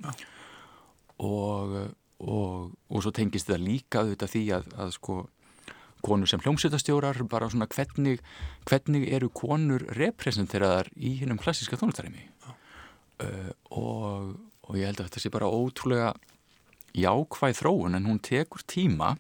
Og, 1.24 1.78
og, 2.20 2.74
og 2.90 3.06
svo 3.06 3.14
tengist 3.16 3.48
þetta 3.48 3.62
líka 3.64 4.04
auðvitað 4.04 4.34
því 4.34 4.44
að, 4.58 4.70
að 4.84 4.94
sko 4.98 5.18
konur 6.04 6.28
sem 6.28 6.42
hljómsveitastjórar 6.44 7.22
bara 7.32 7.48
svona 7.52 7.70
hvernig, 7.72 8.20
hvernig 8.68 9.08
eru 9.16 9.30
konur 9.32 9.86
representeraðar 9.96 10.90
í 11.00 11.16
hinnum 11.22 11.40
klassíska 11.40 11.80
tónlistarimi 11.80 12.26
uh, 13.24 13.52
og, 13.72 14.34
og 14.68 14.80
ég 14.80 14.90
held 14.90 15.00
að 15.00 15.08
þetta 15.08 15.24
sé 15.24 15.32
bara 15.32 15.48
ótrúlega 15.48 16.12
jákvæð 16.94 17.60
þróun 17.62 17.98
en 17.98 18.10
hún 18.10 18.20
tekur 18.24 18.66
tíma 18.68 19.16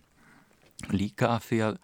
líka 0.91 1.31
af 1.37 1.47
því 1.47 1.61
að 1.69 1.79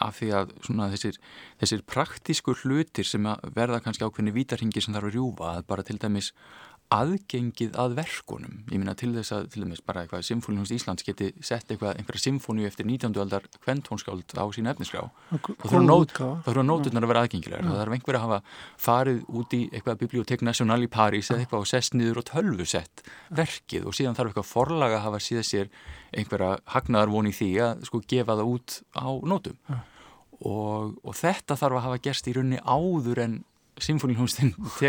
af 0.00 0.20
því 0.20 0.30
að 0.38 0.54
þessir, 0.94 1.18
þessir 1.60 1.84
praktísku 1.88 2.54
hlutir 2.62 3.06
sem 3.06 3.28
verða 3.56 3.82
kannski 3.84 4.06
ákveðni 4.06 4.34
vítarhingi 4.34 4.82
sem 4.82 4.96
þarf 4.96 5.10
að 5.10 5.16
rjúfa 5.16 5.54
bara 5.68 5.84
til 5.86 5.98
dæmis 6.00 6.32
aðgengið 6.90 7.76
að 7.78 7.92
verkunum. 8.00 8.54
Ég 8.72 8.80
minna 8.82 8.94
til 8.98 9.12
þess 9.14 9.30
að 9.36 9.44
til 9.52 9.62
dæmis 9.62 9.80
bara 9.86 10.02
eitthvað 10.02 10.24
Symfónihús 10.26 10.72
Íslands 10.74 11.04
geti 11.06 11.28
sett 11.46 11.68
eitthvað 11.70 12.00
einhverja 12.00 12.22
symfóníu 12.24 12.66
eftir 12.66 12.88
19. 12.88 13.14
aldar 13.22 13.44
kventónskáld 13.62 14.34
á 14.34 14.42
sína 14.50 14.72
efniskrá. 14.74 15.04
Þá 15.30 15.38
þurfa 15.70 15.82
nót- 15.86 16.10
útgáfa. 16.10 16.40
þá 16.42 16.48
þurfa 16.50 16.64
nóturnar 16.66 17.06
að 17.06 17.12
vera 17.12 17.22
aðgengilegar. 17.26 17.62
Það 17.68 17.78
þarf 17.80 17.94
einhver 17.98 18.18
að 18.18 18.24
hafa 18.26 18.40
farið 18.86 19.20
út 19.40 19.54
í 19.54 19.60
eitthvað 19.70 20.00
bibliotek 20.02 20.42
national 20.42 20.80
í 20.82 20.90
París 20.90 21.30
eða 21.30 21.44
eitthvað 21.44 21.62
og 21.62 21.70
sest 21.70 21.94
niður 21.94 22.18
og 22.24 22.28
tölvu 22.32 22.66
sett 22.66 23.04
verkið. 23.30 23.86
Og 23.86 23.94
síðan 23.94 24.18
þarf 24.18 24.32
eitthvað 24.34 24.50
forlag 24.50 24.96
að 24.98 25.04
hafa 25.06 25.22
síða 25.22 25.46
sér 25.46 25.70
einhverja 26.10 26.58
hagnaðar 26.74 27.14
von 27.14 27.26
í 27.30 27.34
því 27.38 27.50
að 27.70 27.84
sko 27.86 28.02
gefa 28.02 28.34
það 28.34 28.50
út 28.56 28.80
á 28.98 29.06
nótum. 29.30 29.56
Og, 30.40 30.96
og 31.04 31.14
þetta 31.14 31.54
þarf 31.60 31.76
að 31.78 31.84
hafa 31.86 31.98
gerst 32.02 32.26
í 32.26 32.32
rauninni 32.34 32.58
áður 32.64 33.18
en 33.26 33.34
symfónilhúmsinn 33.80 34.54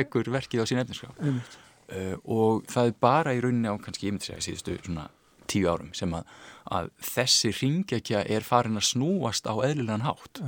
uh, 1.92 2.16
og 2.24 2.66
það 2.72 2.92
er 2.92 3.00
bara 3.04 3.36
í 3.36 3.42
rauninni 3.44 3.72
á 3.72 3.76
kannski 3.82 4.10
ég 4.10 4.16
myndi 4.16 4.30
segja 4.30 4.46
síðustu 4.48 4.78
svona 4.82 5.08
tíu 5.52 5.70
árum 5.70 5.92
sem 5.98 6.12
að, 6.16 6.28
að 6.72 6.92
þessi 7.12 7.54
ringekja 7.60 8.24
er 8.24 8.46
farin 8.48 8.80
að 8.80 8.88
snúast 8.92 9.50
á 9.50 9.54
eðlilegan 9.54 10.06
hátt. 10.08 10.44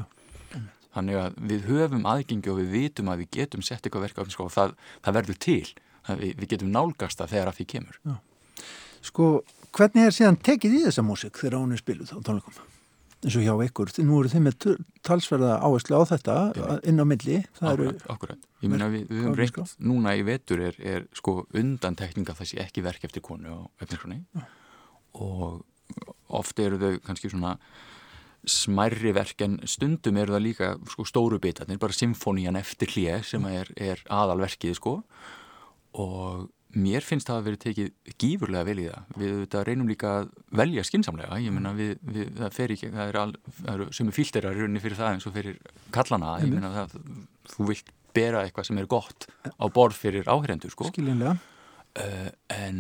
Þannig 0.94 1.18
að 1.18 1.40
við 1.50 1.64
höfum 1.72 2.06
aðgengi 2.06 2.52
og 2.54 2.60
við 2.62 2.76
vitum 2.78 3.10
að 3.10 3.24
við 3.24 3.32
getum 3.40 3.64
sett 3.66 3.82
eitthvað 3.82 4.06
verk 4.06 4.22
á 4.22 4.24
sko, 4.30 4.46
og 4.46 4.54
það, 4.54 4.76
það 5.02 5.18
verður 5.18 5.40
til. 5.48 5.74
Við, 6.04 6.36
við 6.38 6.52
getum 6.54 6.72
nálgast 6.76 7.22
það 7.22 7.34
þegar 7.34 7.50
að 7.50 7.58
því 7.58 7.66
kemur. 7.74 7.98
Sko, 9.04 9.30
hvernig 9.74 10.08
er 10.08 10.16
síðan 10.16 10.38
tekið 10.46 10.78
í 10.78 10.84
þessa 10.86 11.06
músik 11.08 11.40
þegar 11.40 11.58
hún 11.64 11.74
er 11.76 11.82
spiluð 11.82 12.14
á 12.14 12.18
tónleikum? 12.22 12.62
Eins 13.24 13.38
og 13.40 13.46
hjá 13.46 13.54
ykkur, 13.68 13.92
nú 14.04 14.20
eru 14.20 14.32
þið 14.32 14.44
með 14.46 14.66
talsverða 15.06 15.54
áherslu 15.64 16.00
á 16.00 16.04
þetta 16.12 16.36
inn 16.90 17.00
á 17.00 17.06
milli, 17.08 17.40
Akkurat, 17.62 18.04
akkurat. 18.12 18.50
Ég 18.64 18.72
meina 18.72 18.90
við, 18.92 19.08
við 19.10 19.24
höfum 19.24 19.34
er 19.34 19.42
reynt 19.42 19.76
núna 19.84 20.16
í 20.16 20.26
vetur 20.28 20.64
er, 20.64 20.78
er 20.80 21.08
sko 21.16 21.42
undantekning 21.52 22.30
að 22.30 22.42
það 22.42 22.52
sé 22.52 22.62
ekki 22.64 22.86
verk 22.86 23.08
eftir 23.08 23.24
konu 23.26 23.56
á 23.56 23.60
efnirskroni 23.84 24.22
og 25.20 25.64
oft 26.34 26.60
eru 26.64 26.80
þau 26.82 26.94
kannski 27.06 27.32
svona 27.32 27.58
smærri 28.50 29.14
verk 29.16 29.42
en 29.46 29.60
stundum 29.70 30.18
eru 30.20 30.36
það 30.36 30.46
líka 30.48 30.72
sko 30.92 31.06
stóru 31.08 31.40
bitarnir, 31.44 31.80
bara 31.80 31.96
symfónían 31.96 32.60
eftir 32.60 32.92
hlje 32.92 33.22
sem 33.28 33.46
er, 33.48 33.72
er 33.80 34.04
aðalverkið 34.12 34.76
sko. 34.80 34.98
Og 36.00 36.50
mér 36.74 37.06
finnst 37.06 37.30
það 37.30 37.40
að 37.40 37.48
verið 37.48 37.62
tekið 37.64 38.14
gífurlega 38.22 38.68
vel 38.68 38.78
í 38.82 38.86
það. 38.88 39.16
Við 39.22 39.34
þetta, 39.44 39.64
reynum 39.70 39.90
líka 39.90 40.14
að 40.20 40.30
velja 40.62 40.86
skinsamlega, 40.88 41.40
ég 41.44 41.56
meina 41.56 41.74
við, 41.78 41.96
við, 42.02 42.32
það 42.40 42.56
fer 42.58 42.76
ekki, 42.76 42.92
það 42.94 43.12
er, 43.12 43.36
eru 43.74 43.90
sömu 43.94 44.16
fílterar 44.16 44.58
rauninni 44.58 44.84
fyrir 44.84 45.00
það 45.00 45.16
eins 45.16 45.28
og 45.30 45.36
fyrir 45.38 45.60
kallana, 45.94 46.38
ég 46.42 46.54
meina 46.54 46.72
það, 46.74 46.96
þú 47.54 47.68
vilt 47.70 47.92
bera 48.14 48.44
eitthvað 48.46 48.70
sem 48.70 48.80
er 48.82 48.90
gott 48.90 49.28
á 49.50 49.66
borð 49.74 49.98
fyrir 49.98 50.30
áhærendur 50.30 50.74
sko. 50.74 50.90
Uh, 51.94 52.30
en 52.54 52.80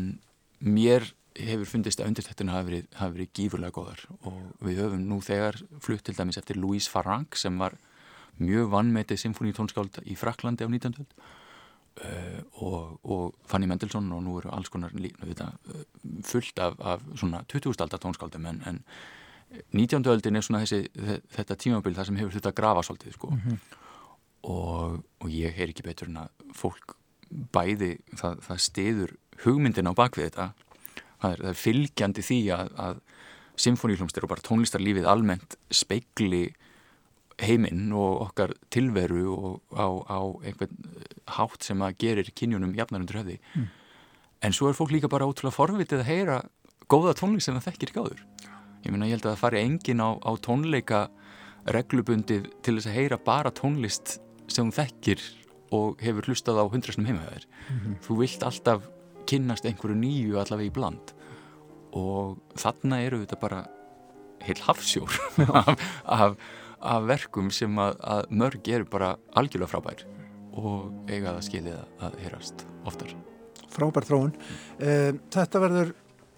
mér 0.63 1.05
hefur 1.37 1.69
fundist 1.69 2.01
að 2.01 2.11
undirtættina 2.11 2.53
hafi 2.53 2.69
verið, 2.69 2.89
hafi 2.99 3.17
verið 3.17 3.31
gífurlega 3.37 3.73
góðar 3.73 4.03
og 4.29 4.37
við 4.65 4.83
höfum 4.83 5.05
nú 5.09 5.17
þegar 5.25 5.57
flutt 5.81 6.03
til 6.05 6.15
dæmis 6.17 6.37
eftir 6.37 6.59
Louise 6.61 6.89
Farranc 6.89 7.37
sem 7.39 7.57
var 7.61 7.77
mjög 8.41 8.69
vannmetið 8.73 9.21
symfóníutónskáld 9.23 10.01
í 10.09 10.17
Fraklandi 10.17 10.65
á 10.65 10.69
19. 10.69 11.07
uh, 12.01 12.39
og, 12.65 12.99
og 13.03 13.35
Fanny 13.49 13.67
Mendelssohn 13.69 14.11
og 14.15 14.23
nú 14.25 14.37
eru 14.39 14.49
alls 14.55 14.69
konar 14.73 14.91
lí- 14.97 15.13
þetta, 15.21 15.51
uh, 15.73 15.83
fullt 16.25 16.59
af, 16.59 16.79
af 16.79 17.03
svona 17.19 17.43
20. 17.51 17.75
aldar 17.85 17.99
tónskáldum 18.03 18.47
en, 18.49 18.61
en 18.67 18.81
19. 19.77 20.01
öldin 20.09 20.35
er 20.39 20.41
svona 20.45 20.63
þessi, 20.63 20.87
þe- 20.97 21.21
þetta 21.37 21.55
tímabil 21.61 21.93
þar 21.95 22.09
sem 22.09 22.17
hefur 22.17 22.33
þetta 22.39 22.55
grafa 22.57 22.81
svolítið 22.87 23.13
sko 23.19 23.29
og, 24.43 25.03
og 25.21 25.29
ég 25.31 25.53
heyr 25.55 25.69
ekki 25.71 25.85
betur 25.85 26.09
en 26.09 26.17
að 26.25 26.49
fólk 26.57 26.95
bæði, 27.53 27.93
það, 28.19 28.41
það 28.47 28.59
stiður 28.65 29.13
hugmyndin 29.45 29.87
á 29.89 29.93
bakvið 29.97 30.27
þetta 30.31 30.47
það 31.23 31.31
er, 31.31 31.39
það 31.45 31.49
er 31.53 31.59
fylgjandi 31.61 32.25
því 32.27 32.39
að, 32.57 32.73
að 32.87 32.99
symfóníhlumstir 33.63 34.25
og 34.25 34.31
bara 34.33 34.43
tónlistarlífið 34.45 35.07
almennt 35.09 35.55
speikli 35.73 36.43
heiminn 37.41 37.91
og 37.97 38.21
okkar 38.27 38.53
tilveru 38.73 39.23
og 39.33 39.61
á, 39.73 39.87
á 40.05 40.19
einhvern 40.45 40.75
hátt 41.37 41.65
sem 41.65 41.81
að 41.81 41.97
gerir 42.03 42.29
kynjunum 42.35 42.75
jafnar 42.77 43.01
undir 43.01 43.21
höfði. 43.21 43.39
En 44.43 44.53
svo 44.53 44.69
er 44.69 44.77
fólk 44.77 44.91
líka 44.91 45.09
bara 45.09 45.25
ótrúlega 45.25 45.55
forvitið 45.55 46.03
að 46.03 46.09
heyra 46.11 46.41
góða 46.91 47.15
tónlist 47.17 47.47
sem 47.47 47.57
það 47.57 47.69
þekkir 47.71 47.91
ekki 47.91 48.03
áður. 48.03 48.25
Ég 48.83 48.91
meina 48.91 49.07
ég 49.07 49.15
held 49.15 49.25
að 49.25 49.35
það 49.35 49.43
fari 49.45 49.61
engin 49.63 50.03
á, 50.03 50.09
á 50.19 50.31
tónleika 50.43 51.05
reglubundið 51.71 52.49
til 52.61 52.75
þess 52.75 52.89
að 52.91 52.97
heyra 52.97 53.17
bara 53.23 53.53
tónlist 53.55 54.17
sem 54.51 54.65
hún 54.65 54.75
þekkir 54.75 55.23
og 55.73 56.01
hefur 56.03 56.27
hlustað 56.27 56.59
á 56.59 56.65
hundrasnum 56.69 57.07
heimaðar 57.07 57.47
þú 58.03 58.17
vilt 58.19 58.43
alltaf 58.45 58.83
kynnast 59.29 59.65
einhverju 59.65 59.95
nýju 59.97 60.39
allavega 60.41 60.69
í 60.69 60.73
bland. 60.75 61.13
Og 61.95 62.37
þarna 62.59 62.99
eru 63.05 63.21
þetta 63.23 63.39
bara 63.39 63.61
heil 64.43 64.59
hafsjór 64.65 65.17
af, 65.47 65.71
af, 66.03 66.35
af 66.83 67.07
verkum 67.07 67.49
sem 67.53 67.79
að, 67.79 67.97
að 68.03 68.35
mörg 68.43 68.69
eru 68.75 68.87
bara 68.91 69.15
algjörlega 69.39 69.71
frábær 69.71 70.05
og 70.53 71.09
eiga 71.09 71.33
það 71.33 71.43
skilið 71.47 71.77
að, 71.79 72.17
heyrast 72.21 72.65
oftar. 72.85 73.13
Frábær 73.73 74.05
þróun. 74.05 74.33
Um, 74.77 75.19
þetta 75.33 75.61
verður 75.63 75.93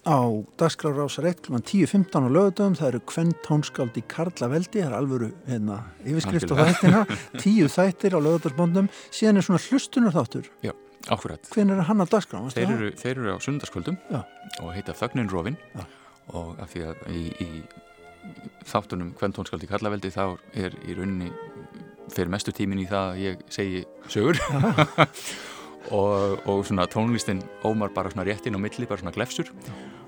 á 0.05 0.17
Dagskrár 0.61 0.95
Rásar 0.99 1.25
1 1.25 1.41
kl. 1.43 1.57
10.15 1.57 2.13
á 2.13 2.29
lögutöfum, 2.29 2.77
það 2.77 2.89
eru 2.91 3.01
kvent 3.09 3.39
tónskáld 3.43 3.97
í 3.97 4.03
Karla 4.07 4.49
Veldi, 4.51 4.83
það 4.83 4.87
er 4.91 4.97
alvöru 4.99 5.29
hérna, 5.49 5.79
yfirskrift 6.05 6.53
á 6.53 6.55
þættina, 6.61 7.01
tíu 7.41 7.69
þættir 7.73 8.15
á 8.15 8.19
lögutöfsbóndum, 8.21 8.89
síðan 9.09 9.41
er 9.41 9.47
svona 9.47 9.63
hlustunar 9.65 10.15
þáttur. 10.15 10.51
Já, 10.63 10.75
akkurat. 11.09 11.49
Hvernig 11.49 11.79
er 11.79 11.89
hann 11.89 12.05
að 12.05 12.13
Dagskrár? 12.13 12.53
Þeir 12.53 12.75
eru, 12.77 12.91
þeir 13.01 13.13
eru 13.15 13.33
á 13.33 13.37
sundarskvöldum 13.41 13.97
Já. 14.13 14.21
og 14.61 14.71
heita 14.77 14.95
Þögnin 14.95 15.33
Rófin 15.33 15.57
og 16.33 16.55
af 16.61 16.71
því 16.73 16.85
að 16.91 17.03
í, 17.09 17.25
í 17.41 17.49
þáttunum 18.65 19.13
hvern 19.19 19.35
tónskaldi 19.35 19.69
kallaveldi 19.69 20.13
þá 20.13 20.37
er 20.57 20.77
í 20.85 20.95
rauninni 20.97 21.31
fyrir 22.13 22.31
mestu 22.33 22.53
tímin 22.55 22.83
í 22.83 22.87
það 22.89 23.11
að 23.11 23.21
ég 23.23 23.43
segi 23.53 23.83
sögur. 24.11 24.39
Og, 25.93 26.39
og 26.49 26.63
svona 26.65 26.87
tónlistin 26.89 27.43
ómar 27.61 27.91
bara 27.93 28.09
svona 28.09 28.23
rétt 28.25 28.47
inn 28.49 28.55
á 28.57 28.61
milli, 28.61 28.87
bara 28.89 28.97
svona 28.97 29.13
glefsur. 29.13 29.51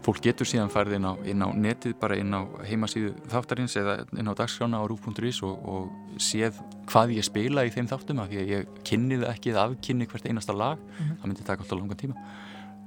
Fólk 0.02 0.24
getur 0.26 0.50
síðan 0.50 0.72
farið 0.74 0.96
inn 0.98 1.06
á, 1.06 1.14
inn 1.30 1.44
á 1.46 1.50
netið 1.54 1.94
bara 2.02 2.18
inn 2.18 2.34
á 2.34 2.50
heimasíðu 2.66 3.12
þáttarins 3.30 3.78
eða 3.78 4.00
inn 4.18 4.26
á 4.26 4.34
dagskrána 4.34 4.80
á 4.82 4.90
rú.is 4.90 5.44
og, 5.46 5.54
og 5.70 6.18
séð 6.18 6.58
hvað 6.90 7.14
ég 7.20 7.28
spila 7.28 7.68
í 7.68 7.74
þeim 7.76 7.92
þáttum 7.92 8.24
af 8.24 8.32
því 8.32 8.42
að 8.42 8.52
ég 8.56 8.74
kynni 8.90 9.22
það 9.22 9.30
ekki 9.36 9.54
eða 9.54 9.68
afkynni 9.68 10.10
hvert 10.10 10.26
einasta 10.26 10.58
lag, 10.58 10.82
það 10.98 11.28
myndi 11.28 11.46
taka 11.46 11.62
alltaf 11.62 11.78
langan 11.78 12.02
tíma. 12.02 12.26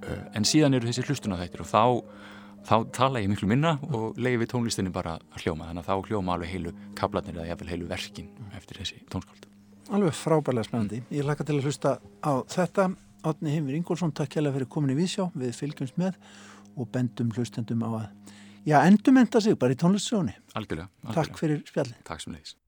Uh, 0.00 0.22
en 0.34 0.48
síðan 0.48 0.74
eru 0.74 0.90
þessi 0.90 1.06
hlustuna 1.06 1.38
þættir 1.38 1.62
og 1.62 1.70
þá 1.70 1.84
þá 2.68 2.74
tala 2.96 3.22
ég 3.22 3.30
miklu 3.32 3.48
minna 3.50 3.76
og 3.90 4.18
leiði 4.20 4.42
við 4.44 4.52
tónlistinni 4.54 4.92
bara 4.94 5.18
að 5.18 5.44
hljóma 5.44 5.70
þannig 5.70 5.84
að 5.84 5.88
þá 5.90 6.10
hljóma 6.10 6.34
alveg 6.36 6.52
heilu 6.54 6.74
kablanir 6.98 7.38
eða 7.38 7.48
jafnvel 7.52 7.70
heilu 7.72 7.88
verkin 7.90 8.28
eftir 8.58 8.82
þessi 8.82 9.00
tónskáld 9.12 9.48
Alveg 9.90 10.14
frábærlega 10.14 10.68
spennandi. 10.68 11.00
Ég 11.10 11.26
laka 11.26 11.42
til 11.42 11.56
að 11.58 11.66
hlusta 11.66 11.96
á 12.22 12.32
þetta. 12.46 12.92
Átni 13.26 13.56
Heimir 13.56 13.74
Ingólfsson, 13.74 14.12
takk 14.14 14.36
hjálpa 14.36 14.54
fyrir 14.54 14.68
komin 14.70 14.94
í 14.94 14.96
Vísjá. 15.00 15.26
Við 15.34 15.58
fylgjumst 15.58 15.98
með 15.98 16.14
og 16.78 16.88
bendum 16.94 17.34
hlustendum 17.34 17.82
á 17.82 17.90
að 17.90 18.06
já, 18.70 18.78
endumenta 18.86 19.42
sig 19.42 19.58
bara 19.58 19.74
í 19.74 19.80
tónlistsjóni. 19.82 20.38
Algjörlega, 20.54 20.88
algjörlega. 21.02 21.18
Takk 21.18 21.42
fyrir 21.42 21.62
spjallin. 21.66 21.98
Takk 22.06 22.22
sem 22.22 22.38
leiðis 22.38 22.59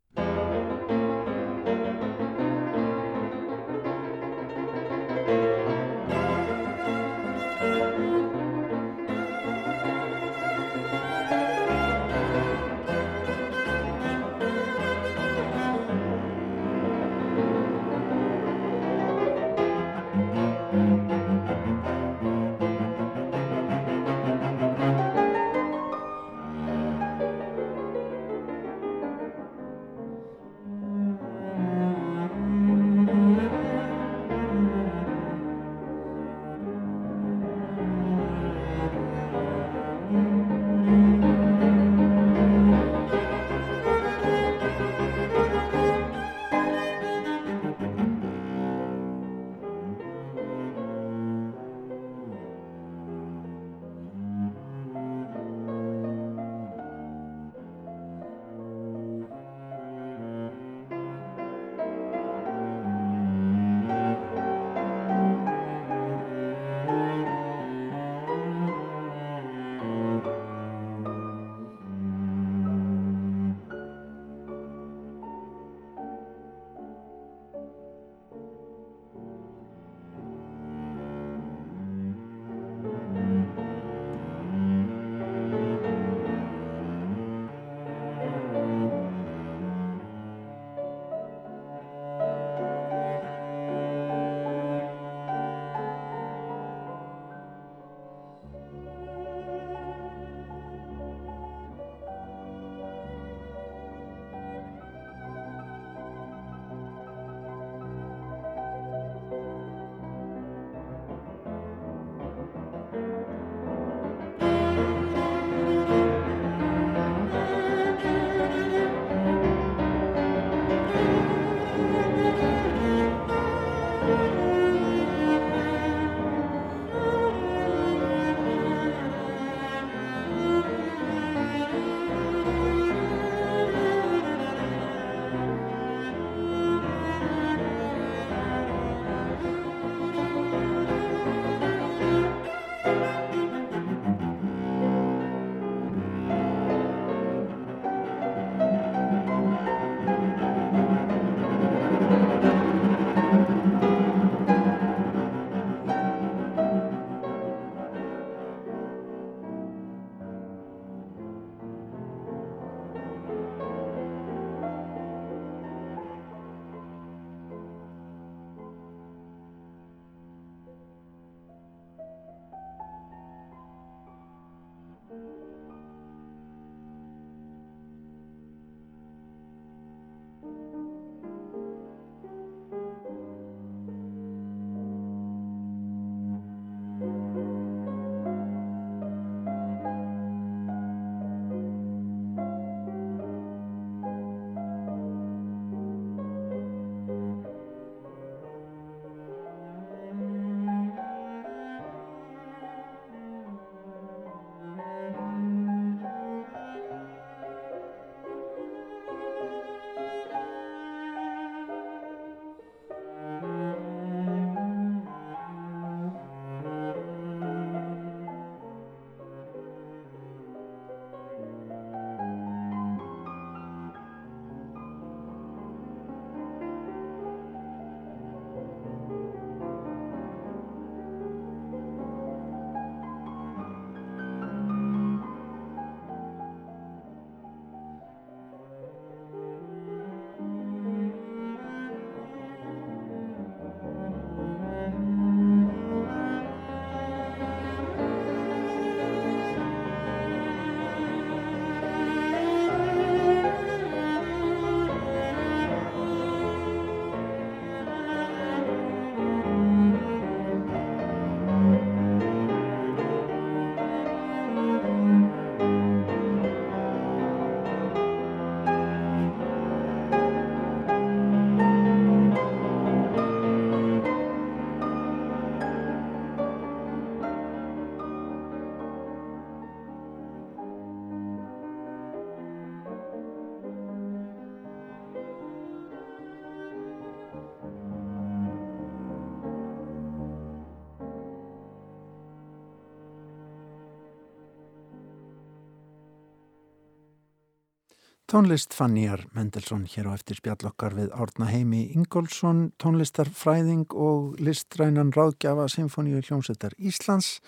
Tónlist 298.32 298.72
Fanníjar 298.72 299.26
Mendelssohn 299.36 299.82
hér 299.84 300.06
á 300.08 300.16
eftir 300.16 300.38
spjallokkar 300.38 300.94
við 300.96 301.10
Árna 301.12 301.50
Heimi 301.50 301.82
Ingólfsson, 301.92 302.70
tónlistarfræðing 302.80 303.92
og 303.92 304.38
listrænan 304.40 305.10
ráðgjafa 305.12 305.66
Sinfoníu 305.68 306.22
hljómsveitar 306.24 306.72
Íslands. 306.80 307.42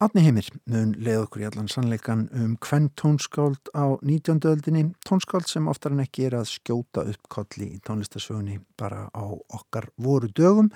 Árni 0.00 0.24
Heimir 0.24 0.48
mun 0.72 0.96
leið 0.96 1.26
okkur 1.26 1.44
í 1.44 1.46
allan 1.50 1.68
sannleikan 1.68 2.24
um 2.32 2.56
hvern 2.64 2.88
tónskáld 2.96 3.68
á 3.76 4.00
19. 4.00 4.40
öldinni, 4.54 4.86
tónskáld 5.04 5.52
sem 5.52 5.68
oftar 5.68 5.92
en 5.92 6.00
ekki 6.06 6.30
er 6.30 6.38
að 6.40 6.48
skjóta 6.54 7.04
upp 7.04 7.28
kolli 7.28 7.74
í 7.76 7.84
tónlistasögunni 7.84 8.62
bara 8.80 9.10
á 9.12 9.24
okkar 9.28 9.92
voru 10.00 10.32
dögum 10.32 10.72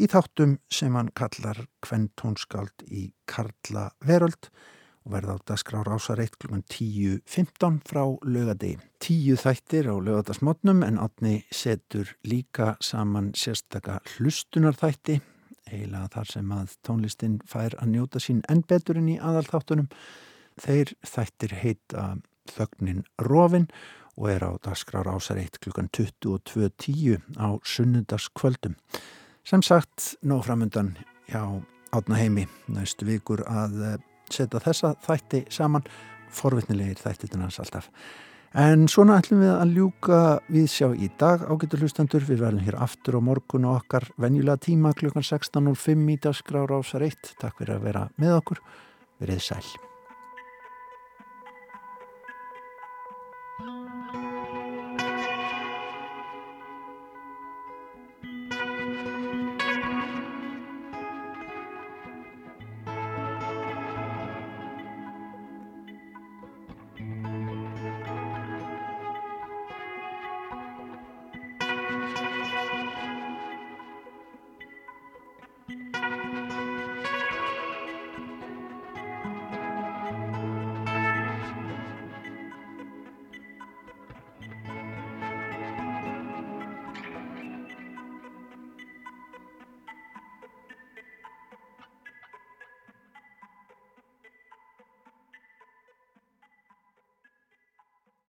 í 0.00 0.08
þáttum 0.08 0.56
sem 0.72 0.96
hann 0.96 1.12
kallar 1.12 1.66
hvern 1.84 2.08
tónskáld 2.16 2.88
í 2.88 3.10
Karla 3.28 3.90
Veröld 4.00 4.48
og 5.06 5.12
verða 5.14 5.36
á 5.36 5.38
dagskrá 5.52 5.82
rásar 5.86 6.20
1 6.20 6.36
kl. 6.40 6.60
10.15 6.68 7.80
frá 7.88 8.04
lögadegi. 8.24 8.78
Tíu 9.00 9.36
þættir 9.40 9.88
á 9.88 9.96
lögadagsmotnum 9.96 10.82
en 10.86 11.00
átni 11.00 11.44
setur 11.50 12.16
líka 12.24 12.76
saman 12.80 13.32
sérstaka 13.32 14.00
hlustunarþætti 14.16 15.20
eiginlega 15.70 16.10
þar 16.14 16.32
sem 16.32 16.52
að 16.54 16.74
tónlistin 16.86 17.38
fær 17.48 17.76
að 17.78 17.94
njóta 17.94 18.20
sín 18.22 18.42
enn 18.50 18.64
betur 18.66 18.98
inn 19.00 19.12
í 19.14 19.20
aðalþáttunum. 19.22 19.88
Þeir 20.60 20.94
þættir 21.06 21.56
heita 21.62 22.10
Þögnin 22.50 23.04
Rófin 23.22 23.68
og 24.18 24.28
er 24.32 24.44
á 24.44 24.50
dagskrá 24.60 25.04
rásar 25.06 25.38
1 25.40 25.60
kl. 25.62 25.72
22.10 25.86 27.38
á 27.38 27.48
sunnundaskvöldum. 27.62 28.76
Sem 29.44 29.62
sagt, 29.62 30.16
nóg 30.22 30.44
framundan 30.44 30.96
hjá 31.30 31.62
átna 31.94 32.18
heimi 32.18 32.46
næstu 32.68 33.06
vikur 33.08 33.42
að 33.48 34.00
setja 34.34 34.62
þessa 34.62 34.94
þætti 35.06 35.44
saman 35.52 35.86
forvittnilegir 36.30 37.00
þættitin 37.02 37.44
hans 37.46 37.60
alltaf. 37.62 37.90
En 38.50 38.88
svona 38.90 39.20
ætlum 39.20 39.44
við 39.44 39.52
að 39.52 39.74
ljúka 39.76 40.20
við 40.50 40.64
sjá 40.72 40.88
í 40.90 41.10
dag 41.20 41.44
ágættur 41.46 41.84
hlustendur. 41.84 42.24
Við 42.26 42.42
verðum 42.42 42.64
hér 42.66 42.80
aftur 42.82 43.18
á 43.18 43.20
morgun 43.22 43.68
og 43.70 43.84
okkar 43.84 44.08
venjulega 44.18 44.58
tíma 44.66 44.90
klukkan 44.98 45.26
16.05 45.26 46.10
í 46.10 46.18
dagskrár 46.24 46.74
ásar 46.80 47.06
1 47.06 47.36
takk 47.38 47.62
fyrir 47.62 47.78
að 47.78 47.86
vera 47.86 48.08
með 48.18 48.40
okkur. 48.40 48.64
Verið 49.22 49.46
sæl 49.52 49.89